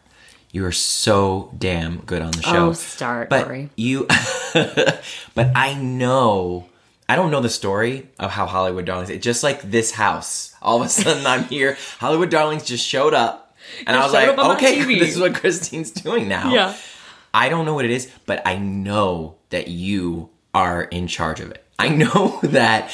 you 0.53 0.65
are 0.65 0.73
so 0.73 1.53
damn 1.59 1.99
good 2.01 2.23
on 2.23 2.31
the 2.31 2.43
oh, 2.47 2.53
show 2.53 2.67
Oh, 2.69 2.73
start, 2.73 3.29
but 3.29 3.47
Rory. 3.47 3.71
you 3.77 4.07
but 4.55 5.51
i 5.55 5.75
know 5.75 6.69
I 7.09 7.15
don't 7.15 7.31
know 7.31 7.41
the 7.41 7.49
story 7.49 8.09
of 8.19 8.33
how 8.33 8.47
Hollywood 8.47 8.85
Darlings. 8.85 9.11
It's 9.11 9.23
just 9.23 9.45
like 9.45 9.63
this 9.63 9.93
house. 9.93 10.53
All 10.61 10.81
of 10.81 10.87
a 10.87 10.89
sudden, 10.89 11.25
I'm 11.25 11.45
here. 11.49 11.79
Hollywood 12.01 12.31
Darlings 12.31 12.65
just 12.65 12.85
showed 12.85 13.15
up, 13.15 13.55
and 13.87 13.97
I 13.97 14.03
was 14.03 14.13
like, 14.13 14.27
up 14.27 14.39
on 14.39 14.49
my 14.49 14.55
"Okay, 14.57 14.83
this 14.99 15.15
is 15.15 15.21
what 15.21 15.37
Christine's 15.37 15.93
doing 15.93 16.27
now." 16.27 16.53
Yeah. 16.53 16.75
I 17.33 17.49
don't 17.49 17.65
know 17.65 17.75
what 17.75 17.85
it 17.85 17.93
is, 17.93 18.11
but 18.27 18.43
I 18.45 18.59
know 18.59 19.37
that 19.51 19.69
you 19.69 20.31
are 20.53 20.83
in 20.83 21.07
charge 21.07 21.39
of 21.39 21.53
it. 21.53 21.65
I 21.79 21.91
know 21.91 22.41
that 22.43 22.91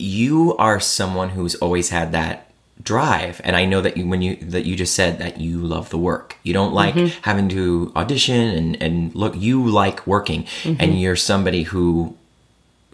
you 0.00 0.56
are 0.56 0.80
someone 0.80 1.30
who's 1.30 1.54
always 1.56 1.90
had 1.90 2.12
that 2.12 2.46
drive. 2.82 3.40
And 3.44 3.56
i 3.56 3.64
know 3.64 3.80
that 3.80 3.96
you 3.96 4.08
when 4.08 4.22
you 4.22 4.36
that 4.36 4.64
you 4.64 4.74
just 4.74 4.94
said 4.94 5.18
that 5.18 5.40
you 5.40 5.60
love 5.60 5.90
the 5.90 5.98
work. 5.98 6.36
You 6.42 6.52
don't 6.52 6.72
like 6.72 6.94
mm-hmm. 6.94 7.20
having 7.22 7.48
to 7.50 7.92
audition 7.94 8.40
and 8.40 8.82
and 8.82 9.14
look 9.14 9.34
you 9.36 9.66
like 9.66 10.06
working. 10.06 10.44
Mm-hmm. 10.62 10.80
And 10.80 11.00
you're 11.00 11.16
somebody 11.16 11.64
who 11.64 12.16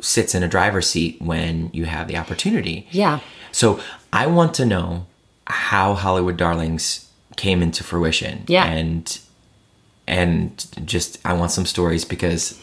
sits 0.01 0.35
in 0.35 0.43
a 0.43 0.49
driver's 0.49 0.89
seat 0.89 1.21
when 1.23 1.71
you 1.73 1.85
have 1.87 2.09
the 2.09 2.17
opportunity. 2.17 2.87
Yeah. 2.91 3.21
so 3.53 3.81
i 4.13 4.27
want 4.27 4.55
to 4.55 4.65
know 4.65 5.07
how 5.47 5.95
hollywood 5.95 6.37
darlings 6.37 7.11
came 7.37 7.63
into 7.63 7.83
fruition. 7.85 8.45
Yeah. 8.47 8.67
and 8.67 9.19
and 10.07 10.67
just 10.85 11.19
i 11.25 11.33
want 11.33 11.51
some 11.51 11.67
stories 11.67 12.05
because 12.05 12.61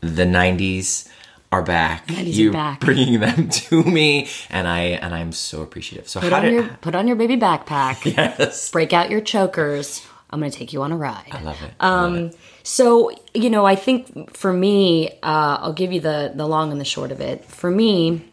the 0.00 0.24
90s 0.24 1.08
are 1.52 1.62
back 1.62 2.06
90s 2.08 2.18
are 2.18 2.22
you 2.24 2.50
back. 2.52 2.80
bringing 2.88 3.20
them 3.20 3.48
to 3.50 3.84
me 3.84 4.28
and 4.50 4.66
i 4.66 4.80
and 4.80 5.14
i'm 5.14 5.30
so 5.32 5.62
appreciative 5.62 6.08
so 6.08 6.18
Put 6.20 6.32
how 6.32 6.38
on 6.38 6.44
did 6.44 6.52
your 6.54 6.64
put 6.80 6.94
on 6.94 7.06
your 7.06 7.16
baby 7.16 7.36
backpack. 7.36 8.04
yes 8.16 8.70
Break 8.70 8.92
out 8.92 9.10
your 9.10 9.20
chokers. 9.20 10.04
I'm 10.30 10.40
going 10.40 10.50
to 10.50 10.56
take 10.56 10.72
you 10.72 10.82
on 10.82 10.92
a 10.92 10.96
ride. 10.96 11.28
i 11.30 11.42
love 11.42 11.62
it 11.62 11.70
I 11.78 12.00
love 12.00 12.14
it. 12.16 12.36
So, 12.64 13.10
you 13.34 13.50
know, 13.50 13.66
I 13.66 13.74
think 13.74 14.34
for 14.34 14.50
me, 14.52 15.10
uh, 15.22 15.58
I'll 15.60 15.74
give 15.74 15.92
you 15.92 16.00
the 16.00 16.32
the 16.34 16.46
long 16.48 16.72
and 16.72 16.80
the 16.80 16.86
short 16.86 17.12
of 17.12 17.20
it. 17.20 17.44
For 17.44 17.70
me, 17.70 18.24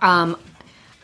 um, 0.00 0.36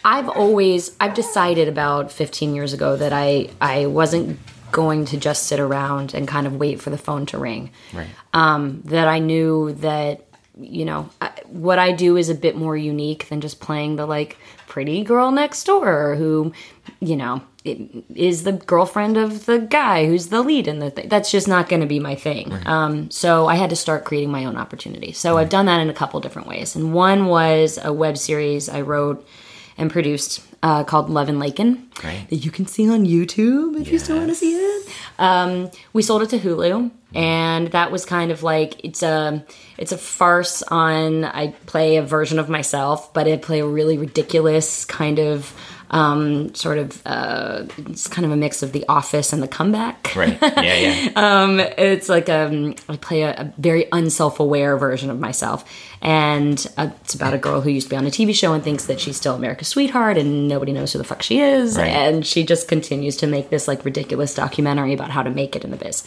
I've 0.05 0.29
always 0.29 0.95
I've 1.01 1.15
decided 1.15 1.67
about 1.69 2.11
15 2.13 2.55
years 2.55 2.73
ago 2.75 2.97
that 2.97 3.13
I 3.13 3.49
I 3.61 3.87
wasn't 3.87 4.39
going 4.73 5.05
to 5.07 5.17
just 5.17 5.45
sit 5.45 5.61
around 5.61 6.15
and 6.15 6.27
kind 6.27 6.47
of 6.47 6.57
wait 6.57 6.81
for 6.81 6.91
the 6.91 6.99
phone 6.99 7.25
to 7.27 7.39
ring. 7.39 7.71
right 7.95 8.09
Um, 8.35 8.83
that 8.87 9.07
I 9.09 9.19
knew 9.19 9.73
that 9.75 10.27
you 10.59 10.85
know 10.85 11.09
I, 11.21 11.31
what 11.47 11.79
I 11.79 11.93
do 11.93 12.17
is 12.17 12.29
a 12.29 12.35
bit 12.35 12.57
more 12.57 12.77
unique 12.77 13.29
than 13.29 13.41
just 13.41 13.61
playing 13.61 13.97
the 13.97 14.07
like 14.07 14.39
pretty 14.73 15.05
girl 15.05 15.31
next 15.31 15.65
door 15.65 16.15
who, 16.17 16.51
you 16.99 17.15
know, 17.15 17.43
is 17.63 18.45
the 18.45 18.53
girlfriend 18.53 19.19
of 19.19 19.45
the 19.45 19.59
guy 19.59 20.07
who's 20.07 20.29
the 20.29 20.41
lead 20.41 20.67
in 20.67 20.79
the 20.79 20.91
thing. 20.91 21.11
That's 21.11 21.31
just 21.31 21.47
not 21.47 21.69
going 21.69 21.83
to 21.83 21.87
be 21.87 22.01
my 22.01 22.15
thing. 22.15 22.51
Um, 22.65 23.11
so 23.11 23.49
I 23.49 23.57
had 23.57 23.69
to 23.69 23.77
start 23.77 24.07
creating 24.07 24.31
my 24.31 24.47
own 24.47 24.57
opportunity. 24.57 25.13
So 25.13 25.37
I've 25.37 25.51
done 25.51 25.67
that 25.67 25.81
in 25.81 25.91
a 25.91 25.93
couple 25.93 26.21
different 26.21 26.49
ways. 26.49 26.75
And 26.75 26.95
one 26.95 27.27
was 27.27 27.79
a 27.83 27.93
web 27.93 28.17
series 28.17 28.71
I 28.71 28.81
wrote 28.81 29.29
and 29.77 29.91
produced 29.91 30.41
uh, 30.63 30.85
called 30.85 31.11
Love 31.11 31.29
and 31.29 31.39
Lakin 31.41 31.89
Right. 32.05 32.27
that 32.31 32.37
you 32.37 32.51
can 32.51 32.67
see 32.67 32.89
on 32.89 33.05
YouTube 33.05 33.81
if 33.81 33.91
you 33.91 33.99
still 33.99 34.17
want 34.17 34.29
to 34.29 34.35
see 34.35 34.55
it. 34.55 34.89
Um, 35.19 35.71
we 35.93 36.03
sold 36.03 36.23
it 36.23 36.31
to 36.31 36.39
Hulu, 36.39 36.91
and 37.15 37.69
that 37.73 37.93
was 37.93 38.05
kind 38.05 38.31
of 38.31 38.43
like 38.43 38.85
it's 38.85 39.03
a 39.03 39.45
it's 39.79 39.93
a 39.93 39.99
farce 39.99 40.63
on. 40.63 41.25
I 41.25 41.49
play 41.67 41.97
a 41.97 42.03
version 42.03 42.39
of 42.39 42.49
myself, 42.49 43.13
but 43.13 43.27
I 43.29 43.37
play 43.37 43.61
a 43.61 43.67
really 43.67 43.99
ridiculous 43.99 44.85
kind 44.85 45.19
of. 45.19 45.55
Um, 45.95 46.55
sort 46.55 46.79
of, 46.79 47.03
uh, 47.05 47.65
it's 47.77 48.09
kind 48.09 48.25
of 48.25 48.33
a 48.33 48.37
mix 48.37 48.63
of 48.63 48.73
The 48.73 48.83
Office 48.89 49.31
and 49.31 49.43
The 49.43 49.47
Comeback. 49.49 50.15
right 50.17 50.39
yeah 50.41 50.75
yeah 50.75 51.09
Um, 51.17 51.61
it's 51.61 52.09
like 52.09 52.31
um, 52.31 52.77
I 52.89 52.97
play 52.97 53.21
a, 53.25 53.33
a 53.33 53.53
very 53.59 53.89
unself-aware 53.93 54.79
version 54.79 55.11
of 55.11 55.21
myself, 55.21 55.71
and 56.01 56.67
uh, 56.79 56.89
it's 57.03 57.13
about 57.15 57.35
a 57.35 57.39
girl 57.39 57.61
who 57.61 57.69
used 57.69 57.89
to 57.89 57.91
be 57.91 57.97
on 57.97 58.07
a 58.07 58.11
TV 58.11 58.35
show 58.35 58.55
and 58.55 58.65
thinks 58.65 58.87
that 58.87 59.01
she's 59.01 59.19
still 59.19 59.35
America's 59.35 59.69
sweetheart, 59.69 60.17
and 60.17 60.49
nobody 60.49 60.73
knows 60.73 60.93
who 60.95 60.99
the 60.99 61.05
fuck 61.05 61.21
she 61.23 61.41
is, 61.41 61.77
Right. 61.77 61.89
and 61.89 62.27
she 62.27 62.43
just 62.43 62.69
continues 62.69 63.19
to 63.19 63.27
make 63.27 63.51
this 63.51 63.69
like 63.69 63.85
ridiculous 63.85 64.35
documentary 64.35 64.95
about 64.95 65.11
how 65.11 65.23
to 65.23 65.29
make 65.31 65.55
it 65.57 65.63
in 65.63 65.71
the 65.73 65.77
biz. 65.77 66.05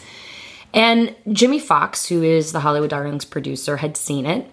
And 0.74 1.14
Jimmy 1.30 1.60
Fox, 1.60 2.06
who 2.06 2.24
is 2.24 2.50
the 2.50 2.58
Hollywood 2.58 2.90
Darlings 2.90 3.24
producer, 3.24 3.76
had 3.76 3.96
seen 3.96 4.26
it 4.26 4.48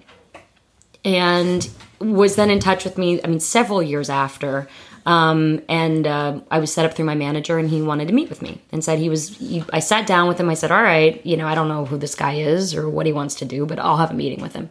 and 1.04 1.68
was 2.00 2.36
then 2.36 2.50
in 2.50 2.60
touch 2.60 2.84
with 2.84 2.98
me. 3.00 3.20
I 3.24 3.28
mean, 3.28 3.40
several 3.40 3.82
years 3.82 4.12
after. 4.12 4.68
Um, 5.06 5.62
and 5.68 6.08
uh, 6.08 6.40
I 6.50 6.60
was 6.60 6.74
set 6.74 6.86
up 6.86 6.94
through 6.94 7.06
my 7.06 7.16
manager, 7.16 7.58
and 7.58 7.70
he 7.70 7.82
wanted 7.82 8.08
to 8.08 8.14
meet 8.14 8.30
with 8.30 8.42
me, 8.42 8.62
and 8.72 8.84
said 8.84 9.00
he 9.00 9.10
was. 9.10 9.38
He, 9.38 9.64
I 9.74 9.80
sat 9.80 10.08
down 10.08 10.28
with 10.28 10.40
him. 10.40 10.50
I 10.50 10.54
said, 10.54 10.72
"All 10.72 10.82
right, 10.82 11.24
you 11.26 11.36
know, 11.36 11.48
I 11.48 11.56
don't 11.56 11.68
know 11.68 11.86
who 11.86 11.98
this 11.98 12.16
guy 12.16 12.36
is 12.36 12.74
or 12.74 12.90
what 12.90 13.06
he 13.06 13.12
wants 13.12 13.36
to 13.36 13.46
do, 13.46 13.66
but 13.66 13.80
I'll 13.80 13.98
have 13.98 14.12
a 14.12 14.16
meeting 14.16 14.42
with 14.42 14.54
him." 14.54 14.70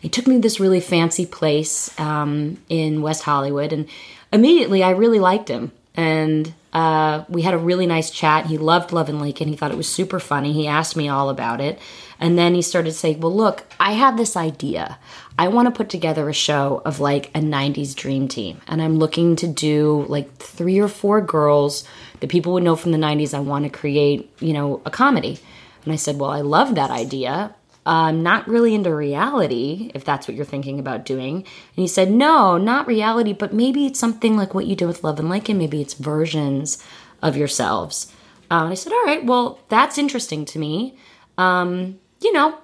He 0.00 0.08
took 0.08 0.26
me 0.26 0.36
to 0.36 0.40
this 0.40 0.58
really 0.58 0.80
fancy 0.80 1.26
place 1.26 1.98
um, 2.00 2.58
in 2.68 3.02
West 3.02 3.24
Hollywood, 3.24 3.72
and 3.72 3.86
immediately 4.32 4.82
I 4.82 4.90
really 4.90 5.18
liked 5.18 5.48
him, 5.48 5.72
and 5.94 6.54
uh, 6.74 7.24
we 7.28 7.42
had 7.42 7.54
a 7.54 7.58
really 7.58 7.86
nice 7.86 8.10
chat. 8.10 8.46
He 8.46 8.58
loved 8.58 8.90
Love 8.90 9.08
and 9.08 9.20
Lakin. 9.20 9.46
He 9.48 9.56
thought 9.56 9.70
it 9.70 9.76
was 9.76 9.88
super 9.88 10.18
funny. 10.18 10.52
He 10.52 10.66
asked 10.66 10.96
me 10.96 11.08
all 11.08 11.30
about 11.30 11.60
it. 11.60 11.78
And 12.18 12.36
then 12.36 12.54
he 12.54 12.62
started 12.62 12.92
saying, 12.92 13.20
Well, 13.20 13.34
look, 13.34 13.64
I 13.78 13.92
have 13.92 14.16
this 14.16 14.36
idea. 14.36 14.98
I 15.36 15.48
want 15.48 15.66
to 15.66 15.72
put 15.72 15.88
together 15.88 16.28
a 16.28 16.32
show 16.32 16.80
of 16.84 17.00
like 17.00 17.26
a 17.28 17.40
90s 17.40 17.94
dream 17.94 18.28
team. 18.28 18.60
And 18.68 18.80
I'm 18.80 18.98
looking 18.98 19.34
to 19.36 19.48
do 19.48 20.06
like 20.08 20.36
three 20.36 20.78
or 20.78 20.88
four 20.88 21.20
girls 21.20 21.84
that 22.20 22.30
people 22.30 22.52
would 22.52 22.62
know 22.62 22.76
from 22.76 22.92
the 22.92 22.98
90s. 22.98 23.34
I 23.34 23.40
want 23.40 23.64
to 23.64 23.70
create, 23.70 24.30
you 24.40 24.52
know, 24.52 24.80
a 24.84 24.90
comedy. 24.90 25.40
And 25.84 25.92
I 25.92 25.96
said, 25.96 26.18
Well, 26.18 26.30
I 26.30 26.40
love 26.40 26.76
that 26.76 26.90
idea. 26.90 27.54
I'm 27.86 28.22
not 28.22 28.48
really 28.48 28.74
into 28.74 28.94
reality, 28.94 29.90
if 29.94 30.04
that's 30.04 30.26
what 30.26 30.34
you're 30.34 30.46
thinking 30.46 30.78
about 30.78 31.04
doing. 31.04 31.36
And 31.36 31.44
he 31.74 31.88
said, 31.88 32.10
No, 32.10 32.56
not 32.56 32.86
reality, 32.86 33.32
but 33.32 33.52
maybe 33.52 33.86
it's 33.86 33.98
something 33.98 34.36
like 34.36 34.54
what 34.54 34.66
you 34.66 34.76
do 34.76 34.86
with 34.86 35.04
Love 35.04 35.18
and 35.18 35.28
Lakin. 35.28 35.58
Maybe 35.58 35.82
it's 35.82 35.94
versions 35.94 36.82
of 37.22 37.36
yourselves. 37.36 38.12
Uh, 38.50 38.62
and 38.62 38.70
I 38.70 38.74
said, 38.74 38.92
All 38.92 39.04
right, 39.04 39.24
well, 39.24 39.58
that's 39.68 39.98
interesting 39.98 40.44
to 40.46 40.58
me. 40.60 40.96
Um, 41.36 41.98
you 42.22 42.32
know, 42.32 42.56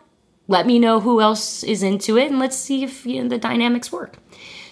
let 0.51 0.67
me 0.67 0.79
know 0.81 0.99
who 1.01 1.21
else 1.21 1.63
is 1.63 1.83
into 1.83 2.19
it 2.19 2.29
and 2.31 2.39
let's 2.41 2.57
see 2.57 2.83
if 2.83 3.07
you 3.07 3.23
know, 3.23 3.29
the 3.29 3.39
dynamics 3.39 3.93
work. 3.93 4.17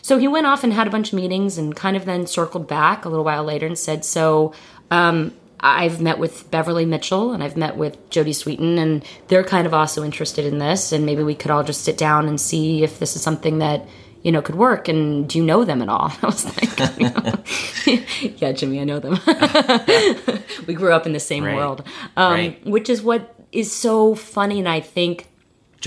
So 0.03 0.19
he 0.19 0.27
went 0.27 0.47
off 0.47 0.65
and 0.65 0.73
had 0.73 0.87
a 0.87 0.91
bunch 0.91 1.13
of 1.13 1.15
meetings 1.17 1.57
and 1.57 1.75
kind 1.77 1.97
of 1.97 2.05
then 2.05 2.27
circled 2.27 2.67
back 2.67 3.05
a 3.05 3.09
little 3.09 3.25
while 3.25 3.45
later 3.45 3.67
and 3.67 3.79
said, 3.79 4.05
So 4.05 4.53
um, 4.91 5.33
I've 5.61 6.01
met 6.01 6.19
with 6.19 6.51
Beverly 6.51 6.85
Mitchell 6.85 7.33
and 7.33 7.45
I've 7.45 7.57
met 7.57 7.77
with 7.77 8.11
Jodie 8.11 8.35
Sweetin, 8.35 8.77
and 8.79 9.05
they're 9.29 9.45
kind 9.45 9.67
of 9.69 9.75
also 9.75 10.03
interested 10.05 10.45
in 10.47 10.59
this. 10.59 10.91
And 10.93 11.07
maybe 11.07 11.23
we 11.23 11.35
could 11.37 11.51
all 11.53 11.63
just 11.63 11.83
sit 11.85 11.97
down 11.97 12.27
and 12.29 12.41
see 12.41 12.83
if 12.83 12.99
this 12.99 13.15
is 13.17 13.23
something 13.23 13.59
that 13.59 13.87
you 14.23 14.33
know 14.33 14.43
could 14.43 14.57
work. 14.57 14.89
And 14.89 15.29
do 15.29 15.39
you 15.39 15.45
know 15.45 15.65
them 15.65 15.81
at 15.83 15.89
all? 15.89 16.11
I 16.23 16.27
was 16.27 16.45
like, 16.45 16.99
you 16.99 17.11
know, 17.11 18.33
Yeah, 18.39 18.51
Jimmy, 18.53 18.81
I 18.81 18.85
know 18.85 18.99
them. 18.99 19.19
we 20.67 20.75
grew 20.75 20.93
up 20.93 21.07
in 21.07 21.13
the 21.13 21.21
same 21.21 21.45
Right. 21.45 21.55
world, 21.55 21.85
um, 22.17 22.33
Right. 22.33 22.67
which 22.67 22.89
is 22.89 23.01
what 23.03 23.35
is 23.53 23.71
so 23.71 24.15
funny. 24.17 24.59
And 24.59 24.69
I 24.69 24.81
think 24.81 25.28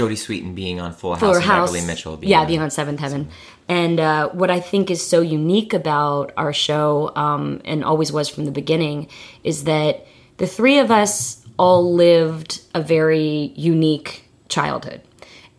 Jodie 0.02 0.14
Sweetin 0.14 0.56
being 0.56 0.80
on 0.80 0.94
Full 0.94 1.12
House 1.12 1.20
Fuller 1.20 1.36
and 1.38 1.46
House. 1.46 1.70
Beverly 1.70 1.86
Mitchell 1.86 2.18
being 2.18 2.32
yeah, 2.32 2.42
on- 2.42 2.48
being 2.48 2.60
on 2.62 2.72
Seventh 2.72 3.00
Heaven. 3.00 3.30
And 3.68 4.00
uh, 4.00 4.30
what 4.30 4.50
I 4.50 4.60
think 4.60 4.90
is 4.90 5.06
so 5.06 5.22
unique 5.22 5.74
about 5.74 6.34
our 6.36 6.54
show, 6.54 7.12
um, 7.16 7.62
and 7.64 7.84
always 7.84 8.12
was 8.12 8.28
from 8.28 8.46
the 8.46 8.52
beginning, 8.52 9.08
is 9.44 9.66
that 9.66 10.06
the 10.38 10.48
three 10.48 10.80
of 10.80 10.92
us 10.92 11.46
all 11.58 11.94
lived 11.94 12.62
a 12.74 12.82
very 12.82 13.54
unique 13.56 14.26
childhood. 14.50 15.02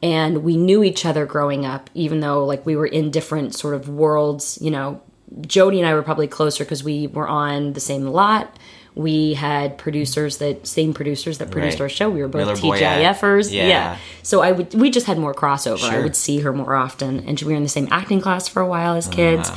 And 0.02 0.42
we 0.42 0.57
knew 0.57 0.83
each 0.83 1.07
other 1.07 1.24
growing 1.26 1.64
up, 1.64 1.88
even 1.94 2.20
though 2.20 2.44
like 2.44 2.66
we 2.66 2.74
were 2.74 2.87
in 2.87 3.12
different 3.12 3.55
sort 3.55 3.74
of 3.74 3.88
worlds. 3.88 4.59
You 4.61 4.72
know, 4.72 5.00
Jodie 5.42 5.78
and 5.78 5.87
I 5.87 5.94
were 5.94 6.02
probably 6.02 6.26
closer 6.26 6.64
because 6.64 6.83
we 6.83 7.07
were 7.07 7.28
on 7.28 7.74
the 7.74 7.81
same 7.81 8.07
lot. 8.07 8.59
We 8.94 9.35
had 9.35 9.78
producers 9.78 10.38
that 10.38 10.66
same 10.66 10.92
producers 10.92 11.38
that 11.38 11.50
produced 11.50 11.78
Right. 11.81 11.85
our 11.85 11.88
show. 11.88 12.11
We 12.11 12.20
were 12.20 12.28
both 12.28 12.62
Miller 12.62 12.76
TGIFers. 12.76 13.50
Yeah. 13.52 13.66
yeah. 13.66 13.96
So 14.22 14.42
I 14.42 14.52
would 14.52 14.74
we 14.74 14.90
just 14.90 15.07
had 15.07 15.18
more 15.18 15.33
crossover. 15.35 15.88
I 15.90 16.00
would 16.00 16.14
see 16.16 16.40
her 16.40 16.52
more 16.52 16.74
often, 16.74 17.20
and 17.26 17.40
we 17.40 17.52
were 17.52 17.57
in 17.57 17.62
the 17.62 17.68
same 17.68 17.88
acting 17.90 18.20
class 18.20 18.48
for 18.48 18.61
a 18.61 18.66
while 18.66 18.94
as 18.94 19.09
kids. 19.09 19.50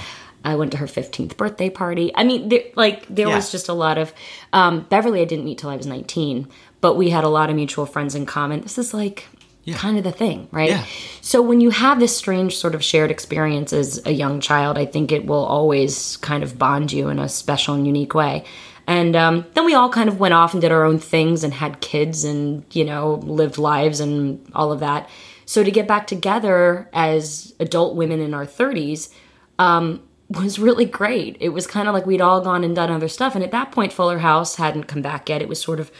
I 0.45 0.55
went 0.55 0.71
to 0.73 0.77
her 0.77 0.85
15th 0.85 1.37
birthday 1.37 1.71
party. 1.71 2.11
I 2.13 2.23
mean, 2.23 2.49
there, 2.49 2.61
like 2.75 3.07
there 3.09 3.27
Yeah. 3.27 3.35
was 3.35 3.51
just 3.51 3.67
a 3.67 3.73
lot 3.73 3.97
of 3.97 4.13
um, 4.53 4.85
Beverly. 4.89 5.21
I 5.21 5.25
didn't 5.25 5.43
meet 5.43 5.57
till 5.57 5.71
I 5.71 5.75
was 5.75 5.87
19, 5.87 6.47
but 6.81 6.95
we 6.95 7.09
had 7.09 7.23
a 7.23 7.27
lot 7.29 7.49
of 7.49 7.55
mutual 7.55 7.87
friends 7.87 8.13
in 8.13 8.27
common. 8.27 8.61
This 8.61 8.77
is 8.77 8.93
like 8.93 9.25
kind 9.73 9.97
of 9.97 10.03
the 10.03 10.11
thing, 10.11 10.47
right? 10.51 10.69
Yeah. 10.69 10.85
So 11.21 11.41
when 11.41 11.59
you 11.59 11.71
have 11.71 11.99
this 11.99 12.15
strange 12.15 12.55
sort 12.55 12.75
of 12.75 12.83
shared 12.83 13.09
experience 13.09 13.73
as 13.73 13.99
a 14.05 14.11
young 14.11 14.39
child, 14.39 14.77
I 14.77 14.85
think 14.85 15.11
it 15.11 15.25
will 15.25 15.43
always 15.43 16.17
kind 16.17 16.43
of 16.43 16.59
bond 16.59 16.91
you 16.93 17.09
in 17.09 17.17
a 17.17 17.27
special 17.27 17.73
and 17.73 17.87
unique 17.87 18.13
way. 18.13 18.43
And 18.87 19.15
um, 19.15 19.45
then 19.53 19.65
we 19.65 19.73
all 19.73 19.89
kind 19.89 20.09
of 20.09 20.19
went 20.19 20.33
off 20.33 20.53
and 20.53 20.61
did 20.61 20.71
our 20.71 20.83
own 20.83 20.99
things 20.99 21.43
and 21.43 21.53
had 21.53 21.81
kids 21.81 22.23
and, 22.23 22.63
you 22.71 22.85
know, 22.85 23.15
lived 23.23 23.57
lives 23.57 23.99
and 23.99 24.45
all 24.53 24.71
of 24.71 24.79
that. 24.79 25.09
So 25.45 25.63
to 25.63 25.71
get 25.71 25.87
back 25.87 26.07
together 26.07 26.89
as 26.93 27.53
adult 27.59 27.95
women 27.95 28.19
in 28.19 28.33
our 28.33 28.45
30s 28.45 29.11
um, 29.57 30.01
was 30.29 30.59
really 30.59 30.85
great. 30.85 31.37
It 31.39 31.49
was 31.49 31.67
kind 31.67 31.87
of 31.87 31.93
like 31.93 32.05
we'd 32.05 32.21
all 32.21 32.41
gone 32.41 32.63
and 32.63 32.75
done 32.75 32.91
other 32.91 33.07
stuff. 33.07 33.35
And 33.35 33.43
at 33.43 33.51
that 33.51 33.71
point, 33.71 33.93
Fuller 33.93 34.19
House 34.19 34.55
hadn't 34.55 34.85
come 34.85 35.01
back 35.01 35.29
yet. 35.29 35.41
It 35.41 35.49
was 35.49 35.61
sort 35.61 35.79
of 35.79 35.91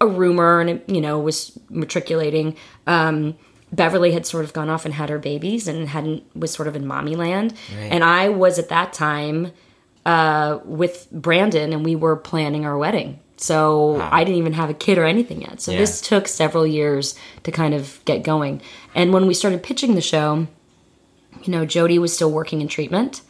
a 0.00 0.06
rumor 0.06 0.60
and 0.60 0.70
it, 0.70 0.84
you 0.88 1.00
know, 1.00 1.18
was 1.18 1.58
matriculating. 1.70 2.56
Um, 2.86 3.36
Beverly 3.72 4.12
had 4.12 4.24
sort 4.26 4.44
of 4.44 4.52
gone 4.52 4.70
off 4.70 4.84
and 4.84 4.94
had 4.94 5.08
her 5.08 5.18
babies 5.18 5.66
and 5.66 5.88
hadn't 5.88 6.24
was 6.36 6.52
sort 6.52 6.68
of 6.68 6.76
in 6.76 6.86
mommy 6.86 7.16
land. 7.16 7.54
And 7.90 8.04
I 8.04 8.28
was 8.28 8.58
at 8.58 8.68
that 8.68 8.92
time 8.92 9.52
uh, 10.06 10.58
with 10.64 11.08
Brandon 11.10 11.72
and 11.72 11.84
we 11.84 11.96
were 11.96 12.16
planning 12.16 12.64
our 12.66 12.76
wedding. 12.76 13.18
So 13.36 14.00
I 14.12 14.22
didn't 14.24 14.38
even 14.38 14.52
have 14.52 14.70
a 14.70 14.74
kid 14.74 14.96
or 14.96 15.04
anything 15.04 15.42
yet. 15.42 15.60
So 15.60 15.72
Yeah. 15.72 15.78
this 15.78 16.00
took 16.00 16.28
several 16.28 16.66
years 16.66 17.14
to 17.42 17.50
kind 17.50 17.74
of 17.74 18.00
get 18.04 18.22
going. 18.22 18.60
And 18.94 19.12
when 19.12 19.26
we 19.26 19.34
started 19.34 19.62
pitching 19.62 19.94
the 19.96 20.00
show, 20.00 20.46
you 21.42 21.52
know, 21.52 21.66
Jodie 21.66 21.98
was 21.98 22.12
still 22.14 22.30
working 22.30 22.60
in 22.60 22.68
treatment, 22.68 23.22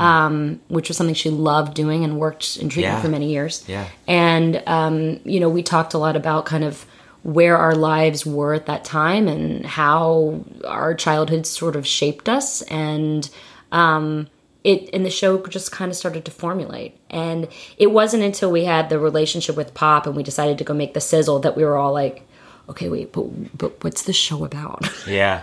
um, 0.00 0.60
which 0.68 0.88
was 0.88 0.96
something 0.96 1.14
she 1.14 1.30
loved 1.30 1.74
doing 1.74 2.02
and 2.02 2.18
worked 2.18 2.56
in 2.56 2.68
treatment 2.68 2.96
Yeah. 2.96 3.02
for 3.02 3.08
many 3.08 3.30
years. 3.30 3.62
Yeah. 3.68 3.84
And, 4.08 4.62
um, 4.66 5.20
you 5.24 5.38
know, 5.38 5.48
we 5.48 5.62
talked 5.62 5.94
a 5.94 5.98
lot 5.98 6.16
about 6.16 6.44
kind 6.44 6.64
of 6.64 6.84
where 7.22 7.56
our 7.56 7.74
lives 7.74 8.26
were 8.26 8.52
at 8.54 8.66
that 8.66 8.84
time 8.84 9.28
and 9.28 9.64
how 9.64 10.40
our 10.66 10.92
childhood 10.94 11.46
sort 11.46 11.76
of 11.76 11.86
shaped 11.86 12.28
us. 12.28 12.62
And, 12.62 13.28
um, 13.70 14.26
it, 14.66 14.90
and 14.92 15.04
the 15.06 15.10
show 15.10 15.38
just 15.46 15.70
kind 15.70 15.90
of 15.90 15.96
started 15.96 16.24
to 16.24 16.30
formulate. 16.30 16.98
And 17.08 17.48
it 17.78 17.88
wasn't 17.92 18.22
until 18.24 18.50
we 18.50 18.64
had 18.64 18.88
the 18.90 18.98
relationship 18.98 19.56
with 19.56 19.74
Pop 19.74 20.06
and 20.06 20.16
we 20.16 20.22
decided 20.22 20.58
to 20.58 20.64
go 20.64 20.74
make 20.74 20.92
the 20.94 21.00
sizzle 21.00 21.38
that 21.40 21.56
we 21.56 21.64
were 21.64 21.76
all 21.76 21.92
like, 21.92 22.26
okay, 22.68 22.88
wait, 22.88 23.12
but, 23.12 23.56
but 23.56 23.84
what's 23.84 24.02
the 24.02 24.12
show 24.12 24.44
about? 24.44 24.82
Yeah. 25.06 25.40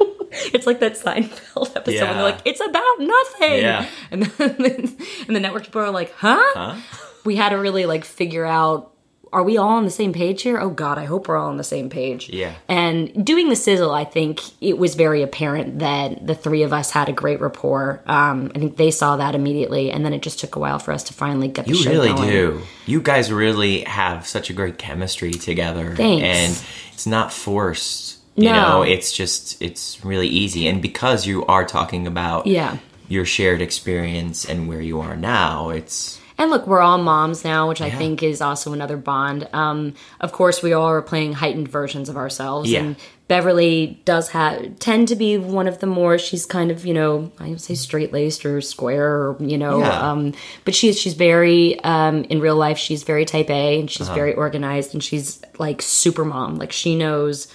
It's 0.51 0.65
like 0.65 0.80
that 0.80 0.93
Seinfeld 0.93 1.76
episode 1.76 1.93
Yeah. 1.93 2.13
they're 2.13 2.24
like, 2.24 2.39
"It's 2.43 2.59
about 2.59 2.95
nothing," 2.99 3.61
Yeah. 3.61 3.86
and 4.09 4.24
then 4.24 4.97
and 5.28 5.36
the 5.36 5.39
network 5.39 5.63
people 5.63 5.82
are 5.82 5.91
like, 5.91 6.11
"Huh?" 6.17 6.76
We 7.24 7.36
had 7.36 7.49
to 7.49 7.57
really 7.57 7.86
like 7.86 8.03
figure 8.03 8.43
out. 8.43 8.92
Are 9.34 9.43
we 9.43 9.57
all 9.57 9.69
on 9.69 9.84
the 9.84 9.89
same 9.91 10.13
page 10.13 10.43
here? 10.43 10.59
Oh 10.59 10.69
God, 10.69 10.97
I 10.97 11.05
hope 11.05 11.27
we're 11.27 11.38
all 11.38 11.49
on 11.49 11.57
the 11.57 11.63
same 11.63 11.89
page. 11.89 12.29
Yeah. 12.29 12.53
And 12.69 13.25
doing 13.25 13.49
the 13.49 13.55
sizzle, 13.55 13.91
I 13.91 14.05
think 14.05 14.39
it 14.61 14.77
was 14.77 14.95
very 14.95 15.23
apparent 15.23 15.79
that 15.79 16.25
the 16.25 16.36
three 16.36 16.61
of 16.63 16.71
us 16.71 16.91
had 16.91 17.09
a 17.09 17.13
great 17.13 17.41
rapport. 17.41 18.01
Um, 18.05 18.51
I 18.55 18.59
think 18.59 18.77
they 18.77 18.91
saw 18.91 19.17
that 19.17 19.34
immediately, 19.36 19.91
and 19.91 20.05
then 20.05 20.13
it 20.13 20.21
just 20.21 20.39
took 20.39 20.55
a 20.55 20.59
while 20.59 20.79
for 20.79 20.91
us 20.91 21.03
to 21.05 21.13
finally 21.13 21.47
get 21.47 21.65
the 21.65 21.71
You 21.71 21.77
show 21.84 21.89
really 21.91 22.13
going. 22.13 22.29
do. 22.29 22.61
You 22.86 23.01
guys 23.01 23.31
really 23.31 23.81
have 23.81 24.27
such 24.27 24.49
a 24.49 24.53
great 24.53 24.77
chemistry 24.77 25.31
together. 25.31 25.95
Thanks. 25.95 26.23
And 26.23 26.67
it's 26.93 27.07
not 27.07 27.34
forced. 27.34 28.19
You 28.36 28.45
No. 28.45 28.53
know, 28.61 28.81
it's 28.84 29.11
just 29.11 29.61
it's 29.61 30.03
really 30.05 30.27
easy. 30.27 30.67
And 30.67 30.81
because 30.81 31.25
you 31.27 31.45
are 31.47 31.65
talking 31.65 32.07
about 32.07 32.47
Yeah. 32.47 32.77
your 33.07 33.25
shared 33.25 33.61
experience 33.61 34.45
and 34.45 34.67
where 34.67 34.81
you 34.81 34.99
are 35.01 35.15
now, 35.15 35.69
it's 35.69 36.19
And 36.38 36.49
look, 36.49 36.65
we're 36.67 36.81
all 36.81 36.97
moms 36.97 37.43
now, 37.43 37.69
which 37.69 37.79
I 37.81 37.89
think 37.91 38.23
is 38.23 38.41
also 38.41 38.73
another 38.73 38.97
bond. 38.97 39.47
Um, 39.53 39.93
of 40.19 40.31
course, 40.31 40.63
we 40.63 40.73
all 40.73 40.88
are 40.88 41.01
playing 41.01 41.34
heightened 41.34 41.67
versions 41.67 42.09
of 42.09 42.17
ourselves, 42.17 42.71
Yeah. 42.71 42.79
and 42.81 42.95
Beverly 43.27 44.01
does 44.05 44.29
have 44.29 44.77
tend 44.79 45.07
to 45.07 45.15
be 45.15 45.38
one 45.38 45.67
of 45.67 45.79
the 45.79 45.88
more. 45.88 46.17
She's 46.17 46.45
kind 46.45 46.69
of 46.71 46.86
you 46.86 46.93
know 46.93 47.31
I 47.39 47.49
would 47.49 47.61
say 47.61 47.73
straight 47.75 48.11
laced 48.11 48.45
or 48.45 48.61
square, 48.61 49.07
or 49.29 49.38
you 49.39 49.57
know. 49.57 49.79
Yeah. 49.79 50.11
Um, 50.11 50.34
but 50.65 50.75
she's 50.75 50.99
she's 50.99 51.13
very 51.13 51.79
um, 51.84 52.23
in 52.25 52.39
real 52.41 52.55
life. 52.55 52.77
She's 52.77 53.03
very 53.03 53.25
type 53.25 53.49
A, 53.49 53.75
and 53.79 53.84
Uh-huh. 53.84 53.88
she's 53.88 54.09
very 54.09 54.34
organized, 54.34 54.93
and 54.93 55.03
she's 55.03 55.41
like 55.57 55.81
super 55.81 56.25
mom. 56.25 56.57
Like 56.57 56.71
she 56.71 56.95
knows 56.95 57.47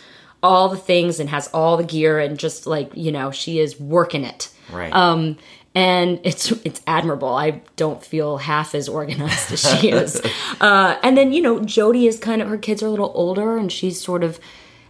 all 0.43 0.69
the 0.69 0.77
things 0.77 1.21
and 1.21 1.29
has 1.31 1.49
all 1.53 1.77
the 1.77 1.85
gear, 1.85 2.19
and 2.19 2.39
just 2.39 2.67
like 2.67 2.91
you 2.95 3.13
know 3.13 3.31
she 3.31 3.59
is 3.61 3.79
working 3.79 4.25
it 4.25 4.49
right. 4.73 4.93
um, 4.95 5.37
and 5.75 6.21
it's 6.25 6.51
it's 6.65 6.81
admirable. 6.87 7.29
I 7.29 7.63
don't 7.77 8.05
feel 8.05 8.39
half 8.39 8.75
as 8.75 8.89
organized 8.89 9.53
as 9.53 9.61
she 9.81 9.91
is. 9.91 10.21
Uh, 10.61 10.99
and 11.05 11.17
then 11.17 11.33
you 11.33 11.41
know, 11.41 11.61
Jodie 11.61 12.09
is 12.09 12.19
kind 12.19 12.43
of 12.43 12.49
her 12.49 12.59
kids 12.59 12.83
are 12.83 12.87
a 12.87 12.91
little 12.91 13.13
older, 13.15 13.57
and 13.57 13.71
she's 13.71 14.01
sort 14.01 14.25
of 14.25 14.41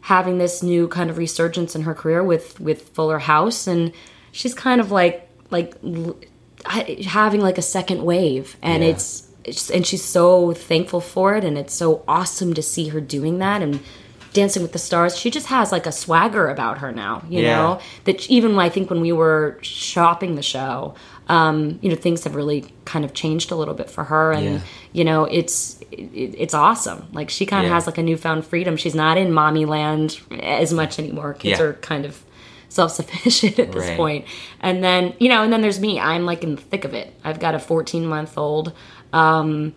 having 0.03 0.39
this 0.39 0.63
new 0.63 0.89
kind 0.89 1.11
of 1.11 1.19
resurgence 1.19 1.75
in 1.77 1.83
her 1.83 1.95
career 1.95 2.25
with 2.25 2.59
with 2.59 2.89
Fuller 2.91 3.19
House, 3.19 3.67
and 3.67 3.93
she's 4.33 4.55
kind 4.55 4.81
of 4.81 4.91
like 4.91 5.29
like 5.51 5.75
l- 5.85 6.17
having 6.65 7.41
like 7.43 7.59
a 7.59 7.63
second 7.63 8.03
wave, 8.03 8.57
and 8.63 8.83
Yeah. 8.83 8.91
it's, 8.91 9.29
it's 9.45 9.71
and 9.71 9.87
she's 9.87 10.03
so 10.05 10.53
thankful 10.55 11.01
for 11.03 11.37
it, 11.37 11.45
and 11.45 11.59
it's 11.59 11.75
so 11.75 12.03
awesome 12.09 12.55
to 12.55 12.63
see 12.63 12.89
her 12.89 13.01
doing 13.01 13.39
that 13.41 13.61
and. 13.63 13.81
Dancing 14.33 14.63
with 14.63 14.73
the 14.73 14.79
Stars, 14.79 15.17
she 15.17 15.31
just 15.31 15.47
has 15.47 15.73
like 15.73 15.87
a 15.87 15.93
swagger 15.93 16.49
about 16.49 16.79
her 16.79 16.93
now, 16.93 17.23
you 17.29 17.43
Yeah. 17.43 17.57
know 17.57 17.81
that 18.05 18.29
even 18.29 18.59
I 18.59 18.69
think 18.69 18.91
when 18.91 19.01
we 19.01 19.13
were 19.13 19.59
shopping 19.63 20.35
the 20.35 20.43
show, 20.43 20.95
um, 21.29 21.79
you 21.83 21.89
know, 21.89 21.97
things 21.97 22.25
have 22.25 22.35
really 22.35 22.67
kind 22.85 23.05
of 23.05 23.15
changed 23.15 23.51
a 23.51 23.57
little 23.57 23.75
bit 23.75 23.91
for 23.91 24.05
her, 24.05 24.33
and 24.33 24.45
Yeah. 24.55 24.61
you 24.93 25.05
know, 25.05 25.25
it's 25.25 25.79
it, 25.91 26.35
it's 26.39 26.55
awesome. 26.55 27.07
Like 27.13 27.31
she 27.31 27.47
kind 27.47 27.65
of 27.65 27.71
Yeah. 27.71 27.75
has 27.77 27.87
like 27.87 27.99
a 27.99 28.03
newfound 28.03 28.45
freedom. 28.47 28.77
She's 28.77 28.95
not 28.95 29.17
in 29.19 29.33
mommy 29.33 29.65
land 29.65 30.21
as 30.43 30.73
much 30.73 30.99
anymore. 30.99 31.33
Kids 31.35 31.59
are 31.61 31.73
kind 31.75 32.05
of 32.05 32.23
self 32.69 32.93
sufficient 32.93 33.59
at 33.65 33.73
this 33.73 33.89
Right. 33.89 33.97
point. 33.97 34.25
And 34.61 34.85
then 34.85 35.15
you 35.19 35.29
know, 35.31 35.43
and 35.43 35.53
then 35.53 35.63
there's 35.63 35.81
me. 35.81 35.99
I'm 35.99 36.27
like 36.27 36.45
in 36.45 36.57
the 36.57 36.61
thick 36.63 36.85
of 36.85 36.93
it. 36.95 37.15
I've 37.25 37.41
got 37.41 37.55
a 37.55 37.59
14 37.59 38.07
month 38.07 38.37
old. 38.37 38.73
Um, 39.13 39.75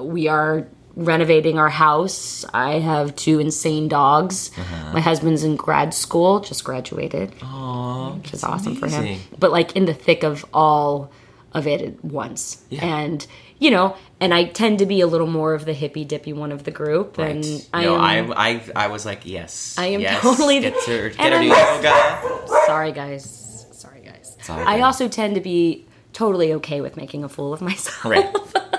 we 0.00 0.28
are 0.28 0.68
renovating 0.98 1.58
our 1.58 1.68
house. 1.70 2.44
I 2.52 2.80
have 2.80 3.14
two 3.16 3.38
insane 3.38 3.88
dogs. 3.88 4.50
Uh-huh. 4.58 4.92
My 4.92 5.00
husband's 5.00 5.44
in 5.44 5.56
grad 5.56 5.94
school, 5.94 6.40
just 6.40 6.64
graduated, 6.64 7.30
which 7.40 8.32
is 8.34 8.42
awesome 8.44 8.74
for 8.76 8.88
him. 8.88 9.20
But 9.38 9.52
like 9.52 9.76
in 9.76 9.84
the 9.86 9.94
thick 9.94 10.22
of 10.24 10.44
all 10.52 11.10
of 11.52 11.66
it 11.66 11.80
at 11.80 12.04
once, 12.04 12.62
Yeah. 12.68 12.84
and 12.84 13.26
you 13.60 13.70
know, 13.70 13.96
and 14.20 14.32
I 14.34 14.44
tend 14.44 14.78
to 14.80 14.86
be 14.86 15.00
a 15.00 15.06
little 15.06 15.26
more 15.26 15.54
of 15.54 15.64
the 15.64 15.72
hippy 15.72 16.04
dippy 16.04 16.32
one 16.32 16.52
of 16.52 16.64
the 16.64 16.70
group, 16.70 17.16
Right. 17.18 17.30
and 17.34 17.72
no, 17.72 17.96
I 17.96 18.14
am. 18.16 18.32
I, 18.32 18.36
I 18.76 18.84
I 18.84 18.86
was 18.88 19.06
like, 19.06 19.22
yes. 19.24 19.74
I 19.78 19.86
am 19.86 20.00
yes, 20.00 20.20
totally 20.20 20.58
the- 20.60 20.70
get 20.72 20.84
her, 20.84 21.08
get 21.10 21.32
her 21.32 21.42
yoga. 21.42 22.56
sorry, 22.66 22.92
guys. 22.92 23.66
Sorry, 23.72 24.00
guys. 24.02 24.36
all 24.48 24.58
I 24.60 24.80
also 24.80 25.08
tend 25.08 25.34
to 25.36 25.40
be 25.40 25.86
totally 26.12 26.52
okay 26.54 26.80
with 26.80 26.96
making 26.96 27.24
a 27.24 27.28
fool 27.28 27.52
of 27.52 27.60
myself. 27.60 28.04
Right. 28.04 28.28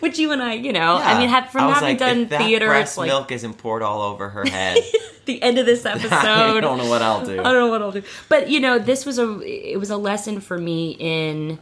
Which 0.00 0.18
you 0.18 0.32
and 0.32 0.42
I, 0.42 0.54
you 0.54 0.72
know, 0.72 0.96
I 0.96 1.18
mean, 1.18 1.28
have, 1.28 1.50
from 1.50 1.64
I 1.64 1.74
having 1.74 1.88
like, 1.90 1.98
done 1.98 2.26
theater, 2.26 2.66
breast 2.66 2.92
it's 2.92 2.98
like 2.98 3.08
milk 3.08 3.32
isn't 3.32 3.54
poured 3.54 3.82
all 3.82 4.02
over 4.02 4.30
her 4.30 4.44
head. 4.48 4.78
the 5.26 5.42
end 5.42 5.58
of 5.58 5.66
this 5.66 5.84
episode. 5.84 6.12
I 6.12 6.60
don't 6.60 6.78
know 6.78 6.88
what 6.88 7.02
I'll 7.02 7.24
do. 7.24 7.38
I 7.38 7.44
don't 7.44 7.54
know 7.54 7.68
what 7.68 7.82
I'll 7.82 7.92
do. 7.92 8.02
But 8.28 8.48
you 8.50 8.60
know, 8.60 8.78
this 8.78 9.06
was 9.06 9.18
a 9.18 9.40
it 9.40 9.78
was 9.78 9.90
a 9.90 9.96
lesson 9.96 10.40
for 10.40 10.58
me 10.58 10.96
in 10.98 11.58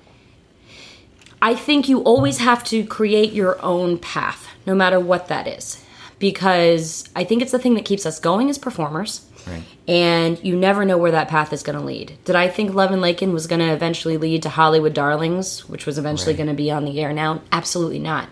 I 1.41 1.55
think 1.55 1.89
you 1.89 2.01
always 2.03 2.39
have 2.39 2.65
to 2.65 2.85
create 2.85 3.33
your 3.33 3.63
own 3.63 3.99
path, 3.99 4.49
no 4.67 4.75
matter 4.75 4.99
what 4.99 5.29
that 5.29 5.47
is. 5.47 5.85
Because 6.19 7.09
I 7.15 7.23
think 7.23 7.43
it's 7.43 7.53
the 7.53 7.61
thing 7.61 7.75
that 7.75 7.85
keeps 7.85 8.05
us 8.05 8.19
going 8.19 8.51
as 8.51 8.59
performers. 8.59 9.25
Right. 9.49 9.63
And 9.87 10.43
you 10.45 10.55
never 10.57 10.85
know 10.85 10.99
where 10.99 11.11
that 11.13 11.29
path 11.29 11.53
is 11.53 11.63
going 11.63 11.79
to 11.79 11.85
lead. 11.85 12.19
Did 12.25 12.37
I 12.37 12.49
think 12.49 12.75
Love 12.75 12.91
and 12.91 13.01
Lakin 13.01 13.33
was 13.33 13.47
going 13.47 13.61
to 13.61 13.73
eventually 13.73 14.17
lead 14.17 14.43
to 14.43 14.49
Hollywood 14.51 14.93
Darlings, 14.95 15.69
which 15.69 15.87
was 15.87 15.97
eventually 15.99 16.33
Right. 16.33 16.39
going 16.39 16.49
to 16.49 16.55
be 16.55 16.71
on 16.71 16.85
the 16.85 17.01
air 17.01 17.13
now? 17.13 17.41
Absolutely 17.53 17.99
not. 17.99 18.29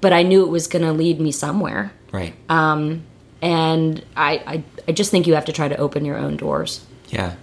But 0.00 0.12
I 0.12 0.22
knew 0.22 0.42
it 0.42 0.48
was 0.50 0.66
going 0.66 0.84
to 0.84 0.92
lead 0.92 1.20
me 1.20 1.32
somewhere 1.32 1.92
Right. 2.12 2.34
and 3.42 4.04
I, 4.16 4.32
I 4.46 4.64
I 4.88 4.92
just 4.92 5.10
think 5.10 5.26
you 5.26 5.34
have 5.34 5.44
to 5.46 5.52
try 5.52 5.68
to 5.68 5.76
open 5.76 6.04
your 6.04 6.16
own 6.16 6.36
doors. 6.36 6.84
Yeah. 7.08 7.34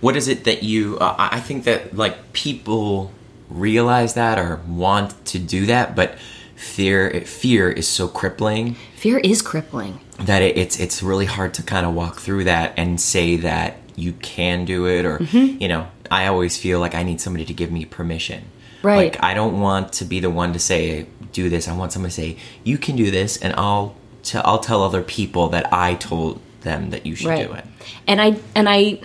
What 0.00 0.16
is 0.16 0.28
it 0.28 0.44
that 0.44 0.62
you? 0.62 0.98
Uh, 0.98 1.14
I 1.18 1.40
think 1.40 1.64
that 1.64 1.96
like 1.96 2.32
people 2.32 3.12
realize 3.48 4.14
that 4.14 4.38
or 4.38 4.60
want 4.68 5.24
to 5.26 5.38
do 5.38 5.66
that, 5.66 5.94
but 5.94 6.16
fear 6.56 7.20
fear 7.26 7.70
is 7.70 7.86
so 7.86 8.08
crippling 8.08 8.74
Fear 8.96 9.18
is 9.18 9.42
crippling. 9.42 10.00
that 10.20 10.42
it, 10.42 10.56
it's 10.56 10.80
it's 10.80 11.02
really 11.02 11.26
hard 11.26 11.54
to 11.54 11.62
kind 11.62 11.86
of 11.86 11.94
walk 11.94 12.18
through 12.20 12.44
that 12.44 12.72
and 12.76 13.00
say 13.00 13.36
that 13.36 13.76
you 13.94 14.12
can 14.14 14.64
do 14.64 14.86
it 14.86 15.04
or 15.04 15.18
Mm-hmm. 15.18 15.62
you 15.62 15.68
know 15.68 15.86
I 16.10 16.26
always 16.26 16.56
feel 16.56 16.80
like 16.80 16.94
I 16.94 17.02
need 17.02 17.20
somebody 17.20 17.44
to 17.46 17.52
give 17.52 17.72
me 17.72 17.84
permission. 17.84 18.44
Right. 18.82 19.12
Like 19.12 19.22
I 19.22 19.34
don't 19.34 19.60
want 19.60 19.92
to 19.94 20.04
be 20.04 20.20
the 20.20 20.30
one 20.30 20.52
to 20.52 20.58
say 20.60 21.06
do 21.32 21.48
this. 21.50 21.66
I 21.66 21.76
want 21.76 21.92
someone 21.92 22.10
to 22.10 22.14
say 22.14 22.36
you 22.62 22.78
can 22.78 22.94
do 22.94 23.10
this, 23.10 23.36
and 23.38 23.52
I'll 23.56 23.96
t- 24.22 24.38
I'll 24.38 24.60
tell 24.60 24.82
other 24.84 25.02
people 25.02 25.48
that 25.48 25.72
I 25.72 25.94
told 25.94 26.40
them 26.60 26.90
that 26.90 27.06
you 27.06 27.16
should 27.16 27.28
Right. 27.30 27.46
do 27.48 27.52
it. 27.54 27.64
And 28.06 28.20
I 28.20 28.38
and 28.54 28.68
I 28.68 29.00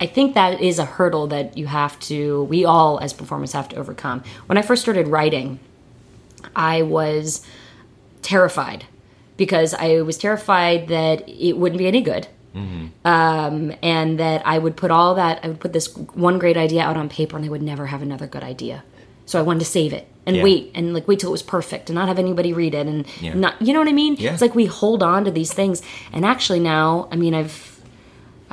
I 0.00 0.06
think 0.06 0.34
that 0.34 0.60
is 0.60 0.78
a 0.78 0.84
hurdle 0.84 1.26
that 1.28 1.58
you 1.58 1.66
have 1.66 1.98
to 2.00 2.44
we 2.44 2.64
all 2.64 3.00
as 3.00 3.12
performers 3.12 3.52
have 3.52 3.68
to 3.70 3.76
overcome. 3.76 4.22
When 4.46 4.56
I 4.56 4.62
first 4.62 4.82
started 4.82 5.08
writing, 5.08 5.58
I 6.56 6.82
was 6.82 7.44
terrified 8.22 8.84
because 9.36 9.74
I 9.74 10.00
was 10.02 10.16
terrified 10.18 10.88
that 10.88 11.28
it 11.28 11.54
wouldn't 11.56 11.78
be 11.78 11.86
any 11.86 12.00
good. 12.02 12.28
Um, 13.04 13.72
and 13.82 14.18
that 14.20 14.46
I 14.46 14.58
would 14.58 14.76
put 14.76 14.90
all 14.92 15.16
that, 15.16 15.40
I 15.42 15.48
would 15.48 15.58
put 15.60 15.72
this 15.72 15.94
one 15.96 16.38
great 16.38 16.56
idea 16.56 16.82
out 16.82 16.96
on 16.96 17.08
paper 17.08 17.36
and 17.36 17.44
I 17.44 17.48
would 17.48 17.62
never 17.62 17.86
have 17.86 18.00
another 18.00 18.26
good 18.28 18.44
idea. 18.44 18.84
So 19.26 19.38
I 19.38 19.42
wanted 19.42 19.58
to 19.60 19.64
save 19.64 19.92
it 19.92 20.06
and 20.24 20.36
Yeah. 20.36 20.42
wait 20.44 20.70
and 20.74 20.94
like 20.94 21.08
wait 21.08 21.18
till 21.18 21.30
it 21.30 21.32
was 21.32 21.42
perfect 21.42 21.90
and 21.90 21.94
not 21.96 22.06
have 22.08 22.18
anybody 22.18 22.52
read 22.52 22.74
it 22.74 22.86
and 22.86 23.06
Yeah. 23.20 23.34
not, 23.34 23.60
you 23.60 23.72
know 23.72 23.80
what 23.80 23.88
I 23.88 23.92
mean? 23.92 24.16
Yeah. 24.18 24.32
It's 24.32 24.40
like 24.40 24.54
we 24.54 24.66
hold 24.66 25.02
on 25.02 25.24
to 25.24 25.30
these 25.30 25.52
things. 25.52 25.82
And 26.12 26.24
actually 26.24 26.60
now, 26.60 27.08
I 27.10 27.16
mean, 27.16 27.34
I've, 27.34 27.73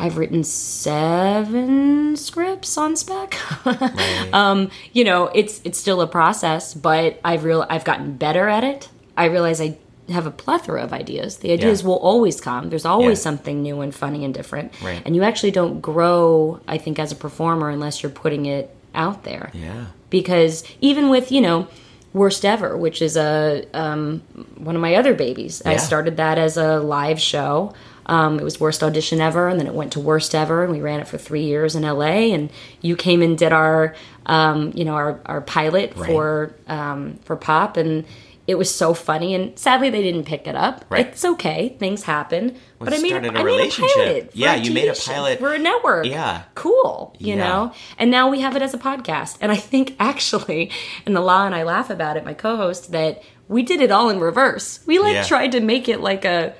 I've 0.01 0.17
written 0.17 0.43
seven 0.43 2.15
scripts 2.17 2.77
on 2.77 2.95
spec. 2.95 3.35
um, 4.33 4.71
you 4.93 5.03
know, 5.03 5.27
it's 5.27 5.61
it's 5.63 5.77
still 5.77 6.01
a 6.01 6.07
process, 6.07 6.73
but 6.73 7.19
I've 7.23 7.43
real 7.43 7.65
I've 7.69 7.83
gotten 7.85 8.17
better 8.17 8.47
at 8.47 8.63
it. 8.63 8.89
I 9.15 9.25
realize 9.25 9.61
I 9.61 9.77
have 10.09 10.25
a 10.25 10.31
plethora 10.31 10.81
of 10.83 10.91
ideas. 10.91 11.37
The 11.37 11.51
ideas 11.51 11.81
Yeah. 11.81 11.87
will 11.89 11.97
always 11.99 12.41
come. 12.41 12.69
There's 12.69 12.85
always 12.85 13.19
Yeah. 13.19 13.23
something 13.23 13.61
new 13.61 13.81
and 13.81 13.93
funny 13.93 14.25
and 14.25 14.33
different. 14.33 14.73
Right. 14.83 15.01
And 15.05 15.15
you 15.15 15.23
actually 15.23 15.51
don't 15.51 15.81
grow, 15.81 16.59
I 16.67 16.77
think, 16.79 16.97
as 16.99 17.11
a 17.11 17.15
performer 17.15 17.69
unless 17.69 18.01
you're 18.01 18.11
putting 18.11 18.45
it 18.47 18.75
out 18.95 19.23
there 19.23 19.51
Yeah. 19.53 19.85
because 20.09 20.63
even 20.81 21.09
with 21.09 21.31
you 21.31 21.41
know 21.41 21.67
Worst 22.13 22.43
Ever, 22.43 22.75
which 22.75 23.01
is 23.01 23.15
a 23.15 23.63
um, 23.73 24.21
one 24.57 24.75
of 24.75 24.81
my 24.81 24.95
other 24.95 25.13
babies. 25.13 25.61
I 25.65 25.77
started 25.77 26.17
that 26.17 26.37
as 26.37 26.57
a 26.57 26.79
live 26.79 27.19
show. 27.21 27.73
Um, 28.11 28.39
it 28.39 28.43
was 28.43 28.59
Worst 28.59 28.83
Audition 28.83 29.21
Ever, 29.21 29.47
and 29.47 29.57
then 29.59 29.67
it 29.67 29.73
went 29.73 29.93
to 29.93 29.99
Worst 30.01 30.35
Ever, 30.35 30.63
and 30.63 30.73
we 30.73 30.81
ran 30.81 30.99
it 30.99 31.07
for 31.07 31.17
three 31.17 31.43
years 31.45 31.75
in 31.75 31.83
LA. 31.83 32.33
And 32.35 32.49
you 32.81 32.95
came 32.97 33.21
and 33.21 33.37
did 33.37 33.53
our, 33.53 33.95
um, 34.25 34.71
you 34.75 34.83
know, 34.83 34.95
our, 34.95 35.19
our 35.25 35.39
pilot 35.41 35.93
Right. 35.95 36.07
for 36.09 36.53
um, 36.67 37.19
for 37.23 37.35
Pop, 37.37 37.77
and 37.77 38.03
it 38.47 38.55
was 38.57 38.73
so 38.73 38.93
funny. 38.93 39.33
And 39.33 39.57
sadly, 39.57 39.89
they 39.89 40.01
didn't 40.01 40.25
pick 40.25 40.45
it 40.45 40.55
up. 40.55 40.83
Right. 40.89 41.07
It's 41.07 41.23
okay, 41.23 41.75
things 41.79 42.03
happen. 42.03 42.57
but 42.79 42.91
I 42.93 42.97
made, 42.97 43.09
started 43.09 43.27
a 43.33 43.39
I 43.39 43.43
made 43.43 43.45
relationship. 43.45 43.95
a 43.95 44.03
pilot. 44.03 44.31
Yeah, 44.33 44.55
you 44.55 44.73
made 44.73 44.89
a 44.89 44.95
show, 44.95 45.13
pilot. 45.13 45.39
for 45.39 45.53
a 45.53 45.59
network. 45.59 46.05
Yeah. 46.07 46.43
cool. 46.55 47.15
You 47.17 47.35
Yeah. 47.35 47.47
know, 47.47 47.73
and 47.97 48.11
now 48.11 48.29
we 48.29 48.41
have 48.41 48.55
it 48.57 48.61
as 48.61 48.73
a 48.73 48.77
podcast. 48.79 49.37
And 49.39 49.53
I 49.53 49.55
think 49.55 49.95
actually, 49.99 50.69
and 51.05 51.15
the 51.15 51.21
law 51.21 51.45
and 51.45 51.55
I 51.55 51.63
laugh 51.63 51.89
about 51.89 52.17
it, 52.17 52.25
my 52.25 52.33
co-host, 52.33 52.91
that 52.91 53.23
we 53.47 53.63
did 53.63 53.79
it 53.79 53.91
all 53.91 54.09
in 54.09 54.19
reverse. 54.19 54.79
We 54.85 54.99
like 54.99 55.13
Yeah. 55.13 55.23
tried 55.23 55.51
to 55.53 55.61
make 55.61 55.87
it 55.87 56.01
like 56.01 56.25
a, 56.25 56.53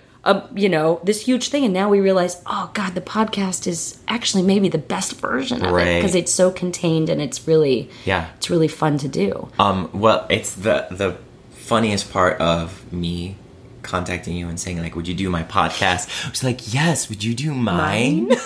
you 0.56 0.70
know, 0.70 1.00
this 1.04 1.22
huge 1.22 1.50
thing, 1.50 1.64
and 1.66 1.74
now 1.74 1.90
we 1.90 2.00
realize, 2.00 2.42
oh 2.46 2.70
God, 2.74 2.94
the 2.94 3.02
podcast 3.02 3.66
is 3.68 3.98
actually 4.08 4.44
maybe 4.44 4.70
the 4.70 4.78
best 4.78 5.16
version 5.20 5.66
of 5.66 5.76
it 5.78 5.96
because 5.96 6.14
it's 6.16 6.32
so 6.32 6.52
contained 6.52 7.10
and 7.10 7.22
it's 7.22 7.48
really, 7.48 7.90
Yeah. 8.06 8.28
it's 8.38 8.50
really 8.50 8.68
fun 8.68 8.98
to 9.00 9.08
do. 9.08 9.50
Um, 9.58 9.90
well, 9.94 10.28
it's 10.30 10.54
the 10.54 10.88
the 10.92 11.18
funniest 11.52 12.12
part 12.12 12.40
of 12.40 12.92
me 12.94 13.36
contacting 13.82 14.36
you 14.36 14.48
and 14.48 14.60
saying 14.60 14.80
like, 14.80 14.96
"Would 14.96 15.08
you 15.08 15.16
do 15.16 15.30
my 15.30 15.42
podcast?" 15.44 16.26
I 16.28 16.30
was 16.30 16.44
like, 16.44 16.72
"Yes." 16.74 17.10
Would 17.10 17.24
you 17.24 17.34
do 17.34 17.54
mine? 17.54 18.30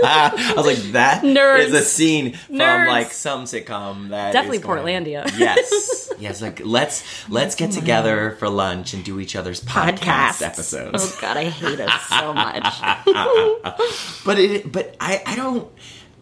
I 0.04 0.52
was 0.56 0.66
like, 0.66 0.78
"That 0.92 1.24
is 1.24 1.36
Nerds. 1.36 1.72
a 1.74 1.82
scene 1.82 2.32
from 2.34 2.56
Nerds. 2.56 2.86
like 2.88 3.12
some 3.12 3.44
sitcom 3.44 4.08
that 4.10 4.32
Definitely 4.32 4.58
is 4.58 4.64
Portlandia. 4.64 5.30
yes, 5.38 6.10
yes. 6.18 6.42
Like 6.42 6.60
let's 6.64 7.28
let's 7.28 7.54
get 7.54 7.72
together 7.72 8.32
for 8.38 8.48
lunch 8.48 8.94
and 8.94 9.04
do 9.04 9.18
each 9.20 9.36
other's 9.36 9.60
podcast 9.62 9.98
Podcasts. 9.98 10.42
episodes. 10.42 11.12
Oh 11.14 11.18
God, 11.20 11.36
I 11.36 11.44
hate 11.44 11.80
us 11.80 12.02
so 12.08 12.32
much. 12.34 14.24
but 14.24 14.38
it 14.38 14.70
but 14.70 14.96
I 15.00 15.22
I 15.26 15.36
don't 15.36 15.70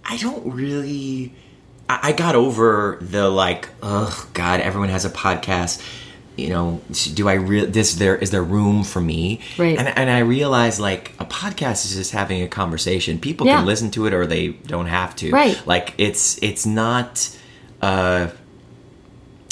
I 0.04 0.16
don't 0.18 0.52
really 0.54 1.34
I, 1.88 2.00
I 2.04 2.12
got 2.12 2.34
over 2.34 2.98
the 3.00 3.28
like 3.28 3.68
oh 3.82 4.28
god 4.34 4.60
everyone 4.60 4.88
has 4.90 5.04
a 5.04 5.10
podcast 5.10 5.82
you 6.37 6.49
know 6.49 6.80
do 7.14 7.28
I 7.28 7.35
real 7.35 7.66
this 7.66 7.95
there 7.95 8.16
is 8.16 8.30
there 8.30 8.43
room 8.43 8.82
for 8.85 9.01
me 9.01 9.41
Right. 9.59 9.78
and 9.78 9.87
and 9.97 10.11
I 10.11 10.18
realize 10.18 10.80
like 10.80 11.12
a 11.20 11.24
podcast 11.24 11.85
is 11.85 11.95
just 11.95 12.11
having 12.12 12.43
a 12.43 12.49
conversation 12.49 13.18
people 13.20 13.47
Yeah. 13.47 13.57
can 13.59 13.66
listen 13.66 13.91
to 13.93 14.07
it 14.07 14.12
or 14.14 14.26
they 14.26 14.49
don't 14.49 14.87
have 14.87 15.14
to 15.16 15.30
Right. 15.30 15.61
like 15.66 15.95
it's 15.99 16.39
it's 16.43 16.66
not 16.66 17.30
uh 17.82 18.28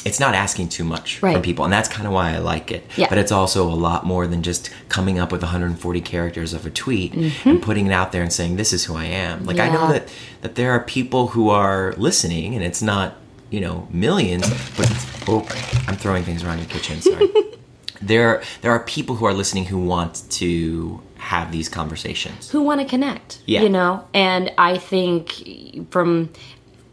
it's 0.04 0.18
not 0.18 0.34
asking 0.34 0.68
too 0.68 0.82
much 0.82 1.22
Right. 1.22 1.34
from 1.34 1.42
people 1.42 1.64
and 1.64 1.72
that's 1.72 1.88
kind 1.88 2.08
of 2.08 2.12
why 2.12 2.34
i 2.34 2.38
like 2.38 2.72
it 2.72 2.84
Yeah. 2.96 3.08
but 3.08 3.18
it's 3.18 3.30
also 3.30 3.68
a 3.70 3.74
lot 3.88 4.04
more 4.04 4.26
than 4.26 4.42
just 4.42 4.68
coming 4.88 5.20
up 5.20 5.30
with 5.30 5.42
140 5.42 6.00
characters 6.00 6.52
of 6.52 6.66
a 6.66 6.70
tweet 6.70 7.14
and 7.44 7.62
putting 7.62 7.86
it 7.86 7.92
out 7.92 8.10
there 8.10 8.22
and 8.22 8.32
saying 8.32 8.56
this 8.56 8.72
is 8.72 8.84
who 8.86 8.96
i 8.96 9.04
am 9.04 9.44
like 9.44 9.60
i 9.60 9.68
know 9.68 9.78
Mm-hmm. 9.82 9.92
That 9.92 10.08
that 10.40 10.54
there 10.56 10.72
are 10.72 10.80
people 10.80 11.28
who 11.28 11.50
are 11.50 11.94
listening 11.96 12.54
and 12.56 12.64
it's 12.64 12.82
not 12.82 13.14
you 13.52 13.60
know 13.60 13.86
millions 13.90 14.48
but 14.76 14.90
oh 15.28 15.46
i'm 15.86 15.96
throwing 15.96 16.24
things 16.24 16.42
around 16.42 16.58
your 16.58 16.68
kitchen 16.68 17.00
sorry 17.00 17.28
there 18.02 18.42
there 18.62 18.72
are 18.72 18.80
people 18.80 19.14
who 19.16 19.24
are 19.24 19.34
listening 19.34 19.64
who 19.64 19.78
want 19.78 20.24
to 20.30 21.00
have 21.22 21.52
these 21.52 21.68
conversations 21.68 22.50
who 22.50 22.60
want 22.62 22.80
to 22.80 22.86
connect. 22.86 23.40
Yeah. 23.46 23.62
You 23.62 23.68
know, 23.68 24.04
and 24.12 24.52
I 24.58 24.76
think 24.76 25.88
from 25.90 26.30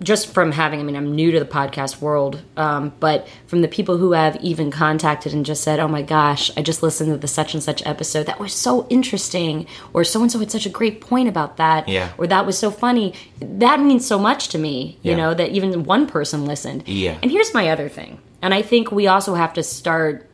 just 0.01 0.33
from 0.33 0.51
having, 0.53 0.79
I 0.79 0.83
mean, 0.83 0.95
I'm 0.95 1.13
new 1.13 1.31
to 1.31 1.39
the 1.39 1.45
podcast 1.45 1.99
world, 1.99 2.41
um, 2.55 2.93
but 3.01 3.27
from 3.47 3.61
the 3.61 3.67
people 3.67 3.97
who 3.97 4.13
have 4.13 4.37
even 4.37 4.71
contacted 4.71 5.33
and 5.33 5.45
just 5.45 5.61
said, 5.63 5.79
oh 5.79 5.87
my 5.89 6.01
gosh, 6.01 6.49
I 6.55 6.61
just 6.61 6.81
listened 6.81 7.11
to 7.11 7.17
the 7.17 7.27
such 7.27 7.53
and 7.53 7.61
such 7.61 7.85
episode. 7.85 8.25
That 8.25 8.39
was 8.39 8.53
so 8.53 8.87
interesting. 8.89 9.67
Or 9.93 10.03
so 10.05 10.21
and 10.21 10.31
so 10.31 10.39
had 10.39 10.51
such 10.51 10.65
a 10.65 10.69
great 10.69 11.01
point 11.01 11.27
about 11.27 11.57
that. 11.57 11.89
Yeah. 11.89 12.11
Or 12.17 12.27
that 12.27 12.45
was 12.45 12.57
so 12.57 12.71
funny. 12.71 13.13
That 13.41 13.81
means 13.81 14.07
so 14.07 14.17
much 14.17 14.47
to 14.49 14.57
me, 14.57 14.97
you 15.03 15.11
Yeah. 15.11 15.17
know, 15.17 15.33
that 15.33 15.49
even 15.51 15.83
one 15.83 16.07
person 16.07 16.45
listened. 16.45 16.87
Yeah. 16.87 17.17
And 17.21 17.29
here's 17.29 17.53
my 17.53 17.69
other 17.69 17.89
thing. 17.89 18.19
And 18.41 18.53
I 18.53 18.61
think 18.61 18.91
we 18.91 19.07
also 19.07 19.35
have 19.35 19.53
to 19.53 19.63
start 19.63 20.25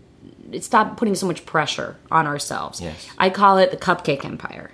stop 0.62 0.96
putting 0.96 1.16
so 1.16 1.26
much 1.26 1.44
pressure 1.46 1.98
on 2.12 2.28
ourselves. 2.28 2.80
Yes. 2.80 3.08
I 3.18 3.32
call 3.32 3.58
it 3.58 3.72
the 3.72 3.78
cupcake 3.78 4.24
empire. 4.24 4.70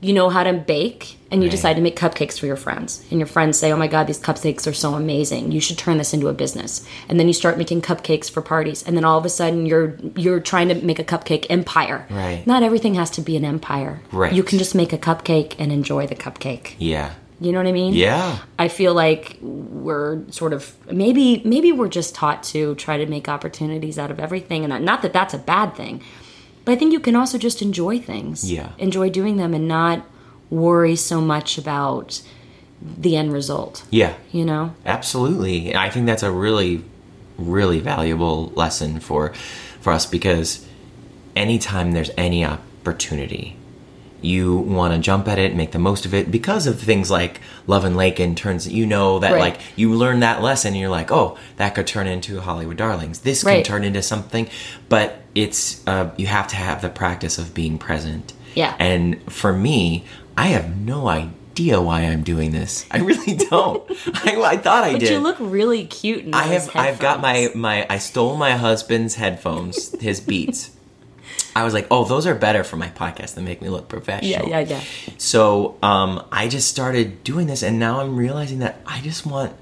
You 0.00 0.12
know 0.12 0.28
how 0.28 0.44
to 0.44 0.52
bake, 0.52 1.16
and 1.32 1.42
you 1.42 1.48
Right. 1.48 1.50
decide 1.50 1.74
to 1.74 1.82
make 1.82 1.96
cupcakes 1.98 2.38
for 2.38 2.46
your 2.46 2.54
friends. 2.56 3.02
And 3.10 3.18
your 3.18 3.26
friends 3.26 3.58
say, 3.58 3.72
Oh 3.72 3.76
my 3.76 3.88
God, 3.88 4.06
these 4.06 4.20
cupcakes 4.20 4.64
are 4.68 4.72
so 4.72 4.94
amazing. 4.94 5.50
You 5.50 5.60
should 5.60 5.76
turn 5.76 5.98
this 5.98 6.14
into 6.14 6.28
a 6.28 6.32
business. 6.32 6.86
And 7.08 7.18
then 7.18 7.26
you 7.26 7.32
start 7.32 7.58
making 7.58 7.82
cupcakes 7.82 8.30
for 8.30 8.40
parties. 8.40 8.84
And 8.86 8.96
then 8.96 9.04
all 9.04 9.18
of 9.18 9.24
a 9.24 9.28
sudden, 9.28 9.66
you're 9.66 9.96
you're 10.16 10.38
trying 10.38 10.68
to 10.68 10.76
make 10.76 11.00
a 11.00 11.04
cupcake 11.04 11.46
empire. 11.50 12.06
Right. 12.10 12.46
Not 12.46 12.62
everything 12.62 12.94
has 12.94 13.10
to 13.10 13.20
be 13.20 13.36
an 13.36 13.44
empire. 13.44 14.00
Right. 14.12 14.32
You 14.32 14.44
can 14.44 14.58
just 14.58 14.74
make 14.74 14.92
a 14.92 14.98
cupcake 14.98 15.56
and 15.58 15.72
enjoy 15.72 16.06
the 16.06 16.14
cupcake. 16.14 16.74
yeah 16.78 17.10
You 17.40 17.50
know 17.52 17.58
what 17.58 17.66
I 17.66 17.72
mean? 17.72 17.94
yeah 17.94 18.38
I 18.58 18.68
feel 18.68 18.94
like 18.94 19.36
we're 19.42 20.20
sort 20.30 20.52
of 20.52 20.74
maybe 20.92 21.42
maybe 21.44 21.72
we're 21.72 21.88
just 22.00 22.14
taught 22.14 22.42
to 22.54 22.74
try 22.76 22.98
to 22.98 23.06
make 23.06 23.28
opportunities 23.28 23.98
out 23.98 24.10
of 24.12 24.18
everything, 24.20 24.64
and 24.64 24.84
not 24.84 25.02
that 25.02 25.12
that's 25.12 25.34
a 25.34 25.38
bad 25.38 25.74
thing, 25.76 26.02
but 26.68 26.74
I 26.74 26.76
think 26.76 26.92
you 26.92 27.00
can 27.00 27.16
also 27.16 27.38
just 27.38 27.62
enjoy 27.62 27.98
things. 27.98 28.52
Yeah. 28.52 28.72
enjoy 28.76 29.08
doing 29.08 29.38
them 29.38 29.54
and 29.54 29.66
not 29.66 30.04
worry 30.50 30.96
so 30.96 31.18
much 31.18 31.56
about 31.56 32.20
the 32.82 33.16
end 33.16 33.32
result. 33.32 33.84
yeah 33.90 34.12
You 34.32 34.44
know, 34.44 34.74
Absolutely. 34.84 35.74
I 35.74 35.88
think 35.88 36.04
that's 36.04 36.22
a 36.22 36.30
really, 36.30 36.84
really 37.38 37.80
valuable 37.80 38.52
lesson 38.54 39.00
for 39.00 39.32
for 39.80 39.94
us 39.94 40.04
because 40.04 40.66
anytime 41.34 41.92
there's 41.92 42.10
any 42.18 42.44
opportunity, 42.44 43.56
you 44.20 44.56
want 44.56 44.92
to 44.94 44.98
jump 45.00 45.28
at 45.28 45.38
it, 45.38 45.54
make 45.54 45.70
the 45.72 45.78
most 45.78 46.04
of 46.04 46.12
it 46.12 46.30
because 46.30 46.66
of 46.66 46.80
things 46.80 47.10
like 47.10 47.40
Love 47.68 47.84
and 47.84 47.96
Lake. 47.96 48.08
Lakin 48.08 48.34
turns 48.34 48.66
you 48.66 48.86
know 48.86 49.18
that 49.18 49.32
Right. 49.32 49.40
like 49.40 49.60
you 49.76 49.92
learn 49.92 50.20
that 50.20 50.42
lesson 50.42 50.68
and 50.72 50.80
you're 50.80 50.88
like, 50.88 51.12
"Oh, 51.12 51.36
that 51.58 51.74
could 51.74 51.86
turn 51.86 52.06
into 52.06 52.40
Hollywood 52.40 52.78
Darlings. 52.78 53.18
This 53.20 53.44
can 53.44 53.62
turn 53.62 53.84
into 53.84 54.00
something." 54.00 54.48
But 54.88 55.20
it's 55.34 55.86
uh, 55.86 56.10
you 56.16 56.26
have 56.26 56.48
to 56.48 56.56
have 56.56 56.80
the 56.80 56.88
practice 56.88 57.36
of 57.38 57.52
being 57.52 57.76
present. 57.76 58.32
Yeah. 58.54 58.74
And 58.78 59.22
for 59.30 59.52
me, 59.52 60.04
I 60.38 60.46
have 60.48 60.74
no 60.74 61.06
idea 61.06 61.82
why 61.82 62.00
I'm 62.00 62.22
doing 62.22 62.52
this. 62.52 62.86
I 62.90 62.98
really 63.00 63.34
don't. 63.50 63.84
I, 64.24 64.40
I 64.42 64.56
thought 64.56 64.84
I 64.84 64.92
but 64.92 65.00
did. 65.00 65.10
you 65.10 65.18
look 65.18 65.36
really 65.38 65.84
cute. 65.84 66.24
In 66.24 66.32
I 66.32 66.44
have 66.44 66.74
I've 66.74 66.98
got 66.98 67.20
my 67.20 67.50
my 67.54 67.86
I 67.90 67.98
stole 67.98 68.38
my 68.38 68.52
husband's 68.52 69.16
headphones, 69.16 69.94
his 70.00 70.18
Beats. 70.20 70.70
I 71.54 71.64
was 71.64 71.74
like, 71.74 71.86
"Oh, 71.90 72.04
those 72.04 72.26
are 72.26 72.34
better 72.34 72.62
for 72.64 72.76
my 72.76 72.88
podcast. 72.88 73.34
They 73.34 73.42
make 73.42 73.60
me 73.60 73.68
look 73.68 73.88
professional." 73.88 74.48
Yeah, 74.48 74.60
yeah, 74.60 74.78
yeah. 74.78 74.82
So, 75.18 75.76
um 75.82 76.24
I 76.32 76.48
just 76.48 76.68
started 76.68 77.24
doing 77.24 77.46
this 77.46 77.62
and 77.62 77.78
now 77.78 78.00
I'm 78.00 78.16
realizing 78.16 78.60
that 78.60 78.80
I 78.86 79.00
just 79.00 79.26
want 79.26 79.52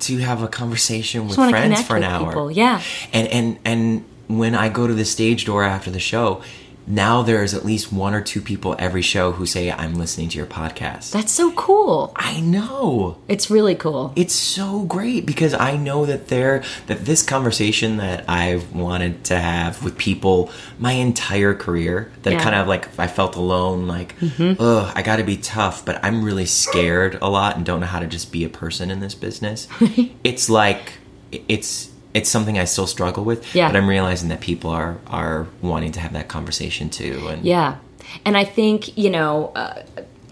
to 0.00 0.18
have 0.18 0.42
a 0.42 0.48
conversation 0.48 1.26
with 1.26 1.36
friends 1.36 1.82
for 1.82 1.96
an 1.96 2.02
with 2.02 2.10
hour. 2.10 2.30
people, 2.30 2.50
yeah. 2.50 2.80
And 3.12 3.28
and 3.28 3.58
and 3.64 4.04
when 4.28 4.54
I 4.54 4.68
go 4.68 4.86
to 4.86 4.94
the 4.94 5.04
stage 5.04 5.44
door 5.44 5.64
after 5.64 5.90
the 5.90 6.00
show, 6.00 6.42
now 6.90 7.22
there's 7.22 7.52
at 7.52 7.64
least 7.64 7.92
one 7.92 8.14
or 8.14 8.20
two 8.22 8.40
people 8.40 8.74
every 8.78 9.02
show 9.02 9.32
who 9.32 9.44
say 9.44 9.70
I'm 9.70 9.94
listening 9.94 10.30
to 10.30 10.38
your 10.38 10.46
podcast. 10.46 11.12
That's 11.12 11.30
so 11.32 11.52
cool. 11.52 12.12
I 12.16 12.40
know 12.40 13.18
It's 13.28 13.50
really 13.50 13.74
cool. 13.74 14.12
it's 14.16 14.34
so 14.34 14.84
great 14.84 15.26
because 15.26 15.52
I 15.54 15.76
know 15.76 16.06
that 16.06 16.28
there 16.28 16.62
that 16.86 17.04
this 17.04 17.22
conversation 17.22 17.98
that 17.98 18.24
I've 18.28 18.72
wanted 18.74 19.24
to 19.24 19.38
have 19.38 19.84
with 19.84 19.98
people 19.98 20.50
my 20.78 20.92
entire 20.92 21.54
career 21.54 22.10
that 22.22 22.32
Yeah. 22.32 22.42
kind 22.42 22.54
of 22.54 22.66
like 22.66 22.98
I 22.98 23.06
felt 23.06 23.36
alone 23.36 23.86
like 23.86 24.18
mm-hmm. 24.18 24.60
ugh 24.60 24.92
I 24.96 25.02
got 25.02 25.16
to 25.16 25.24
be 25.24 25.36
tough 25.36 25.84
but 25.84 26.02
I'm 26.02 26.24
really 26.24 26.46
scared 26.46 27.18
a 27.20 27.28
lot 27.28 27.56
and 27.56 27.66
don't 27.66 27.80
know 27.80 27.86
how 27.86 28.00
to 28.00 28.06
just 28.06 28.32
be 28.32 28.44
a 28.44 28.48
person 28.48 28.90
in 28.90 29.00
this 29.00 29.14
business 29.14 29.68
it's 30.24 30.48
like 30.48 30.92
it's 31.30 31.90
it's 32.14 32.28
something 32.28 32.58
I 32.58 32.64
still 32.64 32.86
struggle 32.86 33.24
with 33.24 33.54
Yeah. 33.54 33.68
but 33.68 33.76
I'm 33.76 33.88
realizing 33.88 34.28
that 34.30 34.40
people 34.40 34.70
are 34.70 34.96
are 35.08 35.46
wanting 35.62 35.92
to 35.92 36.00
have 36.00 36.12
that 36.14 36.28
conversation 36.28 36.88
too 36.90 37.28
and 37.28 37.44
Yeah, 37.44 37.76
and 38.24 38.36
I 38.36 38.44
think 38.44 38.96
you 38.96 39.10
know, 39.10 39.52
uh, 39.54 39.82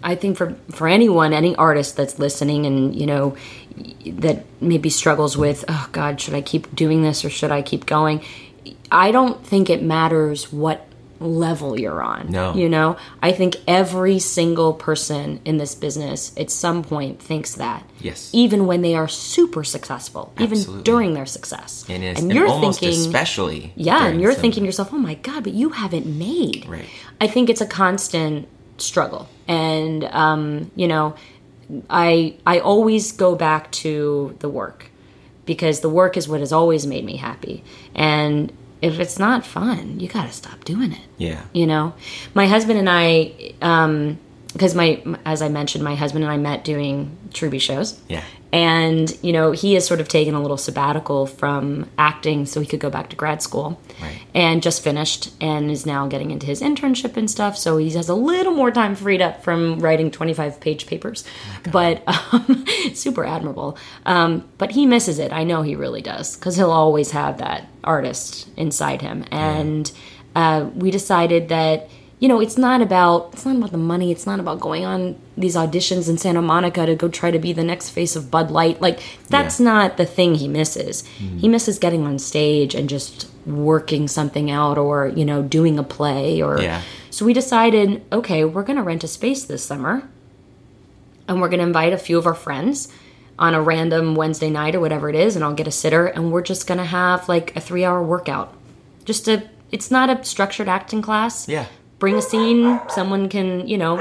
I 0.03 0.15
think 0.15 0.37
for 0.37 0.57
for 0.71 0.89
anyone, 0.89 1.33
any 1.33 1.55
artist 1.57 1.97
that's 1.97 2.19
listening, 2.19 2.65
and 2.67 2.95
you 2.95 3.07
know, 3.07 3.37
that 4.07 4.45
maybe 4.61 4.89
struggles 4.89 5.37
with, 5.37 5.65
oh 5.69 5.89
God, 5.93 6.21
should 6.21 6.35
I 6.35 6.41
keep 6.41 6.75
doing 6.75 7.03
this 7.03 7.25
or 7.25 7.31
should 7.31 7.51
I 7.53 7.61
keep 7.63 7.85
going? 7.87 8.23
I 8.91 9.11
don't 9.11 9.45
think 9.45 9.69
it 9.69 9.83
matters 9.83 10.53
what 10.53 10.86
level 11.21 11.79
you're 11.79 12.03
on. 12.03 12.31
No. 12.31 12.55
you 12.55 12.69
know, 12.69 12.97
I 13.23 13.33
think 13.33 13.57
every 13.67 14.19
single 14.19 14.73
person 14.73 15.41
in 15.45 15.57
this 15.59 15.75
business 15.75 16.33
at 16.37 16.51
some 16.51 16.83
point 16.83 17.21
thinks 17.21 17.55
that. 17.55 17.85
Yes. 18.01 18.31
even 18.33 18.67
when 18.67 18.83
they 18.83 18.95
are 18.95 19.09
super 19.09 19.65
successful, 19.65 20.33
even 20.39 20.83
during 20.83 21.15
their 21.15 21.27
success, 21.27 21.85
and, 21.89 22.05
it's, 22.05 22.21
and 22.21 22.39
almost 22.39 22.81
thinking, 22.81 23.01
especially 23.01 23.73
yeah, 23.75 24.07
and 24.07 24.21
you're 24.21 24.33
some- 24.33 24.41
thinking 24.43 24.63
to 24.63 24.67
yourself, 24.67 24.91
"Oh 24.93 24.99
my 24.99 25.15
god, 25.15 25.45
but 25.45 25.55
you 25.55 25.71
haven't 25.71 26.07
made." 26.07 26.67
Right. 26.69 26.85
I 27.21 27.27
think 27.27 27.49
it's 27.51 27.63
a 27.63 27.67
constant 27.67 28.47
struggle, 28.79 29.29
and 29.49 30.05
um, 30.05 30.71
you 30.77 30.87
know, 30.87 31.17
I 31.89 32.35
I 32.47 32.61
always 32.61 33.13
go 33.13 33.35
back 33.35 33.73
to 33.83 34.37
the 34.41 34.49
work. 34.49 34.91
because 35.47 35.79
the 35.79 35.89
work 35.89 36.17
is 36.17 36.29
what 36.29 36.41
has 36.41 36.53
always 36.53 36.87
made 36.89 37.05
me 37.05 37.17
happy. 37.17 37.63
And 37.95 38.53
if 38.87 39.01
it's 39.01 39.19
not 39.19 39.45
fun, 39.45 40.01
you 40.01 40.09
got 40.09 40.27
to 40.27 40.33
stop 40.33 40.65
doing 40.65 40.93
it. 40.93 41.07
Yeah. 41.19 41.43
You 41.53 41.67
know, 41.67 41.95
my 42.35 42.47
husband 42.47 42.79
and 42.79 42.89
I, 42.89 43.55
um, 43.61 44.19
because 44.53 44.75
my, 44.75 45.03
as 45.27 45.43
I 45.43 45.49
mentioned, 45.49 45.85
my 45.85 45.95
husband 45.95 46.25
and 46.25 46.33
I 46.33 46.39
met 46.39 46.65
doing 46.65 47.17
Troubie 47.31 47.61
shows. 47.61 48.01
Yeah. 48.09 48.25
And, 48.53 49.17
you 49.23 49.33
know, 49.33 49.53
he 49.53 49.75
has 49.75 49.87
sort 49.87 50.01
of 50.01 50.09
taken 50.09 50.35
a 50.35 50.41
little 50.41 50.57
sabbatical 50.57 51.27
from 51.27 51.91
acting 51.99 52.47
so 52.47 52.61
he 52.61 52.67
could 52.67 52.81
go 52.81 52.91
back 52.91 53.11
to 53.11 53.17
grad 53.17 53.43
school. 53.43 53.81
Right. 54.01 54.19
And 54.35 54.63
just 54.63 54.83
finished 54.83 55.33
and 55.41 55.71
is 55.71 55.85
now 55.85 56.07
getting 56.07 56.31
into 56.31 56.47
his 56.47 56.63
internship 56.63 57.17
and 57.17 57.31
stuff. 57.31 57.59
So 57.59 57.77
he 57.77 57.91
has 57.91 58.09
a 58.09 58.15
little 58.15 58.53
more 58.53 58.71
time 58.71 58.95
freed 58.95 59.21
up 59.21 59.43
from 59.43 59.81
writing 59.81 60.11
25 60.11 60.61
page 60.61 60.87
papers. 60.87 61.25
but 61.71 62.03
um, 62.33 62.65
super 62.95 63.25
admirable. 63.25 63.77
Um, 64.05 64.49
but 64.59 64.71
he 64.71 64.87
misses 64.87 65.19
it. 65.19 65.33
I 65.33 65.45
know 65.45 65.63
he 65.63 65.77
really 65.77 66.03
does 66.03 66.37
because 66.37 66.57
he'll 66.57 66.71
always 66.71 67.11
have 67.11 67.39
that 67.39 67.69
artist 67.85 68.49
inside 68.57 69.03
him. 69.03 69.25
And 69.31 69.91
uh, 70.35 70.69
we 70.75 70.91
decided 70.91 71.49
that 71.49 71.89
you 72.19 72.29
know, 72.29 72.41
it's 72.41 72.57
not 72.57 72.81
about 72.81 73.31
it's 73.35 73.45
not 73.45 73.57
about 73.57 73.73
the 73.73 73.79
money. 73.79 74.11
It's 74.11 74.25
not 74.27 74.41
about 74.41 74.59
going 74.61 74.85
on 74.87 75.17
these 75.37 75.55
auditions 75.55 76.09
in 76.09 76.17
Santa 76.17 76.41
Monica 76.41 76.87
to 76.87 76.95
go 76.95 77.09
try 77.09 77.31
to 77.31 77.39
be 77.39 77.53
the 77.53 77.63
next 77.65 77.91
face 77.91 78.17
of 78.17 78.31
Bud 78.31 78.51
Light. 78.51 78.81
Like 78.81 79.01
that's 79.29 79.61
Yeah. 79.61 79.65
not 79.65 79.97
the 79.99 80.07
thing 80.07 80.35
he 80.37 80.49
misses. 80.49 81.05
Hmm. 81.19 81.39
He 81.39 81.49
misses 81.49 81.79
getting 81.79 82.07
on 82.07 82.19
stage 82.19 82.75
and 82.75 82.89
just 82.89 83.29
working 83.45 84.09
something 84.09 84.51
out 84.51 84.79
or, 84.79 85.09
you 85.15 85.25
know, 85.27 85.43
doing 85.43 85.79
a 85.79 85.83
play 85.83 86.41
or 86.41 86.59
Yeah. 86.61 86.81
So 87.11 87.25
we 87.27 87.33
decided, 87.35 88.03
okay, 88.13 88.45
we're 88.45 88.63
going 88.63 88.77
to 88.79 88.83
rent 88.83 89.05
a 89.05 89.09
space 89.09 89.45
this 89.45 89.63
summer 89.65 90.09
and 91.29 91.41
we're 91.41 91.49
going 91.49 91.61
to 91.61 91.67
invite 91.67 91.93
a 91.93 91.99
few 91.99 92.19
of 92.19 92.27
our 92.27 92.35
friends 92.35 92.89
on 93.39 93.55
a 93.55 93.61
random 93.61 94.15
Wednesday 94.15 94.49
night 94.51 94.75
or 94.75 94.81
whatever 94.81 95.11
it 95.11 95.15
is 95.17 95.37
and 95.37 95.45
I'll 95.45 95.53
get 95.55 95.67
a 95.69 95.71
sitter 95.73 96.07
and 96.07 96.33
we're 96.33 96.43
just 96.43 96.67
going 96.67 96.79
to 96.79 96.85
have 96.85 97.29
like 97.29 97.55
a 97.57 97.61
3-hour 97.61 98.03
workout. 98.03 98.55
Just 99.05 99.29
a 99.29 99.49
it's 99.71 99.91
not 99.91 100.09
a 100.09 100.25
structured 100.25 100.69
acting 100.69 101.03
class 101.03 101.47
Yeah. 101.49 101.67
Bring 101.99 102.15
a 102.17 102.23
scene. 102.23 102.81
Someone 102.89 103.29
can, 103.29 103.67
you 103.67 103.79
know, 103.79 103.97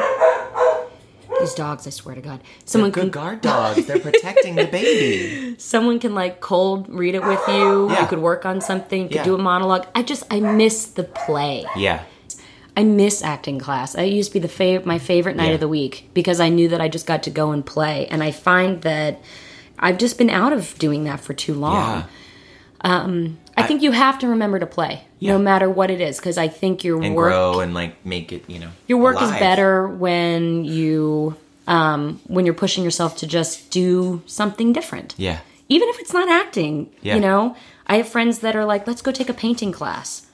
these 1.39 1.53
dogs. 1.53 1.85
I 1.85 1.89
swear 1.89 2.15
to 2.15 2.21
God, 2.21 2.41
someone 2.65 2.91
Good 2.91 3.01
can. 3.01 3.09
guard 3.09 3.41
dogs. 3.41 3.85
They're 3.85 3.99
protecting 3.99 4.55
the 4.55 4.65
baby. 4.65 5.55
Someone 5.59 5.99
can 5.99 6.13
like 6.15 6.39
cold 6.41 6.87
read 6.89 7.15
it 7.15 7.23
with 7.23 7.41
you. 7.47 7.89
Yeah. 7.91 8.01
You 8.01 8.07
could 8.07 8.19
work 8.19 8.45
on 8.45 8.61
something. 8.61 9.03
You 9.03 9.07
could 9.07 9.15
Yeah. 9.17 9.23
do 9.23 9.35
a 9.35 9.37
monologue. 9.37 9.85
I 9.95 10.03
just 10.03 10.23
I 10.31 10.39
miss 10.39 10.85
the 10.87 11.03
play. 11.03 11.65
Yeah. 11.75 12.03
I 12.77 12.83
miss 12.83 13.21
acting 13.23 13.57
class. 13.59 13.95
It 13.95 14.05
used 14.11 14.31
to 14.33 14.39
be 14.39 14.45
the 14.45 14.53
fav- 14.53 14.85
my 14.85 14.99
favorite 14.99 15.35
night 15.37 15.47
Yeah. 15.49 15.53
of 15.55 15.59
the 15.61 15.67
week 15.67 16.09
because 16.13 16.39
I 16.41 16.49
knew 16.49 16.67
that 16.69 16.81
I 16.81 16.87
just 16.89 17.05
got 17.05 17.23
to 17.23 17.29
go 17.29 17.51
and 17.51 17.65
play. 17.65 18.05
And 18.07 18.21
I 18.23 18.31
find 18.31 18.81
that 18.81 19.21
I've 19.79 19.97
just 19.97 20.17
been 20.17 20.29
out 20.29 20.51
of 20.53 20.77
doing 20.77 21.03
that 21.05 21.19
for 21.21 21.33
too 21.33 21.53
long. 21.53 21.73
Yeah. 21.73 22.03
Um, 22.81 23.37
I, 23.57 23.63
think 23.63 23.81
you 23.81 23.91
have 23.91 24.19
to 24.19 24.27
remember 24.27 24.59
to 24.59 24.65
play, 24.65 25.03
Yeah. 25.19 25.33
no 25.33 25.39
matter 25.39 25.69
what 25.69 25.89
it 25.89 26.01
is, 26.01 26.17
because 26.17 26.37
I 26.37 26.47
think 26.47 26.83
your 26.83 27.01
And 27.01 27.15
work 27.15 27.31
grow 27.31 27.59
and 27.61 27.73
like 27.73 28.05
make 28.05 28.31
it, 28.33 28.43
you 28.49 28.59
know. 28.59 28.69
Your 28.87 28.99
work 28.99 29.21
is 29.21 29.31
better 29.31 29.87
when 29.87 30.65
you 30.65 31.35
um, 31.67 32.19
when 32.27 32.45
you're 32.45 32.53
pushing 32.53 32.83
yourself 32.83 33.17
to 33.17 33.27
just 33.27 33.71
do 33.71 34.21
something 34.27 34.71
different. 34.73 35.15
Yeah. 35.17 35.39
Even 35.67 35.89
if 35.89 35.99
it's 35.99 36.13
not 36.13 36.29
acting, 36.29 36.89
Yeah. 37.01 37.15
you 37.15 37.21
know. 37.21 37.55
I 37.87 37.97
have 37.97 38.07
friends 38.07 38.39
that 38.39 38.55
are 38.55 38.65
like, 38.65 38.85
"Let's 38.87 39.01
go 39.01 39.11
take 39.11 39.29
a 39.29 39.33
painting 39.33 39.71
class." 39.71 40.27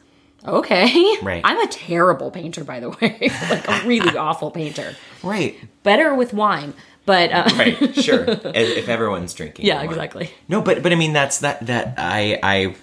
Okay. 0.47 1.17
Right. 1.21 1.41
I'm 1.43 1.59
a 1.59 1.67
terrible 1.67 2.31
painter, 2.31 2.63
by 2.63 2.79
the 2.79 2.89
way. 2.89 3.29
like 3.49 3.67
a 3.67 3.87
really 3.87 4.17
awful 4.27 4.49
painter. 4.51 4.95
Right. 5.23 5.55
Better 5.83 6.15
with 6.15 6.33
wine, 6.33 6.73
but 7.05 7.31
uh, 7.31 7.47
Right. 7.55 7.95
Sure. 7.95 8.25
if, 8.27 8.89
everyone's 8.89 9.33
drinking. 9.33 9.65
yeah, 9.65 9.83
exactly. 9.83 10.31
No, 10.47 10.61
but 10.61 10.81
but 10.81 10.91
I 10.91 10.95
mean 10.95 11.13
that's 11.13 11.39
that 11.39 11.65
that 11.67 11.93
I 11.97 12.39
I 12.41 12.75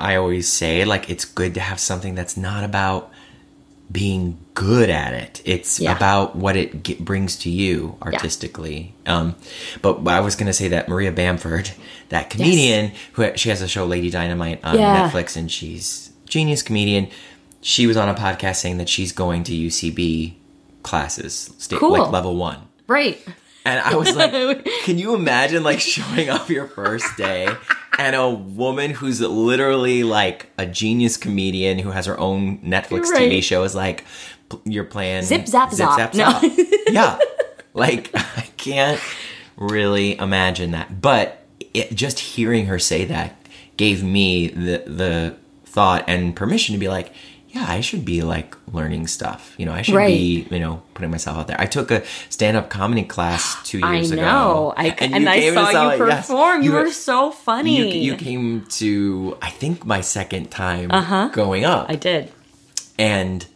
I 0.00 0.16
always 0.16 0.48
say 0.48 0.84
like 0.84 1.08
it's 1.10 1.24
good 1.24 1.54
to 1.54 1.60
have 1.60 1.78
something 1.80 2.14
that's 2.14 2.36
not 2.36 2.64
about 2.64 3.10
being 3.92 4.38
good 4.54 4.88
at 4.88 5.12
it. 5.14 5.42
It's 5.44 5.80
Yeah. 5.80 5.96
about 5.96 6.36
what 6.36 6.56
it 6.56 6.84
ge- 6.84 6.98
brings 6.98 7.34
to 7.38 7.50
you 7.50 7.96
artistically. 8.02 8.94
Um, 9.04 9.34
but 9.82 10.06
I 10.06 10.20
was 10.20 10.36
gonna 10.36 10.52
say 10.52 10.68
that 10.68 10.88
Maria 10.88 11.10
Bamford, 11.10 11.70
that 12.10 12.30
comedian 12.30 12.92
who 13.14 13.36
she 13.36 13.48
has 13.48 13.62
a 13.62 13.68
show 13.68 13.84
Lady 13.86 14.08
Dynamite 14.10 14.60
on 14.64 14.78
Yeah. 14.78 15.10
Netflix, 15.10 15.36
and 15.36 15.50
she's 15.50 16.10
genius 16.28 16.62
comedian. 16.62 17.08
She 17.62 17.86
was 17.88 17.96
on 17.96 18.08
a 18.08 18.14
podcast 18.14 18.56
saying 18.56 18.78
that 18.78 18.88
she's 18.88 19.10
going 19.12 19.42
to 19.44 19.52
UCB 19.54 20.34
classes, 20.84 21.50
state 21.58 21.78
Cool. 21.80 21.90
like 21.90 22.10
level 22.12 22.36
one. 22.36 22.58
Right. 22.86 23.20
And 23.64 23.78
I 23.80 23.96
was 23.96 24.14
like, 24.16 24.32
can 24.84 24.98
you 24.98 25.14
imagine 25.14 25.62
like 25.64 25.80
showing 25.80 26.30
up 26.30 26.48
your 26.48 26.66
first 26.66 27.16
day 27.16 27.48
and 28.00 28.16
a 28.16 28.30
woman 28.30 28.92
who's 28.92 29.20
literally 29.20 30.04
like 30.04 30.50
a 30.56 30.64
genius 30.64 31.18
comedian 31.18 31.78
who 31.78 31.90
has 31.90 32.06
her 32.06 32.18
own 32.18 32.58
Netflix 32.60 33.10
Right. 33.10 33.30
TV 33.30 33.42
show 33.42 33.62
is 33.62 33.74
like, 33.74 34.04
you're 34.64 34.84
playing 34.84 35.22
Zip, 35.22 35.46
zap, 35.46 35.70
zop. 35.70 36.14
No. 36.14 36.40
yeah. 36.92 37.18
Like, 37.74 38.10
I 38.14 38.48
can't 38.56 39.00
really 39.56 40.16
imagine 40.18 40.70
that. 40.70 41.02
But 41.02 41.44
it, 41.74 41.94
just 41.94 42.18
hearing 42.18 42.66
her 42.66 42.78
say 42.78 43.04
that 43.04 43.36
gave 43.76 44.02
me 44.02 44.48
the, 44.48 44.82
the 44.86 45.36
thought 45.66 46.02
and 46.08 46.34
permission 46.34 46.72
to 46.72 46.78
be 46.78 46.88
like, 46.88 47.12
yeah, 47.52 47.64
I 47.68 47.80
should 47.80 48.04
be 48.04 48.22
like 48.22 48.54
learning 48.72 49.06
stuff. 49.08 49.54
You 49.58 49.66
know, 49.66 49.72
I 49.72 49.82
should 49.82 49.94
Right. 49.96 50.06
be, 50.16 50.46
you 50.50 50.60
know, 50.60 50.82
putting 50.94 51.10
myself 51.10 51.36
out 51.38 51.46
there. 51.48 51.60
I 51.60 51.66
took 51.66 51.90
a 51.90 52.04
stand 52.28 52.56
up 52.56 52.70
comedy 52.70 53.02
class 53.02 53.56
two 53.64 53.80
I 53.82 53.96
years 53.96 54.12
know. 54.12 54.16
ago. 54.18 54.74
I, 54.76 54.86
and, 55.00 55.24
you 55.24 55.28
I 55.28 55.52
saw 55.72 55.92
you 55.94 56.02
it, 56.04 56.08
yes. 56.08 56.26
perform. 56.28 56.62
you, 56.62 56.72
were 56.72 56.90
so 56.90 57.30
funny. 57.32 57.76
You, 58.02 58.12
you 58.12 58.16
came 58.16 58.66
to, 58.78 59.36
I 59.42 59.50
think, 59.50 59.84
my 59.84 60.00
second 60.00 60.50
time 60.52 60.88
going 61.32 61.64
up. 61.64 61.84
Uh-huh. 61.84 61.92
I 61.92 61.96
did. 61.96 62.30
and 62.98 63.46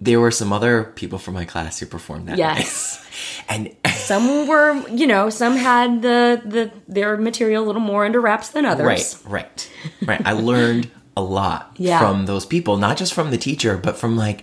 there 0.00 0.20
were 0.20 0.30
some 0.30 0.52
other 0.52 0.84
people 0.84 1.18
from 1.18 1.32
my 1.34 1.44
class 1.46 1.78
who 1.78 1.86
performed 1.86 2.28
that 2.28 2.36
Yes. 2.36 3.00
and 3.48 3.74
Some 3.94 4.46
were, 4.46 4.86
you 4.88 5.06
know, 5.06 5.30
some 5.30 5.56
had 5.56 6.02
the 6.02 6.42
the 6.44 6.70
their 6.86 7.16
material 7.16 7.64
a 7.64 7.66
little 7.66 7.80
more 7.80 8.04
under 8.04 8.20
wraps 8.20 8.50
than 8.50 8.66
others. 8.66 8.84
right, 8.86 9.16
right, 9.26 9.70
right. 10.06 10.22
I 10.26 10.32
learned 10.32 10.90
a 11.16 11.22
lot 11.22 11.74
Yeah. 11.78 11.98
from 12.00 12.26
those 12.26 12.44
people, 12.46 12.76
not 12.76 12.96
just 12.96 13.12
from 13.14 13.30
the 13.30 13.38
teacher, 13.38 13.76
but 13.76 13.96
from 13.96 14.16
like, 14.16 14.42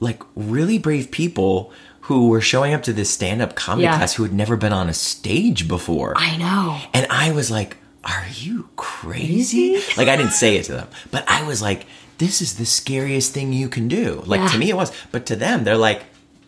like 0.00 0.22
really 0.34 0.78
brave 0.78 1.10
people 1.10 1.72
who 2.02 2.28
were 2.28 2.40
showing 2.40 2.72
up 2.72 2.82
to 2.84 2.92
this 2.92 3.10
stand-up 3.10 3.54
comedy 3.56 3.84
Yeah. 3.84 3.96
class 3.96 4.14
who 4.14 4.22
had 4.22 4.32
never 4.32 4.56
been 4.56 4.72
on 4.72 4.88
a 4.88 4.94
stage 4.94 5.66
before. 5.66 6.14
I 6.16 6.36
know. 6.36 6.78
And 6.94 7.06
I 7.10 7.32
was 7.32 7.50
like, 7.50 7.76
Are 8.04 8.24
you 8.34 8.68
crazy? 8.76 9.74
like, 9.96 10.06
I 10.08 10.16
didn't 10.16 10.32
say 10.32 10.56
it 10.56 10.64
to 10.64 10.72
them, 10.72 10.88
but 11.10 11.24
I 11.28 11.42
was 11.46 11.60
like, 11.62 11.86
This 12.18 12.40
is 12.40 12.54
the 12.56 12.66
scariest 12.66 13.32
thing 13.34 13.52
you 13.52 13.68
can 13.68 13.88
do. 13.88 14.22
Like, 14.26 14.40
Yeah. 14.40 14.48
to 14.48 14.58
me, 14.58 14.70
it 14.70 14.76
was. 14.76 14.92
But 15.10 15.26
to 15.26 15.36
them, 15.36 15.64
they're 15.64 15.76
like, 15.76 16.04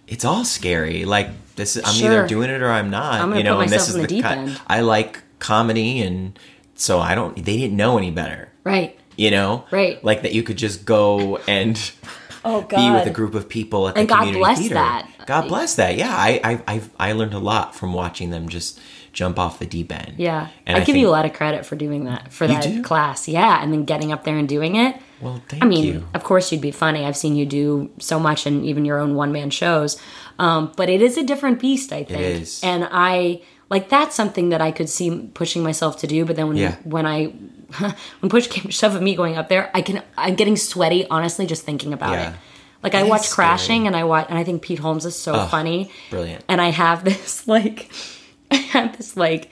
It's 0.06 0.24
all 0.24 0.44
scary. 0.44 1.04
Like, 1.04 1.30
this 1.56 1.74
is, 1.76 1.82
I'm 1.84 1.94
Sure. 1.94 2.06
either 2.12 2.26
doing 2.28 2.50
it 2.50 2.62
or 2.62 2.70
I'm 2.70 2.90
not. 2.90 3.20
I'm 3.20 3.34
you 3.34 3.42
know, 3.42 3.60
and 3.60 3.70
this 3.70 3.88
is 3.88 3.94
the 3.96 4.06
deep 4.06 4.24
ki- 4.24 4.30
end. 4.30 4.60
I 4.68 4.80
like 4.80 5.22
comedy, 5.40 6.00
and 6.02 6.38
so 6.76 7.00
I 7.00 7.14
don't, 7.16 7.34
they 7.36 7.56
didn't 7.56 7.76
know 7.76 7.98
any 7.98 8.10
better. 8.12 8.48
Right. 8.64 8.97
You 9.18 9.30
know? 9.30 9.64
Right. 9.70 10.02
Like, 10.02 10.22
that 10.22 10.32
you 10.32 10.42
could 10.42 10.56
just 10.56 10.84
go 10.86 11.36
and 11.48 11.76
Oh 12.44 12.62
God. 12.62 12.70
be 12.76 12.90
with 12.98 13.06
a 13.06 13.10
group 13.10 13.34
of 13.34 13.48
people 13.48 13.88
at 13.88 13.94
the 13.94 14.00
And 14.00 14.08
God 14.08 14.16
community 14.20 14.38
bless 14.40 14.58
theater. 14.60 14.74
that. 14.74 15.10
God 15.26 15.48
bless 15.48 15.74
that. 15.74 15.96
Yeah, 15.98 16.14
I 16.14 16.40
I 16.42 16.62
I've, 16.66 16.90
I 16.98 17.12
learned 17.12 17.34
a 17.34 17.38
lot 17.38 17.74
from 17.74 17.92
watching 17.92 18.30
them 18.30 18.48
just 18.48 18.80
jump 19.12 19.38
off 19.38 19.58
the 19.58 19.66
deep 19.66 19.92
end. 19.92 20.14
Yeah. 20.18 20.48
and 20.64 20.78
I, 20.78 20.84
give 20.84 20.94
you 20.96 21.08
a 21.08 21.10
lot 21.10 21.24
of 21.26 21.32
credit 21.34 21.66
for 21.66 21.74
doing 21.76 22.04
that 22.04 22.32
for 22.32 22.46
that 22.46 22.62
do? 22.62 22.82
class. 22.82 23.26
Yeah, 23.28 23.60
and 23.62 23.72
then 23.72 23.84
getting 23.84 24.12
up 24.12 24.22
there 24.24 24.38
and 24.38 24.48
doing 24.48 24.76
it. 24.76 24.94
Well, 25.20 25.42
thank 25.48 25.62
I 25.62 25.66
mean, 25.66 25.84
you. 25.84 26.08
of 26.14 26.22
course 26.22 26.52
you'd 26.52 26.60
be 26.62 26.70
funny. 26.70 27.04
I've 27.04 27.16
seen 27.16 27.34
you 27.34 27.44
do 27.44 27.90
so 27.98 28.20
much 28.20 28.46
and 28.46 28.64
even 28.64 28.84
your 28.84 28.98
own 29.00 29.16
one 29.16 29.32
man 29.32 29.50
shows. 29.50 30.00
Um, 30.38 30.72
but 30.76 30.88
it 30.88 31.02
is 31.02 31.18
a 31.18 31.24
different 31.24 31.58
beast, 31.58 31.92
I 31.92 32.04
think. 32.04 32.20
is. 32.20 32.60
And 32.62 32.88
I 32.90 33.42
like 33.68 33.88
that's 33.88 34.14
something 34.14 34.50
that 34.50 34.62
I 34.62 34.70
could 34.70 34.88
see 34.88 35.28
pushing 35.34 35.64
myself 35.64 35.98
to 35.98 36.06
do, 36.06 36.24
but 36.24 36.36
then 36.36 36.46
when 36.48 36.56
Yeah. 36.56 36.76
when 36.84 37.04
I 37.04 37.32
when 38.20 38.30
push 38.30 38.46
came 38.46 38.64
to 38.64 38.72
shove 38.72 38.94
of 38.94 39.02
me 39.02 39.14
going 39.14 39.36
up 39.36 39.48
there, 39.48 39.70
I 39.74 39.82
can 39.82 40.02
I'm 40.16 40.34
getting 40.34 40.56
sweaty 40.56 41.06
honestly 41.08 41.46
just 41.46 41.62
thinking 41.64 41.92
about 41.92 42.12
Yeah. 42.12 42.30
it. 42.32 42.36
Like 42.82 42.94
I 42.94 43.02
watch 43.02 43.28
Crashing 43.30 43.82
scary. 43.82 43.86
and 43.88 43.96
I 43.96 44.04
watch 44.04 44.26
and 44.28 44.38
I 44.38 44.44
think 44.44 44.62
Pete 44.62 44.78
Holmes 44.78 45.04
is 45.04 45.16
so 45.16 45.46
funny. 45.46 45.90
brilliant. 46.10 46.44
And 46.48 46.60
I 46.60 46.68
have 46.70 47.04
this 47.10 47.46
like 47.48 47.90
I 48.50 48.56
have 48.56 48.96
this 48.96 49.16
like 49.16 49.50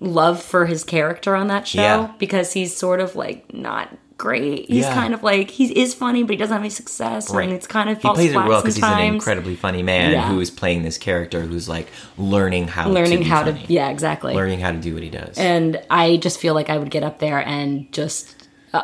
love 0.00 0.42
for 0.42 0.66
his 0.66 0.84
character 0.84 1.34
on 1.34 1.48
that 1.48 1.66
show 1.68 1.80
Yeah. 1.82 2.12
because 2.18 2.52
he's 2.52 2.74
sort 2.76 3.00
of 3.00 3.16
like 3.16 3.52
not 3.52 3.88
great. 4.20 4.66
He's 4.68 4.84
Yeah. 4.84 4.94
kind 4.94 5.14
of 5.14 5.22
like 5.22 5.50
he 5.50 5.64
is 5.80 5.94
funny, 5.94 6.22
but 6.22 6.32
he 6.32 6.36
doesn't 6.36 6.52
have 6.52 6.62
any 6.62 6.70
success, 6.70 7.30
and 7.30 7.50
it's 7.52 7.66
kind 7.66 7.88
of 7.90 8.00
he 8.02 8.08
plays 8.08 8.32
it 8.32 8.36
well 8.36 8.60
because 8.60 8.76
he's 8.76 8.84
an 8.84 9.00
incredibly 9.14 9.56
funny 9.56 9.82
man 9.82 10.12
Yeah. 10.12 10.28
who 10.28 10.38
is 10.40 10.50
playing 10.50 10.82
this 10.82 10.98
character 10.98 11.40
who's 11.40 11.68
like 11.68 11.88
learning 12.18 12.68
how 12.68 12.88
learning 12.90 13.20
to 13.20 13.24
how 13.24 13.42
to 13.44 13.58
yeah 13.68 13.88
exactly 13.90 14.34
learning 14.34 14.60
how 14.60 14.72
to 14.72 14.78
do 14.78 14.94
what 14.94 15.02
he 15.02 15.10
does. 15.10 15.38
and 15.38 15.80
I 15.90 16.18
just 16.18 16.38
feel 16.38 16.54
like 16.54 16.68
I 16.70 16.76
would 16.78 16.90
get 16.90 17.02
up 17.02 17.18
there 17.18 17.38
and 17.38 17.90
just 17.92 18.36
uh, 18.72 18.82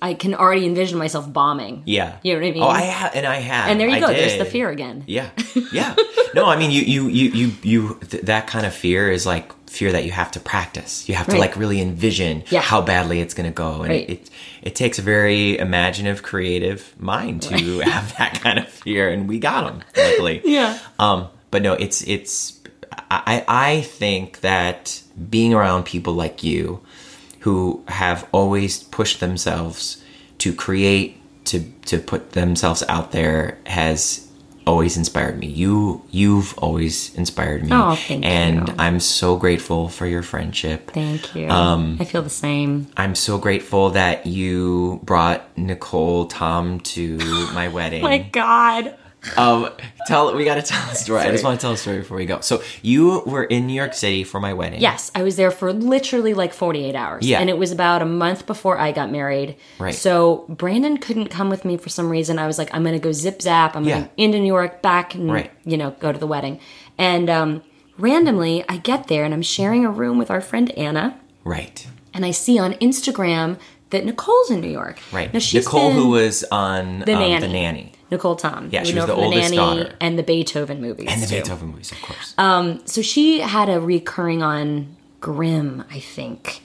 I 0.00 0.14
can 0.14 0.34
already 0.36 0.64
envision 0.66 0.98
myself 0.98 1.32
bombing. 1.32 1.82
Yeah. 1.84 2.18
You 2.22 2.34
know 2.34 2.40
what 2.42 2.46
I 2.46 2.52
mean? 2.52 2.62
Oh, 2.62 2.68
I 2.68 2.84
ha- 2.86 3.10
and 3.12 3.26
I 3.26 3.36
have. 3.40 3.70
and 3.70 3.80
there 3.80 3.88
you 3.88 3.98
go. 3.98 4.06
There's 4.06 4.38
the 4.38 4.44
fear 4.44 4.70
again. 4.70 5.02
Yeah, 5.08 5.30
yeah. 5.72 5.96
no, 6.32 6.44
I 6.46 6.54
mean, 6.56 6.70
you, 6.70 6.82
you, 6.82 7.08
you, 7.08 7.30
you, 7.30 7.52
you. 7.64 7.98
Th- 8.08 8.22
that 8.22 8.46
kind 8.46 8.64
of 8.64 8.72
fear 8.72 9.10
is 9.10 9.26
like 9.26 9.50
fear 9.68 9.90
that 9.90 10.04
you 10.04 10.12
have 10.12 10.30
to 10.30 10.38
practice. 10.40 11.08
You 11.08 11.16
have 11.16 11.26
to 11.26 11.38
like 11.38 11.56
really 11.56 11.80
envision 11.80 12.44
Yeah. 12.50 12.60
how 12.60 12.80
badly 12.82 13.18
it's 13.20 13.34
going 13.34 13.50
to 13.50 13.52
go, 13.54 13.80
and 13.82 13.88
Right. 13.88 14.08
it, 14.08 14.12
it 14.12 14.30
it 14.66 14.74
takes 14.74 14.98
a 14.98 15.02
very 15.02 15.56
imaginative, 15.56 16.24
creative 16.24 16.92
mind 17.00 17.42
to 17.42 17.78
have 17.84 18.16
that 18.18 18.40
kind 18.40 18.58
of 18.58 18.68
fear, 18.68 19.08
and 19.08 19.28
we 19.28 19.38
got 19.38 19.64
them 19.64 19.82
luckily. 19.96 20.42
Yeah. 20.44 20.76
Um, 20.98 21.28
but 21.52 21.62
no, 21.62 21.74
it's 21.74 22.02
it's. 22.02 22.60
I 23.08 23.44
I 23.46 23.80
think 23.82 24.40
that 24.40 25.00
being 25.30 25.54
around 25.54 25.84
people 25.84 26.14
like 26.14 26.42
you, 26.42 26.80
who 27.40 27.84
have 27.86 28.28
always 28.32 28.82
pushed 28.82 29.20
themselves 29.20 30.02
to 30.38 30.52
create, 30.52 31.20
to 31.44 31.60
to 31.86 31.98
put 31.98 32.32
themselves 32.32 32.82
out 32.88 33.12
there, 33.12 33.58
has 33.66 34.25
always 34.66 34.96
inspired 34.96 35.38
me. 35.38 35.46
You 35.46 36.02
you've 36.10 36.58
always 36.58 37.14
inspired 37.14 37.64
me. 37.64 37.70
Oh, 37.72 37.94
thank 37.94 38.24
and 38.24 38.68
you. 38.68 38.74
I'm 38.78 39.00
so 39.00 39.36
grateful 39.36 39.88
for 39.88 40.06
your 40.06 40.22
friendship. 40.22 40.90
Thank 40.90 41.34
you. 41.34 41.48
Um, 41.48 41.96
I 42.00 42.04
feel 42.04 42.22
the 42.22 42.30
same. 42.30 42.88
I'm 42.96 43.14
so 43.14 43.38
grateful 43.38 43.90
that 43.90 44.26
you 44.26 45.00
brought 45.04 45.56
Nicole 45.56 46.26
Tom 46.26 46.80
to 46.80 47.16
my 47.54 47.68
wedding. 47.76 48.02
My 48.02 48.18
God. 48.18 48.96
Um, 49.36 49.70
tell 50.06 50.34
we 50.34 50.44
got 50.44 50.54
to 50.56 50.62
tell 50.62 50.88
a 50.90 50.94
story. 50.94 51.20
I 51.22 51.30
just 51.30 51.42
want 51.44 51.58
to 51.58 51.64
tell 51.64 51.72
a 51.72 51.76
story 51.76 51.98
before 51.98 52.16
we 52.16 52.26
go. 52.26 52.40
So 52.40 52.62
you 52.82 53.22
were 53.26 53.44
in 53.44 53.66
New 53.66 53.72
York 53.74 53.94
City 53.94 54.24
for 54.24 54.40
my 54.40 54.52
wedding. 54.52 54.80
Yes, 54.80 55.10
I 55.14 55.22
was 55.22 55.36
there 55.36 55.50
for 55.50 55.72
literally 55.72 56.34
like 56.34 56.52
48 56.52 56.94
hours. 56.94 57.26
Yeah. 57.26 57.40
And 57.40 57.50
it 57.50 57.58
was 57.58 57.72
about 57.72 58.02
a 58.02 58.06
month 58.06 58.46
before 58.46 58.78
I 58.78 58.92
got 58.92 59.10
married. 59.10 59.56
Right. 59.78 59.94
So 59.94 60.44
Brandon 60.48 60.96
couldn't 60.98 61.28
come 61.28 61.48
with 61.50 61.64
me 61.64 61.76
for 61.76 61.88
some 61.88 62.08
reason. 62.08 62.38
I 62.38 62.46
was 62.46 62.58
like, 62.58 62.72
I'm 62.74 62.82
going 62.82 62.94
to 62.94 63.00
go 63.02 63.12
zip 63.12 63.42
zap. 63.42 63.74
I'm 63.76 63.84
going 63.84 64.02
Yeah. 64.02 64.06
to 64.06 64.10
into 64.16 64.38
New 64.38 64.46
York, 64.46 64.82
back, 64.82 65.14
and, 65.14 65.30
Right. 65.32 65.50
you 65.64 65.76
know, 65.76 65.90
go 65.98 66.12
to 66.12 66.18
the 66.18 66.26
wedding. 66.26 66.60
And 66.98 67.28
um, 67.28 67.62
randomly, 67.98 68.64
I 68.68 68.76
get 68.78 69.08
there 69.08 69.24
and 69.24 69.32
I'm 69.34 69.42
sharing 69.42 69.84
a 69.84 69.90
room 69.90 70.18
with 70.18 70.30
our 70.30 70.40
friend 70.40 70.70
Anna. 70.78 71.18
Right. 71.44 71.86
And 72.14 72.24
I 72.24 72.30
see 72.30 72.58
on 72.58 72.74
Instagram 72.74 73.58
that 73.90 74.04
Nicole's 74.04 74.50
in 74.50 74.60
New 74.60 74.70
York. 74.70 74.98
Right. 75.12 75.32
Now, 75.32 75.38
she's 75.38 75.64
Nicole, 75.64 75.92
who 75.92 76.08
was 76.10 76.44
on 76.50 77.00
The 77.00 77.12
um, 77.14 77.20
Nanny. 77.20 77.40
the 77.40 77.48
nanny 77.52 77.92
Nicole 78.10 78.36
Tom. 78.36 78.68
Yeah, 78.70 78.80
You 78.80 78.86
she 78.86 78.92
know 78.94 79.02
was 79.02 79.08
the 79.08 79.14
oldest 79.14 79.42
Nanny 79.42 79.56
daughter. 79.56 79.94
And 80.00 80.18
the 80.18 80.22
Beethoven 80.22 80.80
movies. 80.80 81.08
and 81.10 81.22
the 81.22 81.26
too. 81.26 81.36
Beethoven 81.36 81.68
movies, 81.68 81.92
of 81.92 82.00
course. 82.02 82.34
so 82.88 83.02
she 83.02 83.40
had 83.40 83.68
a 83.68 83.80
recurring 83.80 84.42
on 84.42 84.94
Grimm, 85.20 85.84
I 85.90 85.98
think. 86.00 86.62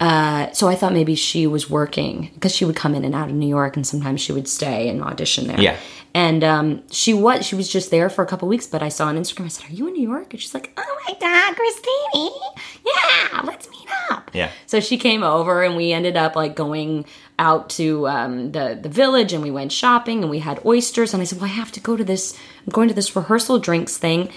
Uh, 0.00 0.50
so 0.52 0.66
I 0.68 0.74
thought 0.74 0.92
maybe 0.92 1.14
she 1.14 1.46
was 1.46 1.70
working 1.70 2.30
because 2.34 2.54
she 2.54 2.64
would 2.64 2.74
come 2.76 2.94
in 2.94 3.04
and 3.04 3.14
out 3.14 3.28
of 3.28 3.34
New 3.36 3.46
York, 3.48 3.76
and 3.76 3.86
sometimes 3.86 4.20
she 4.20 4.32
would 4.32 4.48
stay 4.48 4.88
and 4.88 5.00
audition 5.02 5.46
there. 5.46 5.60
Yeah. 5.60 5.76
And 6.14 6.44
um, 6.44 6.82
she 6.90 7.14
was 7.14 7.46
she 7.46 7.54
was 7.54 7.68
just 7.68 7.90
there 7.90 8.10
for 8.10 8.22
a 8.22 8.26
couple 8.26 8.46
weeks, 8.46 8.66
but 8.66 8.82
I 8.82 8.90
saw 8.90 9.06
on 9.06 9.16
Instagram. 9.16 9.46
I 9.46 9.48
said, 9.48 9.70
"Are 9.70 9.72
you 9.72 9.86
in 9.86 9.94
New 9.94 10.06
York?" 10.06 10.32
And 10.32 10.40
she's 10.40 10.52
like, 10.52 10.72
"Oh 10.76 10.98
my 11.06 11.14
god, 11.18 11.56
Christine! 11.56 12.52
Yeah, 12.84 13.40
let's 13.44 13.70
meet 13.70 13.88
up." 14.10 14.30
Yeah. 14.34 14.50
So 14.66 14.80
she 14.80 14.98
came 14.98 15.22
over, 15.22 15.62
and 15.62 15.74
we 15.74 15.92
ended 15.92 16.16
up 16.16 16.36
like 16.36 16.54
going 16.54 17.06
out 17.38 17.70
to 17.70 18.06
um, 18.08 18.52
the 18.52 18.78
the 18.80 18.90
village, 18.90 19.32
and 19.32 19.42
we 19.42 19.50
went 19.50 19.72
shopping, 19.72 20.20
and 20.22 20.30
we 20.30 20.40
had 20.40 20.60
oysters. 20.66 21.14
And 21.14 21.22
I 21.22 21.24
said, 21.24 21.40
"Well, 21.40 21.48
I 21.48 21.54
have 21.54 21.72
to 21.72 21.80
go 21.80 21.96
to 21.96 22.04
this. 22.04 22.38
I'm 22.66 22.72
going 22.72 22.88
to 22.88 22.94
this 22.94 23.16
rehearsal 23.16 23.58
drinks 23.58 23.96
thing. 23.96 24.30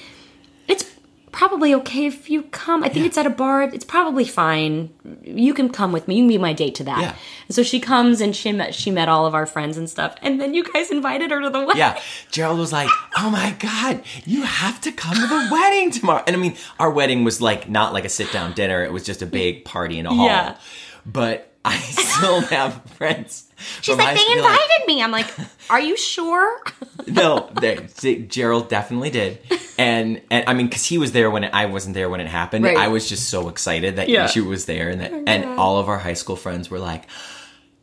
It's 0.69 0.94
probably 1.36 1.75
okay 1.75 2.05
if 2.05 2.29
you 2.29 2.43
come. 2.43 2.81
I 2.81 2.89
think 2.89 3.05
it's 3.05 3.17
at 3.17 3.25
a 3.25 3.29
bar. 3.29 3.63
It's 3.63 3.83
probably 3.83 4.23
fine. 4.23 4.89
You 5.21 5.53
can 5.53 5.69
come 5.69 5.91
with 5.91 6.07
me. 6.07 6.15
You 6.15 6.21
can 6.21 6.29
be 6.29 6.38
my 6.38 6.53
date 6.53 6.75
to 6.75 6.83
that." 6.86 7.01
Yeah. 7.01 7.15
And 7.47 7.55
so 7.55 7.61
she 7.61 7.79
comes, 7.79 8.21
and 8.21 8.36
she 8.36 8.51
met 8.53 8.73
she 8.73 8.89
met 8.89 9.09
all 9.09 9.25
of 9.25 9.36
our 9.36 9.45
friends 9.45 9.77
and 9.77 9.89
stuff, 9.89 10.15
and 10.21 10.39
then 10.39 10.53
you 10.53 10.63
guys 10.63 10.89
invited 10.91 11.31
her 11.31 11.41
to 11.41 11.49
the 11.49 11.59
wedding. 11.59 11.77
yeah, 11.77 11.99
Gerald 12.31 12.57
was 12.57 12.71
like, 12.71 12.89
"Oh 13.17 13.29
my 13.29 13.51
god, 13.59 14.01
you 14.25 14.43
have 14.43 14.79
to 14.81 14.91
come 14.91 15.15
to 15.15 15.27
the 15.27 15.49
wedding 15.51 15.91
tomorrow." 15.91 16.23
And 16.25 16.36
I 16.36 16.39
mean, 16.39 16.55
our 16.79 16.89
wedding 16.89 17.23
was 17.23 17.41
like 17.41 17.69
not 17.69 17.93
like 17.93 18.05
a 18.05 18.09
sit 18.09 18.31
down 18.31 18.53
dinner; 18.53 18.83
it 18.83 18.93
was 18.93 19.03
just 19.03 19.21
a 19.21 19.27
big 19.27 19.65
party 19.65 19.99
in 19.99 20.05
a 20.05 20.13
hall. 20.13 20.25
Yeah. 20.25 20.57
But 21.05 21.55
I 21.66 21.78
still 21.80 22.41
have 22.41 22.82
friends. 22.91 23.49
She's 23.82 23.97
like, 23.97 24.16
they 24.16 24.22
school, 24.22 24.36
like, 24.43 24.51
invited 24.59 24.88
me. 24.88 25.01
I'm 25.01 25.11
like, 25.11 25.28
are 25.70 25.80
you 25.82 25.97
sure? 25.97 26.61
no, 27.07 27.49
they, 27.59 27.88
see, 27.88 28.20
Gerald 28.24 28.70
definitely 28.70 29.09
did, 29.09 29.39
and 29.78 30.22
and 30.30 30.43
I 30.47 30.53
mean, 30.53 30.68
because 30.68 30.86
he 30.86 30.97
was 30.97 31.11
there 31.11 31.32
when 31.32 31.43
it, 31.45 31.51
I 31.53 31.66
wasn't 31.66 31.95
there 31.95 32.09
when 32.09 32.20
it 32.22 32.28
happened. 32.28 32.66
Right. 32.66 32.78
I 32.78 32.89
was 32.89 33.09
just 33.09 33.30
so 33.30 33.49
excited 33.49 33.95
that 33.95 34.09
Yeah. 34.09 34.28
she 34.28 34.41
was 34.41 34.66
there, 34.66 34.89
and 34.89 35.01
that 35.01 35.11
oh 35.13 35.24
and 35.26 35.59
all 35.59 35.80
of 35.80 35.89
our 35.89 35.97
high 35.97 36.13
school 36.13 36.36
friends 36.36 36.70
were 36.70 36.80
like, 36.80 37.05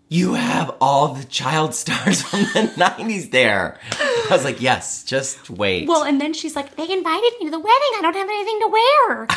"You 0.08 0.34
have 0.34 0.74
all 0.80 1.08
the 1.14 1.24
child 1.24 1.74
stars 1.82 2.22
from 2.22 2.40
the 2.40 2.72
'90s 2.76 3.30
there." 3.32 3.78
I 3.90 4.28
was 4.30 4.44
like, 4.44 4.60
"Yes, 4.60 5.02
just 5.04 5.50
wait." 5.50 5.88
Well, 5.88 6.04
and 6.04 6.20
then 6.20 6.32
she's 6.34 6.54
like, 6.54 6.76
they 6.76 6.88
invited 6.90 7.32
me 7.40 7.46
to 7.46 7.50
the 7.50 7.58
wedding. 7.58 7.92
I 7.96 8.00
don't 8.02 8.14
have 8.14 8.28
anything 8.28 8.60
to 8.60 8.68
wear. 8.68 9.28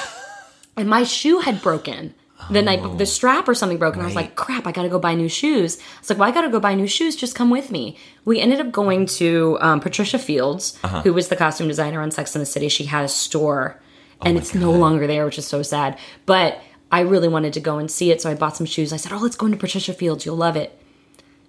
and 0.78 0.88
my 0.90 1.04
shoe 1.04 1.40
had 1.40 1.62
broken. 1.62 2.14
The 2.50 2.62
night, 2.62 2.84
be- 2.84 2.98
the 2.98 3.06
strap 3.06 3.48
or 3.48 3.56
something 3.56 3.78
broke, 3.78 3.94
and 3.96 4.04
I 4.04 4.06
was 4.06 4.16
like, 4.16 4.36
"Crap! 4.36 4.68
I 4.68 4.72
gotta 4.72 4.90
go 4.90 5.00
buy 5.00 5.16
new 5.16 5.30
shoes." 5.30 5.78
I 5.78 6.00
was 6.02 6.10
like, 6.10 6.20
"Well, 6.20 6.28
I 6.30 6.32
gotta 6.32 6.50
go 6.50 6.60
buy 6.60 6.76
new 6.76 6.86
shoes. 6.88 7.16
Just 7.16 7.34
come 7.34 7.50
with 7.50 7.72
me." 7.72 7.98
We 8.26 8.40
ended 8.40 8.60
up 8.60 8.72
going 8.72 9.06
to 9.08 9.58
um, 9.62 9.80
Patricia 9.80 10.20
Fields, 10.20 10.78
who 11.04 11.14
was 11.14 11.30
the 11.30 11.36
costume 11.36 11.68
designer 11.68 12.02
on 12.02 12.12
Sex 12.12 12.36
and 12.36 12.42
the 12.42 12.46
City. 12.46 12.68
She 12.70 12.86
had 12.86 13.06
a 13.06 13.08
store, 13.08 13.82
and 14.22 14.38
it's 14.38 14.54
no 14.54 14.72
longer 14.72 15.08
there, 15.08 15.26
which 15.26 15.38
is 15.38 15.48
so 15.48 15.62
sad. 15.64 15.98
But 16.26 16.60
I 16.92 17.00
really 17.02 17.28
wanted 17.30 17.54
to 17.54 17.60
go 17.60 17.78
and 17.78 17.90
see 17.90 18.12
it, 18.12 18.22
so 18.22 18.30
I 18.30 18.36
bought 18.36 18.58
some 18.58 18.68
shoes. 18.68 18.92
I 18.94 18.98
said, 18.98 19.12
"Oh, 19.12 19.18
let's 19.18 19.36
go 19.38 19.46
into 19.48 19.58
Patricia 19.58 19.94
Fields. 19.94 20.26
You'll 20.26 20.36
love 20.36 20.56
it." 20.58 20.78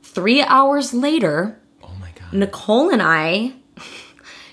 Three 0.02 0.40
hours 0.42 0.94
later, 0.94 1.58
oh 1.82 1.90
my 2.00 2.10
god. 2.14 2.32
Nicole 2.32 2.90
and 2.90 3.02
I, 3.02 3.54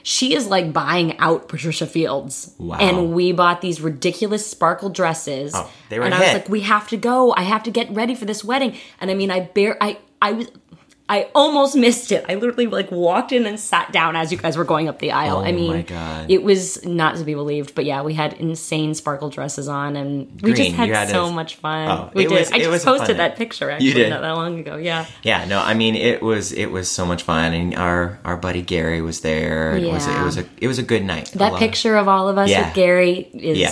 she 0.03 0.35
is 0.35 0.47
like 0.47 0.73
buying 0.73 1.17
out 1.17 1.47
Patricia 1.47 1.87
Fields. 1.87 2.53
Wow. 2.59 2.77
And 2.77 3.13
we 3.13 3.31
bought 3.31 3.61
these 3.61 3.79
ridiculous 3.81 4.45
sparkle 4.45 4.89
dresses. 4.89 5.53
Oh, 5.55 5.71
they 5.89 5.97
were 5.97 6.05
And 6.05 6.13
I 6.13 6.19
was 6.19 6.33
like, 6.33 6.49
we 6.49 6.61
have 6.61 6.89
to 6.89 6.97
go. 6.97 7.33
I 7.33 7.43
have 7.43 7.63
to 7.63 7.71
get 7.71 7.89
ready 7.89 8.13
for 8.13 8.25
this 8.25 8.43
wedding. 8.43 8.77
And 8.99 9.09
I 9.09 9.13
mean, 9.13 9.31
I 9.31 9.39
bear, 9.39 9.77
I, 9.81 9.97
I 10.21 10.33
was, 10.33 10.51
I 11.09 11.29
almost 11.35 11.75
missed 11.75 12.13
it. 12.13 12.25
I 12.29 12.35
literally 12.35 12.65
like 12.67 12.89
walked 12.89 13.33
in 13.33 13.45
and 13.45 13.59
sat 13.59 13.91
down 13.91 14.15
as 14.15 14.31
you 14.31 14.37
guys 14.37 14.55
were 14.55 14.63
going 14.63 14.87
up 14.87 14.99
the 14.99 15.11
aisle. 15.11 15.39
I 15.39 15.49
Oh 15.49 15.53
mean, 15.53 15.71
my 15.71 15.81
God. 15.81 16.31
it 16.31 16.41
was 16.43 16.83
not 16.85 17.17
to 17.17 17.25
be 17.25 17.33
believed. 17.33 17.75
But 17.75 17.83
yeah, 17.83 18.01
we 18.03 18.13
had 18.13 18.33
insane 18.35 18.93
sparkle 18.95 19.29
dresses 19.29 19.67
on, 19.67 19.97
and 19.97 20.31
we 20.41 20.53
Green, 20.53 20.55
just 20.55 20.75
had, 20.77 20.89
had 20.89 21.09
so 21.09 21.25
a- 21.25 21.31
much 21.31 21.57
fun. 21.57 21.89
Oh, 21.89 22.09
we 22.13 22.23
did. 22.25 22.31
was- 22.31 22.51
I 22.53 22.57
just 22.59 22.69
was 22.69 22.81
a 22.83 22.85
fun 22.85 22.97
posted 22.99 23.17
that 23.17 23.35
picture 23.35 23.69
actually 23.69 23.93
did? 23.93 24.09
not 24.11 24.21
that 24.21 24.31
long 24.31 24.57
ago. 24.59 24.77
Yeah. 24.77 25.05
Yeah, 25.23 25.43
no, 25.43 25.59
I 25.59 25.73
mean 25.73 25.95
it 25.95 26.21
was 26.21 26.53
it 26.53 26.67
was 26.71 26.89
so 26.89 27.05
much 27.05 27.23
fun, 27.23 27.53
and 27.53 27.75
our 27.75 28.17
our 28.23 28.37
buddy 28.37 28.61
Gary 28.61 29.01
was 29.01 29.19
there. 29.21 29.75
It 29.75 29.91
was 29.91 30.07
it 30.07 30.21
was 30.23 30.37
a 30.37 30.45
it 30.57 30.67
was 30.67 30.79
a 30.79 30.83
good 30.83 31.03
night. 31.03 31.31
That 31.35 31.59
picture 31.59 31.97
of 31.97 32.07
all 32.07 32.29
of 32.29 32.37
us 32.37 32.49
Yeah. 32.49 32.67
with 32.67 32.75
Gary 32.75 33.29
is 33.33 33.57
Yeah. 33.57 33.71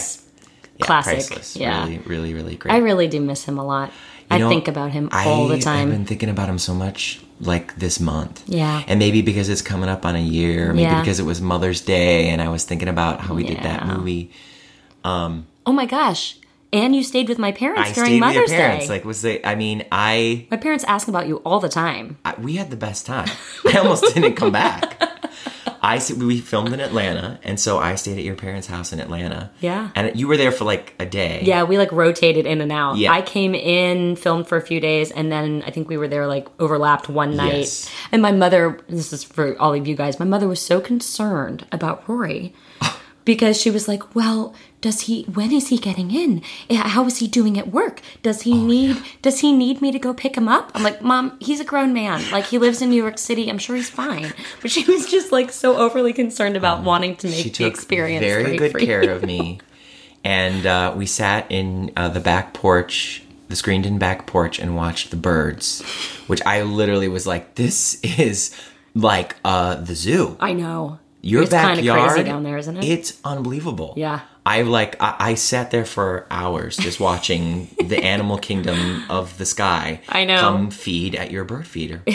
yeah, 0.79 0.85
classic. 0.85 1.13
priceless. 1.27 1.55
Yeah. 1.55 1.85
really, 1.85 1.97
really, 1.99 2.33
really 2.33 2.55
great. 2.57 2.73
I 2.73 2.79
really 2.79 3.07
do 3.07 3.21
miss 3.21 3.45
him 3.45 3.57
a 3.57 3.63
lot. 3.65 3.91
I 4.31 4.37
know, 4.39 4.49
think 4.49 4.67
about 4.67 4.91
him 4.91 5.09
all 5.11 5.51
I- 5.51 5.55
the 5.55 5.61
time. 5.61 5.87
I've 5.87 5.93
been 5.93 6.05
thinking 6.05 6.29
about 6.29 6.49
him 6.49 6.57
so 6.59 6.73
much, 6.73 7.19
like 7.39 7.75
this 7.77 7.99
month. 7.99 8.43
Yeah. 8.47 8.83
and 8.87 8.99
maybe 8.99 9.21
because 9.21 9.49
it's 9.49 9.61
coming 9.61 9.89
up 9.89 10.05
on 10.05 10.15
a 10.15 10.21
year, 10.21 10.73
maybe 10.73 10.83
Yeah. 10.83 10.99
because 11.01 11.19
it 11.19 11.25
was 11.25 11.41
Mother's 11.41 11.81
Day, 11.81 12.29
and 12.29 12.41
I 12.41 12.49
was 12.49 12.63
thinking 12.65 12.87
about 12.87 13.19
how 13.21 13.33
we 13.33 13.43
did 13.43 13.57
that 13.63 13.85
movie. 13.87 14.31
Um 15.03 15.47
oh 15.65 15.73
my 15.73 15.85
gosh. 15.85 16.37
And 16.73 16.95
you 16.95 17.03
stayed 17.03 17.27
with 17.27 17.37
my 17.37 17.51
parents 17.51 17.89
I 17.91 17.93
during 17.93 18.19
Mother's 18.19 18.49
parents. 18.49 18.85
Day. 18.87 18.93
Like, 18.93 19.03
was 19.03 19.21
the? 19.23 19.45
I 19.45 19.55
mean, 19.55 19.83
I, 19.91 20.47
my 20.49 20.55
parents 20.55 20.85
ask 20.85 21.09
about 21.09 21.27
you 21.27 21.37
all 21.43 21.59
the 21.59 21.67
time. 21.67 22.17
I 22.23 22.33
we 22.39 22.55
had 22.55 22.69
the 22.69 22.77
best 22.77 23.05
time. 23.05 23.27
I 23.67 23.77
almost 23.79 24.05
didn't 24.13 24.35
come 24.35 24.53
back. 24.53 24.95
I 25.83 25.99
we 26.15 26.39
filmed 26.39 26.73
in 26.73 26.79
Atlanta, 26.79 27.39
and 27.43 27.59
so 27.59 27.79
I 27.79 27.95
stayed 27.95 28.17
at 28.19 28.23
your 28.23 28.35
parents' 28.35 28.67
house 28.67 28.93
in 28.93 28.99
Atlanta. 28.99 29.49
Yeah. 29.61 29.89
and 29.95 30.17
you 30.19 30.27
were 30.27 30.37
there 30.37 30.51
for 30.51 30.63
like 30.63 30.93
a 30.99 31.05
day. 31.07 31.41
Yeah, 31.43 31.63
we 31.63 31.79
like 31.79 31.91
rotated 31.91 32.45
in 32.45 32.61
and 32.61 32.71
out. 32.71 32.97
Yeah. 32.97 33.11
I 33.11 33.23
came 33.23 33.55
in, 33.55 34.15
filmed 34.15 34.47
for 34.47 34.57
a 34.57 34.61
few 34.61 34.79
days, 34.79 35.09
and 35.09 35.31
then 35.31 35.63
I 35.65 35.71
think 35.71 35.89
we 35.89 35.97
were 35.97 36.07
there 36.07 36.27
like 36.27 36.47
overlapped 36.59 37.09
one 37.09 37.35
night. 37.35 37.53
Yes. 37.55 37.89
And 38.11 38.21
my 38.21 38.31
mother, 38.31 38.79
this 38.87 39.11
is 39.11 39.23
for 39.23 39.59
all 39.59 39.73
of 39.73 39.87
you 39.87 39.95
guys, 39.95 40.19
my 40.19 40.25
mother 40.25 40.47
was 40.47 40.61
so 40.61 40.79
concerned 40.79 41.65
about 41.71 42.07
Rory 42.07 42.53
because 43.25 43.59
she 43.61 43.69
was 43.71 43.87
like, 43.87 44.15
"Well, 44.15 44.53
does 44.81 45.01
he? 45.01 45.23
When 45.23 45.51
is 45.51 45.67
he 45.69 45.77
getting 45.77 46.11
in? 46.11 46.41
Eh, 46.69 46.75
How 46.75 47.05
is 47.05 47.17
he 47.19 47.27
doing 47.27 47.57
at 47.59 47.67
work? 47.71 48.01
Does 48.23 48.39
Oh, 48.41 48.43
he 48.43 48.53
need? 48.63 48.97
Does 49.21 49.39
he 49.39 49.53
need 49.53 49.81
me 49.81 49.91
to 49.91 49.99
go 49.99 50.13
pick 50.13 50.35
him 50.35 50.47
up?" 50.47 50.71
I'm 50.73 50.83
like, 50.83 51.01
"Mom, 51.01 51.37
he's 51.39 51.59
a 51.59 51.65
grown 51.65 51.93
man. 51.93 52.23
Like 52.31 52.45
he 52.45 52.57
lives 52.57 52.81
in 52.81 52.89
New 52.89 53.01
York 53.01 53.17
City. 53.17 53.49
I'm 53.49 53.57
sure 53.59 53.75
he's 53.75 53.89
fine." 53.89 54.33
But 54.61 54.71
she 54.71 54.83
was 54.91 55.05
just 55.09 55.31
like 55.31 55.51
so 55.51 55.77
overly 55.77 56.13
concerned 56.13 56.55
about 56.57 56.83
wanting 56.83 57.15
to 57.17 57.27
make 57.27 57.53
the 57.55 57.65
experience 57.65 58.23
very 58.25 58.43
very 58.43 58.57
good 58.57 58.71
free. 58.71 58.85
care 58.85 59.09
of 59.11 59.23
me 59.23 59.59
and 60.23 60.65
uh, 60.67 60.93
we 60.95 61.05
sat 61.07 61.45
in 61.51 61.91
uh, 61.97 62.07
the 62.09 62.19
back 62.19 62.53
porch 62.53 63.23
the 63.49 63.55
screened 63.55 63.85
in 63.87 63.97
back 63.97 64.27
porch 64.27 64.59
and 64.59 64.75
watched 64.75 65.09
the 65.09 65.17
birds 65.17 65.81
which 66.27 66.41
i 66.45 66.61
literally 66.61 67.07
was 67.07 67.25
like 67.25 67.55
this 67.55 67.99
is 68.03 68.55
like 68.93 69.35
uh, 69.43 69.75
the 69.75 69.95
zoo 69.95 70.37
I 70.39 70.53
know. 70.53 70.99
Your 71.21 71.43
It's 71.43 71.51
kinda 71.51 71.75
crazy 71.75 71.87
backyard 71.87 72.25
down 72.25 72.43
there, 72.43 72.57
isn't 72.57 72.77
it? 72.77 72.83
It's 72.83 73.19
unbelievable. 73.23 73.93
Yeah. 73.97 74.21
I 74.45 74.63
like 74.63 75.01
I, 75.01 75.15
I 75.19 75.33
sat 75.35 75.69
there 75.71 75.85
for 75.85 76.25
hours 76.31 76.75
just 76.77 76.99
watching 77.09 77.67
the 77.79 78.03
animal 78.03 78.37
kingdom 78.37 79.03
of 79.09 79.37
the 79.37 79.45
sky. 79.45 80.01
I 80.09 80.25
know. 80.25 80.37
Come 80.39 80.71
feed 80.71 81.15
at 81.15 81.31
your 81.31 81.43
bird 81.43 81.67
feeder. 81.67 82.03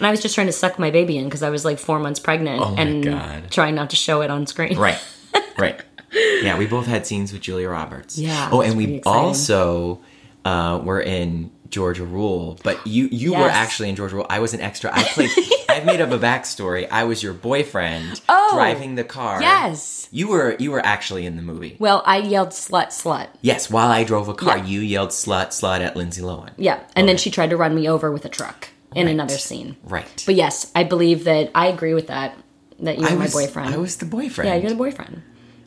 And 0.00 0.06
I 0.06 0.12
was 0.12 0.22
just 0.22 0.36
trying 0.36 0.46
to 0.46 0.52
suck 0.52 0.78
my 0.78 0.92
baby 0.92 1.18
in 1.18 1.24
because 1.24 1.42
I 1.42 1.50
was 1.50 1.64
like 1.64 1.80
four 1.80 1.98
months 1.98 2.20
pregnant 2.20 2.62
Oh 2.62 2.72
and 2.78 3.02
God. 3.02 3.50
trying 3.50 3.74
not 3.74 3.90
to 3.90 3.96
show 3.96 4.20
it 4.22 4.30
on 4.30 4.46
screen. 4.46 4.78
right. 4.78 4.96
Right. 5.58 5.80
Yeah, 6.12 6.56
we 6.56 6.66
both 6.66 6.86
had 6.86 7.04
scenes 7.04 7.32
with 7.32 7.42
Julia 7.42 7.68
Roberts. 7.68 8.16
Yeah, 8.16 8.48
Oh, 8.52 8.60
and 8.62 8.76
we 8.76 8.84
exciting. 8.98 9.04
also 9.20 9.98
uh, 10.44 10.80
were 10.84 11.00
in 11.00 11.50
Georgia 11.70 12.04
Rule, 12.04 12.58
but 12.62 12.86
you 12.86 13.08
you 13.12 13.32
were 13.34 13.48
actually 13.48 13.88
in 13.90 13.96
Georgia 13.96 14.16
Rule. 14.16 14.26
I 14.30 14.38
was 14.38 14.54
an 14.54 14.60
extra. 14.60 14.90
I 14.92 15.02
played. 15.04 15.30
I've 15.68 15.84
made 15.84 16.00
up 16.00 16.10
a 16.10 16.18
backstory. 16.18 16.88
I 16.90 17.04
was 17.04 17.22
your 17.22 17.34
boyfriend 17.34 18.20
Oh, 18.28 18.50
driving 18.54 18.94
the 18.94 19.04
car. 19.04 19.40
yes. 19.40 20.08
You 20.10 20.28
were 20.28 20.56
you 20.58 20.70
were 20.70 20.80
actually 20.84 21.26
in 21.26 21.36
the 21.36 21.42
movie. 21.42 21.76
Well, 21.78 22.02
I 22.06 22.18
yelled 22.18 22.48
slut, 22.50 22.86
slut. 22.88 23.28
Yes, 23.42 23.70
while 23.70 23.90
I 23.90 24.02
drove 24.04 24.28
a 24.28 24.34
car, 24.34 24.56
Yeah. 24.58 24.64
you 24.64 24.80
yelled 24.80 25.10
slut 25.10 25.48
slut 25.48 25.80
at 25.80 25.94
Lindsay 25.96 26.22
Lohan. 26.22 26.50
Yeah. 26.56 26.80
And 26.96 27.06
then 27.08 27.16
she 27.18 27.30
tried 27.30 27.50
to 27.50 27.56
run 27.56 27.74
me 27.74 27.86
over 27.88 28.10
with 28.10 28.24
a 28.24 28.28
truck 28.30 28.68
in 28.94 29.04
Right. 29.06 29.12
another 29.12 29.36
scene. 29.36 29.76
Right. 29.84 30.22
But 30.24 30.34
yes, 30.36 30.72
I 30.74 30.84
believe 30.84 31.24
that 31.24 31.50
I 31.54 31.66
agree 31.66 31.92
with 31.92 32.06
that, 32.06 32.34
that 32.80 32.96
you 32.96 33.04
were 33.04 33.10
I 33.10 33.14
my 33.16 33.24
was, 33.24 33.32
boyfriend. 33.34 33.74
I 33.74 33.76
was 33.76 33.96
the 33.96 34.06
boyfriend. 34.06 34.48
yeah, 34.48 34.56
you're 34.56 34.70
the 34.70 34.76
boyfriend. 34.76 35.22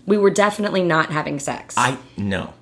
We 0.07 0.17
were 0.17 0.31
definitely 0.31 0.81
not 0.83 1.11
having 1.11 1.37
sex. 1.39 1.75
I 1.77 1.99
no. 2.17 2.53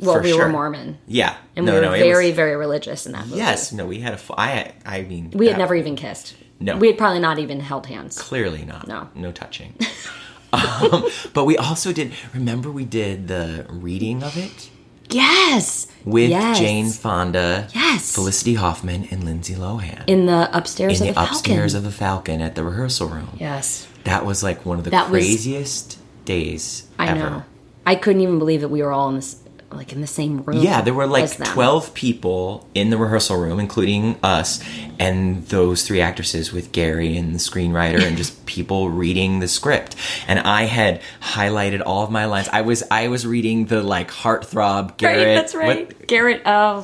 Well, 0.00 0.16
for 0.16 0.22
we 0.22 0.30
sure. 0.30 0.46
were 0.46 0.48
Mormon. 0.48 0.98
Yeah. 1.06 1.36
And 1.56 1.66
no, 1.66 1.72
we 1.72 1.78
were 1.78 1.84
no, 1.86 1.90
very, 1.92 2.26
was- 2.28 2.36
very 2.36 2.56
religious 2.56 3.06
in 3.06 3.12
that 3.12 3.26
movie. 3.26 3.38
Yes, 3.38 3.72
no, 3.72 3.86
we 3.86 4.00
had 4.00 4.14
a. 4.14 4.18
fu- 4.18 4.34
I 4.36 4.72
I 4.86 5.02
mean, 5.02 5.30
We 5.32 5.46
had 5.46 5.54
that- 5.54 5.58
never 5.58 5.74
even 5.74 5.96
kissed. 5.96 6.34
No. 6.58 6.76
We 6.76 6.88
had 6.88 6.98
probably 6.98 7.20
not 7.20 7.38
even 7.38 7.60
held 7.60 7.86
hands. 7.86 8.18
Clearly 8.18 8.64
not. 8.64 8.86
No. 8.86 9.08
No 9.14 9.32
touching. 9.32 9.74
um, 10.52 11.04
but 11.32 11.44
we 11.44 11.56
also 11.56 11.92
did. 11.92 12.12
Remember, 12.34 12.70
we 12.70 12.84
did 12.84 13.28
the 13.28 13.66
reading 13.68 14.22
of 14.22 14.36
it 14.36 14.68
Yes. 15.10 15.86
with 16.04 16.30
Yes. 16.30 16.58
Jane 16.58 16.90
Fonda, 16.90 17.68
Yes. 17.74 18.14
Felicity 18.14 18.54
Huffman, 18.54 19.08
and 19.10 19.24
Lindsay 19.24 19.54
Lohan 19.54 20.04
In 20.06 20.26
the 20.26 20.54
upstairs 20.56 21.00
in 21.00 21.08
of 21.08 21.14
the 21.14 21.20
the, 21.20 21.26
Falcon. 21.26 21.34
upstairs 21.36 21.74
of 21.74 21.82
the 21.82 21.90
Falcon 21.90 22.40
at 22.40 22.54
the 22.54 22.62
rehearsal 22.64 23.08
room. 23.08 23.30
Yes. 23.38 23.86
That 24.04 24.24
was 24.26 24.42
like 24.42 24.64
one 24.66 24.78
of 24.78 24.84
the 24.84 24.90
That 24.90 25.10
was- 25.10 25.24
craziest 25.24 25.98
days 26.24 26.84
I 26.98 27.08
ever. 27.08 27.18
know. 27.18 27.42
I 27.86 27.94
couldn't 27.94 28.20
even 28.22 28.38
believe 28.38 28.60
that 28.60 28.68
we 28.68 28.82
were 28.82 28.92
all 28.92 29.08
in 29.08 29.16
this, 29.16 29.36
like 29.72 29.92
in 29.92 30.00
the 30.00 30.06
same 30.06 30.42
room. 30.42 30.58
Yeah, 30.58 30.80
there 30.80 30.94
were 30.94 31.06
like 31.06 31.36
12 31.36 31.94
people 31.94 32.68
in 32.74 32.90
the 32.90 32.96
rehearsal 32.96 33.38
room, 33.38 33.60
including 33.60 34.18
us 34.22 34.62
and 34.98 35.46
those 35.46 35.86
three 35.86 36.00
actresses 36.00 36.52
with 36.52 36.72
Gary 36.72 37.16
and 37.16 37.34
the 37.34 37.38
screenwriter 37.38 38.02
and 38.02 38.16
just 38.16 38.46
people 38.50 38.90
reading 38.90 39.38
the 39.38 39.48
script. 39.48 39.94
And 40.26 40.40
I 40.40 40.64
had 40.64 41.02
highlighted 41.20 41.82
all 41.84 42.02
of 42.02 42.10
my 42.10 42.24
lines. 42.24 42.48
I 42.48 42.62
was 42.62 42.82
I 42.90 43.08
was 43.08 43.26
reading 43.26 43.66
the 43.66 43.82
like 43.82 44.10
heartthrob 44.10 44.96
Garrett. 44.96 45.18
Right, 45.18 45.34
that's 45.34 45.54
right. 45.54 45.88
what- 45.88 46.06
Garrett, 46.06 46.44
uh, 46.44 46.82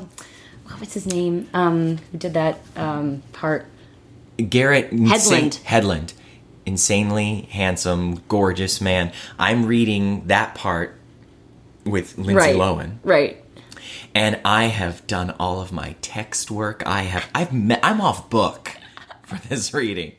what 0.66 0.80
was 0.80 0.94
his 0.94 1.06
name? 1.06 1.48
Um, 1.54 1.98
who 2.12 2.18
did 2.18 2.34
that 2.34 2.60
um, 2.76 3.22
part? 3.32 3.66
Garrett 4.36 4.90
Hedlund. 4.90 5.60
Hedlund. 5.62 6.12
Insanely 6.66 7.48
handsome, 7.50 8.22
gorgeous 8.28 8.80
man. 8.80 9.12
I'm 9.38 9.66
reading 9.66 10.26
that 10.26 10.54
part 10.54 10.95
with 11.86 12.18
Lindsay 12.18 12.34
right. 12.34 12.56
Lohan. 12.56 12.98
Right. 13.04 13.42
and 14.14 14.40
I 14.44 14.64
have 14.64 15.06
done 15.06 15.30
all 15.38 15.60
of 15.60 15.72
my 15.72 15.94
text 16.02 16.50
work. 16.50 16.82
I 16.86 17.02
have 17.02 17.28
I've 17.34 17.52
met, 17.52 17.80
I'm 17.82 18.00
off 18.00 18.28
book 18.28 18.72
for 19.22 19.36
this 19.48 19.72
reading, 19.80 20.12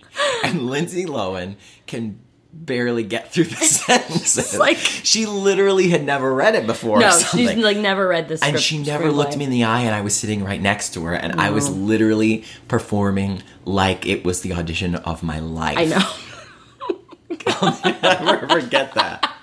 and 0.44 0.66
Lindsay 0.68 1.06
Lohan 1.06 1.56
can 1.86 2.20
barely 2.54 3.04
get 3.04 3.32
through 3.32 3.44
the 3.44 3.56
sentences. 3.66 4.58
like- 4.58 4.78
she 4.78 5.26
literally 5.28 5.90
had 5.90 6.04
never 6.04 6.34
read 6.34 6.56
it 6.56 6.66
before. 6.66 6.98
or 6.98 7.02
No, 7.02 7.12
she's 7.20 7.54
like 7.56 7.78
never 7.78 8.08
read 8.08 8.28
this. 8.28 8.42
and 8.42 8.60
she 8.60 8.80
never 8.80 9.12
looked 9.12 9.38
me 9.38 9.46
in 9.46 9.52
the 9.52 9.64
eye, 9.66 9.82
and 9.82 9.94
I 9.94 10.02
was 10.02 10.16
sitting 10.16 10.44
right 10.44 10.60
next 10.62 10.94
to 10.96 11.04
her, 11.06 11.14
and 11.14 11.40
I 11.40 11.52
was 11.52 11.70
literally 11.70 12.46
performing 12.68 13.44
like 13.66 14.06
it 14.08 14.26
was 14.26 14.42
the 14.42 14.54
audition 14.54 14.96
of 14.96 15.22
my 15.24 15.40
life. 15.40 15.78
I 15.78 15.86
know. 15.86 16.10
I'll 17.48 18.26
never 18.26 18.48
forget 18.62 18.94
that. 18.96 19.37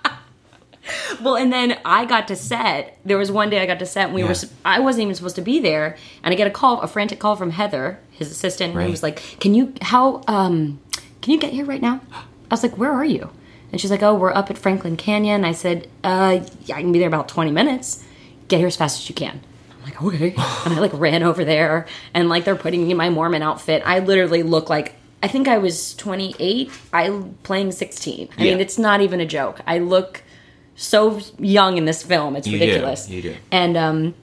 Well, 1.22 1.36
and 1.36 1.52
then 1.52 1.78
I 1.84 2.04
got 2.04 2.28
to 2.28 2.36
set. 2.36 2.98
There 3.04 3.16
was 3.16 3.30
one 3.32 3.48
day 3.50 3.60
I 3.60 3.66
got 3.66 3.78
to 3.78 3.86
set, 3.86 4.06
and 4.06 4.14
we 4.14 4.22
Yeah. 4.22 4.28
were. 4.28 4.34
I 4.64 4.80
wasn't 4.80 5.04
even 5.04 5.14
supposed 5.14 5.36
to 5.36 5.42
be 5.42 5.58
there, 5.60 5.96
and 6.22 6.32
I 6.32 6.36
get 6.36 6.46
a 6.46 6.50
call, 6.50 6.80
a 6.82 6.86
frantic 6.86 7.18
call 7.18 7.36
from 7.36 7.50
Heather, 7.50 7.98
his 8.10 8.30
assistant, 8.30 8.74
Right. 8.74 8.84
he 8.86 8.90
was 8.90 9.02
like, 9.02 9.22
"Can 9.40 9.54
you 9.54 9.72
how 9.80 10.22
um 10.28 10.78
can 11.22 11.32
you 11.32 11.38
get 11.38 11.52
here 11.52 11.64
right 11.64 11.80
now?" 11.80 12.00
I 12.12 12.22
was 12.50 12.62
like, 12.62 12.76
"Where 12.76 12.92
are 12.92 13.04
you?" 13.04 13.30
And 13.72 13.80
she's 13.80 13.90
like, 13.90 14.02
"Oh, 14.02 14.14
we're 14.14 14.32
up 14.34 14.50
at 14.50 14.58
Franklin 14.58 14.96
Canyon." 14.96 15.44
I 15.44 15.52
said, 15.52 15.88
"Uh, 16.04 16.40
yeah, 16.66 16.76
I 16.76 16.80
can 16.82 16.92
be 16.92 16.98
there 16.98 17.08
about 17.08 17.28
twenty 17.28 17.50
minutes. 17.50 18.04
Get 18.48 18.58
here 18.58 18.66
as 18.68 18.76
fast 18.76 19.00
as 19.00 19.08
you 19.08 19.14
can." 19.14 19.40
I'm 19.78 19.84
like, 19.84 20.02
"Okay," 20.02 20.34
and 20.66 20.74
I 20.74 20.80
like 20.80 20.92
ran 20.94 21.22
over 21.22 21.44
there, 21.44 21.86
and 22.12 22.28
like 22.28 22.44
they're 22.44 22.56
putting 22.56 22.84
me 22.84 22.90
in 22.90 22.96
my 22.96 23.08
Mormon 23.10 23.42
outfit. 23.42 23.82
I 23.86 24.00
literally 24.00 24.42
look 24.42 24.68
like. 24.68 24.94
I 25.22 25.28
think 25.28 25.48
I 25.48 25.56
was 25.56 25.94
28. 25.94 26.70
I 26.92 27.22
playing 27.44 27.72
16. 27.72 28.28
I 28.36 28.44
Yeah. 28.44 28.50
mean, 28.50 28.60
it's 28.60 28.76
not 28.78 29.00
even 29.00 29.20
a 29.20 29.26
joke. 29.26 29.60
I 29.66 29.78
look 29.78 30.22
so 30.76 31.20
young 31.38 31.76
in 31.78 31.84
this 31.84 32.02
film. 32.02 32.36
It's 32.36 32.46
You 32.46 32.58
do, 32.58 32.64
ridiculous. 32.66 33.08
you 33.08 33.22
do. 33.22 33.36
And 33.50 33.76
um, 33.76 34.14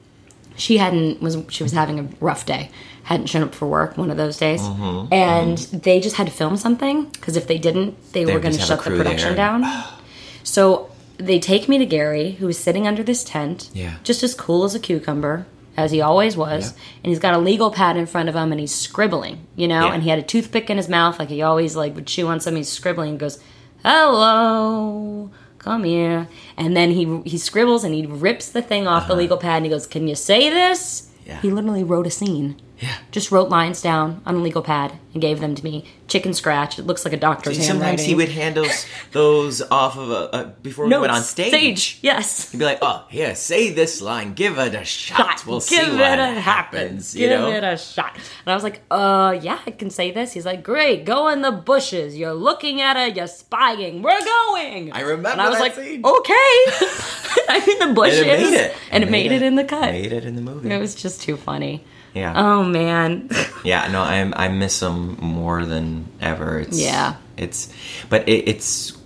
she 0.56 0.78
hadn't 0.78 1.22
was 1.22 1.38
she 1.50 1.64
was 1.64 1.72
having 1.72 2.00
a 2.00 2.08
rough 2.20 2.46
day. 2.46 2.70
Hadn't 3.04 3.28
shown 3.28 3.42
up 3.44 3.56
for 3.56 3.68
work 3.68 3.98
one 3.98 4.12
of 4.12 4.18
those 4.18 4.38
days, 4.38 4.62
Mm-hmm, 4.62 5.12
and 5.14 5.58
they 5.58 6.00
just 6.00 6.16
had 6.18 6.28
to 6.28 6.32
film 6.34 6.56
something 6.56 7.06
because 7.06 7.36
if 7.36 7.48
they 7.48 7.58
didn't, 7.58 7.96
they, 8.14 8.24
They 8.24 8.34
were 8.34 8.40
going 8.40 8.54
to 8.54 8.60
just 8.60 8.70
have 8.70 8.80
a 8.80 8.84
shut 8.84 8.92
the 8.94 8.98
production 8.98 9.30
there. 9.30 9.36
down. 9.38 9.66
so 10.44 10.90
they 11.18 11.40
take 11.40 11.68
me 11.68 11.78
to 11.80 11.86
Gary, 11.86 12.32
who 12.34 12.48
is 12.48 12.60
sitting 12.60 12.86
under 12.88 13.02
this 13.04 13.24
tent, 13.24 13.70
Yeah. 13.74 13.96
just 14.04 14.22
as 14.24 14.34
cool 14.36 14.64
as 14.64 14.76
a 14.76 14.80
cucumber. 14.80 15.46
As 15.78 15.92
he 15.92 16.02
always 16.02 16.36
was, 16.38 16.72
Yeah. 16.74 16.78
and 17.04 17.10
he's 17.12 17.20
got 17.20 17.34
a 17.34 17.38
legal 17.38 17.72
pad 17.72 17.96
in 17.96 18.06
front 18.06 18.28
of 18.30 18.36
him, 18.36 18.52
and 18.52 18.60
he's 18.60 18.76
scribbling, 18.76 19.48
you 19.56 19.68
know. 19.70 19.86
Yeah. 19.88 19.94
And 19.94 20.04
he 20.04 20.10
had 20.10 20.20
a 20.20 20.24
toothpick 20.24 20.70
in 20.70 20.76
his 20.78 20.90
mouth, 20.90 21.18
like 21.18 21.30
he 21.30 21.42
always 21.42 21.76
like 21.78 21.96
would 21.96 22.06
chew 22.08 22.28
on 22.28 22.40
something. 22.42 22.58
He's 22.58 22.70
scribbling, 22.70 23.12
and 23.12 23.20
goes, 23.20 23.40
"Hello, 23.84 25.32
come 25.62 25.84
here." 25.84 26.28
And 26.58 26.76
then 26.76 26.92
he 26.92 27.22
he 27.26 27.38
scribbles 27.38 27.84
and 27.84 27.94
he 27.94 28.06
rips 28.06 28.50
the 28.50 28.62
thing 28.62 28.88
off 28.88 29.08
the 29.08 29.16
legal 29.16 29.38
pad 29.38 29.58
and 29.58 29.66
he 29.66 29.70
goes, 29.70 29.88
"Can 29.88 30.08
you 30.08 30.16
say 30.16 30.50
this?" 30.50 30.82
Uh-huh. 31.04 31.08
Yeah. 31.28 31.42
He 31.42 31.50
literally 31.52 31.84
wrote 31.84 32.08
a 32.08 32.12
scene. 32.12 32.56
Yeah. 32.82 32.96
Just 33.12 33.32
wrote 33.32 33.50
lines 33.50 33.80
down 33.82 34.22
on 34.26 34.36
a 34.36 34.40
legal 34.40 34.64
pad 34.64 34.94
and 35.14 35.22
gave 35.22 35.40
them 35.40 35.54
to 35.54 35.64
me. 35.64 35.86
Chicken 36.08 36.34
scratch. 36.34 36.80
It 36.80 36.88
looks 36.88 37.06
like 37.06 37.14
a 37.14 37.18
doctor's 37.18 37.64
Sometimes 37.66 38.02
he 38.04 38.16
would 38.16 38.30
hand 38.30 38.56
those, 38.56 38.86
those 39.12 39.62
off 39.62 39.98
of 39.98 40.10
a, 40.10 40.30
a 40.38 40.46
before 40.64 40.86
we 40.86 40.90
Notes. 40.90 41.02
went 41.02 41.14
on 41.14 41.22
stage. 41.22 42.00
Yes. 42.02 42.52
He'd 42.52 42.58
be 42.58 42.66
like, 42.66 42.80
"Oh, 42.82 43.06
here, 43.10 43.36
say 43.36 43.72
this 43.72 44.02
line. 44.02 44.34
Give 44.34 44.58
it 44.58 44.74
a 44.74 44.84
shot. 44.84 45.18
Shot. 45.18 45.46
We'll 45.46 45.60
Give 45.60 45.68
see 45.68 45.76
it 45.78 45.94
what 45.94 46.20
a 46.20 46.40
happens." 46.42 47.14
Give 47.14 47.30
You 47.30 47.38
know? 47.38 47.50
it 47.52 47.64
a 47.64 47.78
shot. 47.78 48.16
And 48.16 48.52
I 48.52 48.56
was 48.56 48.64
like, 48.64 48.82
uh, 48.90 49.38
yeah, 49.42 49.60
I 49.66 49.72
can 49.72 49.90
say 49.92 50.10
this. 50.12 50.34
He's 50.34 50.46
like, 50.46 50.64
great, 50.64 51.06
go 51.06 51.28
in 51.30 51.44
the 51.44 51.52
bushes. 51.52 52.18
You're 52.18 52.34
looking 52.34 52.82
at 52.82 52.98
it, 52.98 53.16
you're 53.16 53.28
spying. 53.28 54.02
We're 54.02 54.20
going. 54.26 54.92
I 54.92 55.02
remember 55.02 55.30
And 55.30 55.42
I 55.42 55.50
was 55.50 55.60
that 55.60 55.64
like, 55.64 55.76
scene. 55.76 56.04
okay. 56.04 56.58
I'm 57.50 57.62
in 57.70 57.88
the 57.90 57.94
bushes. 57.94 58.22
and 58.22 58.28
it 58.30 58.42
made 58.42 58.54
it. 58.54 58.76
And 58.92 59.04
it 59.04 59.10
made 59.12 59.32
it 59.32 59.42
in 59.44 59.56
the 59.56 59.64
cut. 59.66 59.92
Made 59.92 60.12
it 60.12 60.26
in 60.26 60.36
the 60.36 60.42
movie. 60.42 60.70
It 60.72 60.80
was 60.80 60.96
just 60.96 61.22
too 61.22 61.38
funny. 61.38 61.84
Yeah. 62.14 62.34
Oh, 62.36 62.64
man. 62.64 63.30
Yeah, 63.64 63.92
no, 63.92 64.02
I 64.02 64.46
I 64.46 64.48
miss 64.48 64.82
him 64.82 65.18
more 65.22 65.66
than 65.66 66.08
ever. 66.20 66.58
It's, 66.60 66.80
Yeah. 66.82 67.18
it's, 67.38 67.72
but 68.10 68.28
it, 68.28 68.50
it's 68.50 68.98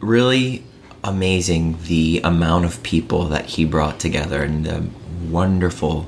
really 0.00 0.62
amazing 1.04 1.76
the 1.88 2.20
amount 2.22 2.64
of 2.66 2.82
people 2.84 3.24
that 3.34 3.46
he 3.46 3.64
brought 3.64 3.98
together 3.98 4.44
and 4.44 4.64
the 4.64 4.84
wonderful. 5.28 6.06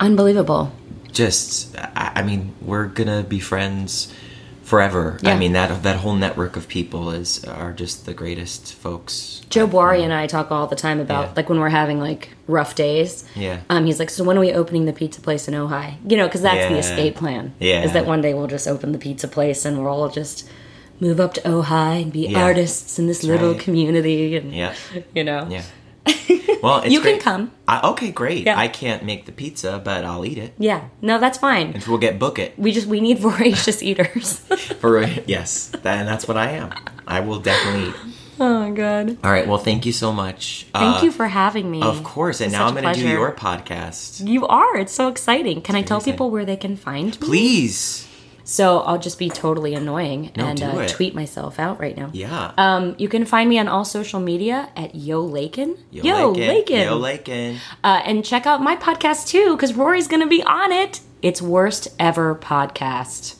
Unbelievable. 0.00 0.72
Just, 1.12 1.76
I, 1.76 2.12
I 2.16 2.22
mean, 2.22 2.54
we're 2.62 2.86
gonna 2.86 3.22
be 3.22 3.38
friends 3.38 4.12
forever. 4.72 5.18
I 5.22 5.36
mean 5.36 5.52
that 5.52 5.82
that 5.82 5.96
whole 5.96 6.14
network 6.14 6.56
of 6.56 6.66
people 6.66 7.10
is 7.10 7.44
are 7.44 7.72
just 7.74 8.06
the 8.06 8.14
greatest 8.14 8.72
folks. 8.74 9.42
Joe 9.50 9.66
Bory 9.66 10.02
and 10.02 10.14
I 10.14 10.26
talk 10.26 10.50
all 10.50 10.66
the 10.66 10.80
time 10.86 10.98
about 10.98 11.24
Yeah. 11.26 11.32
like 11.36 11.50
when 11.50 11.60
we're 11.60 11.68
having 11.82 12.00
like 12.00 12.30
rough 12.46 12.74
days. 12.74 13.24
Yeah. 13.36 13.58
Um, 13.68 13.84
he's 13.84 13.98
like, 13.98 14.08
so 14.08 14.24
when 14.24 14.38
are 14.38 14.40
we 14.40 14.50
opening 14.54 14.86
the 14.86 14.94
pizza 14.94 15.20
place 15.20 15.46
in 15.46 15.52
Ojai? 15.52 15.96
You 16.10 16.16
know, 16.16 16.26
because 16.26 16.40
that's 16.40 16.72
the 16.72 16.78
escape 16.78 17.16
plan. 17.16 17.52
Yeah. 17.60 17.82
Is 17.84 17.92
that 17.92 18.06
one 18.06 18.22
day 18.22 18.32
we'll 18.32 18.46
just 18.46 18.66
open 18.66 18.92
the 18.92 18.98
pizza 18.98 19.28
place 19.28 19.66
and 19.66 19.76
we'll 19.76 19.88
all 19.92 20.08
just 20.08 20.48
move 21.00 21.20
up 21.20 21.34
to 21.34 21.42
Ojai 21.42 22.02
and 22.04 22.10
be 22.10 22.28
Yeah. 22.28 22.42
artists 22.42 22.98
in 22.98 23.06
this 23.08 23.22
little 23.22 23.52
right. 23.52 23.60
community 23.60 24.36
and 24.38 24.54
Yeah, 24.54 24.72
you 25.14 25.22
know. 25.24 25.48
yeah. 25.50 25.64
Well, 26.62 26.80
it's 26.82 26.92
You 26.92 27.00
can 27.00 27.18
come. 27.18 27.50
I, 27.66 27.88
okay, 27.90 28.10
great. 28.12 28.46
Yeah. 28.46 28.58
I 28.58 28.68
can't 28.68 29.02
make 29.04 29.26
the 29.26 29.32
pizza, 29.32 29.80
but 29.84 30.04
I'll 30.04 30.24
eat 30.24 30.38
it. 30.38 30.54
Yeah. 30.58 30.88
No, 31.02 31.18
that's 31.18 31.36
fine. 31.38 31.72
And 31.74 31.84
we'll 31.84 31.98
get 31.98 32.18
book 32.18 32.38
it. 32.38 32.56
We 32.58 32.72
just 32.72 32.86
we 32.86 33.00
need 33.00 33.18
voracious 33.28 33.82
eaters. 33.82 34.38
For 34.80 35.02
yes, 35.26 35.68
that, 35.82 35.98
and 35.98 36.08
that's 36.08 36.26
what 36.28 36.36
I 36.36 36.52
am. 36.52 36.72
I 37.06 37.20
will 37.20 37.40
definitely. 37.40 37.88
Eat. 37.90 38.14
oh 38.40 38.60
my 38.60 38.70
god. 38.70 39.18
All 39.24 39.30
right. 39.30 39.46
Well, 39.46 39.58
thank 39.58 39.84
you 39.86 39.92
so 39.92 40.12
much. 40.12 40.66
Thank 40.72 41.02
Uh, 41.02 41.04
you 41.04 41.10
for 41.12 41.26
having 41.26 41.70
me. 41.70 41.82
Of 41.82 42.02
course. 42.04 42.40
And 42.40 42.48
It's 42.48 42.52
now 42.58 42.66
I'm 42.66 42.74
going 42.74 42.94
to 42.94 43.00
do 43.00 43.08
your 43.08 43.32
podcast. 43.32 44.26
You 44.26 44.46
are. 44.46 44.76
It's 44.78 44.92
so 44.94 45.08
exciting. 45.08 45.62
Can 45.62 45.74
I 45.74 45.82
tell 45.82 45.98
amazing. 45.98 46.12
people 46.14 46.30
where 46.30 46.44
they 46.44 46.56
can 46.56 46.76
find 46.76 47.20
me? 47.20 47.26
Please. 47.26 48.08
So 48.44 48.80
I'll 48.80 48.98
just 48.98 49.18
be 49.18 49.28
totally 49.28 49.74
annoying 49.74 50.32
No, 50.36 50.46
and 50.46 50.62
uh, 50.62 50.88
tweet 50.88 51.14
myself 51.14 51.58
out 51.58 51.80
right 51.80 51.96
now. 51.96 52.10
Yeah. 52.12 52.52
Um, 52.56 52.94
you 52.98 53.08
can 53.08 53.24
find 53.24 53.48
me 53.48 53.58
on 53.58 53.68
all 53.68 53.84
social 53.84 54.20
media 54.20 54.68
at 54.76 54.94
Yo 54.94 55.20
Lakin. 55.20 55.76
Yo, 55.90 56.30
Lakin. 56.30 56.48
Lakin. 56.48 56.82
Yo, 56.82 56.96
Lakin. 56.96 57.58
Uh, 57.84 58.02
and 58.04 58.24
check 58.24 58.46
out 58.46 58.60
my 58.62 58.76
podcast 58.76 59.28
too, 59.28 59.56
because 59.56 59.74
Rory's 59.74 60.08
going 60.08 60.22
to 60.22 60.28
be 60.28 60.42
on 60.42 60.72
it. 60.72 61.00
It's 61.22 61.40
Worst 61.40 61.88
Ever 61.98 62.34
Podcast. 62.34 63.36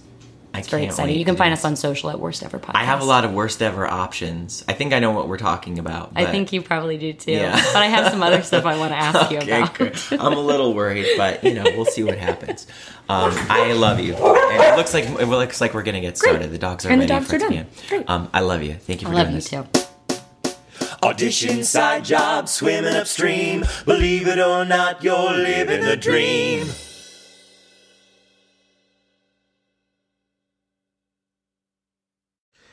I 0.55 0.59
It's 0.59 0.68
very 0.68 0.82
can't 0.82 0.90
exciting. 0.92 1.14
wait 1.14 1.18
You 1.18 1.24
can 1.24 1.36
find 1.36 1.50
do 1.50 1.55
us 1.55 1.64
on 1.64 1.76
social 1.76 2.11
at 2.11 2.20
Worst 2.20 2.42
Ever 2.42 2.59
Podcast. 2.59 2.72
I 2.74 2.84
have 2.84 3.00
a 3.00 3.05
lot 3.05 3.24
of 3.24 3.32
worst 3.32 3.62
ever 3.62 3.86
options. 3.86 4.62
I 4.68 4.74
think 4.74 4.92
I 4.92 4.98
know 4.98 5.11
what 5.11 5.26
we're 5.28 5.38
talking 5.38 5.78
about. 5.78 6.12
I 6.14 6.26
think 6.26 6.53
you 6.53 6.61
probably 6.61 6.98
do 6.98 7.14
too. 7.14 7.32
Yeah. 7.32 7.53
But 7.72 7.76
I 7.76 7.86
have 7.86 8.11
some 8.12 8.22
other 8.22 8.42
stuff 8.50 8.66
I 8.66 8.76
want 8.78 8.92
to 8.92 8.96
ask 8.96 9.30
you 9.30 9.38
about. 9.38 9.74
good. 9.74 9.98
I'm 10.12 10.34
a 10.34 10.40
little 10.40 10.74
worried, 10.74 11.07
but 11.16 11.42
you 11.42 11.55
know, 11.55 11.64
we'll 11.64 11.86
see 11.86 12.03
what 12.05 12.18
happens. 12.18 12.66
Um, 13.09 13.32
I 13.48 13.72
love 13.72 13.98
you, 14.00 14.14
and 14.14 14.62
it 14.62 14.76
looks 14.76 14.92
like 14.94 15.05
it 15.05 15.26
looks 15.26 15.61
like 15.61 15.72
we're 15.74 15.82
gonna 15.82 16.00
get 16.03 16.18
started. 16.18 16.50
The 16.50 16.59
dogs 16.59 16.84
are 16.84 16.90
And 16.90 17.00
the 17.00 17.07
ready 17.07 17.12
dogs 17.14 17.28
for 17.30 17.36
are 17.36 17.38
done. 17.50 17.66
Great. 17.88 18.09
Um, 18.11 18.28
I 18.34 18.40
love 18.40 18.62
you. 18.62 18.74
Thank 18.74 19.03
you 19.03 19.09
I 19.09 19.11
for 19.11 19.16
love 19.16 19.26
doing 19.28 19.34
you 19.36 19.40
this. 19.40 19.50
too. 19.50 20.98
Audition 21.03 21.64
side 21.64 22.05
job, 22.05 22.48
swimming 22.48 22.94
upstream. 22.94 23.64
Believe 23.86 24.28
it 24.28 24.38
or 24.38 24.64
not, 24.64 25.03
you're 25.03 25.32
living 25.32 25.82
the 25.84 25.96
dream. 25.96 26.66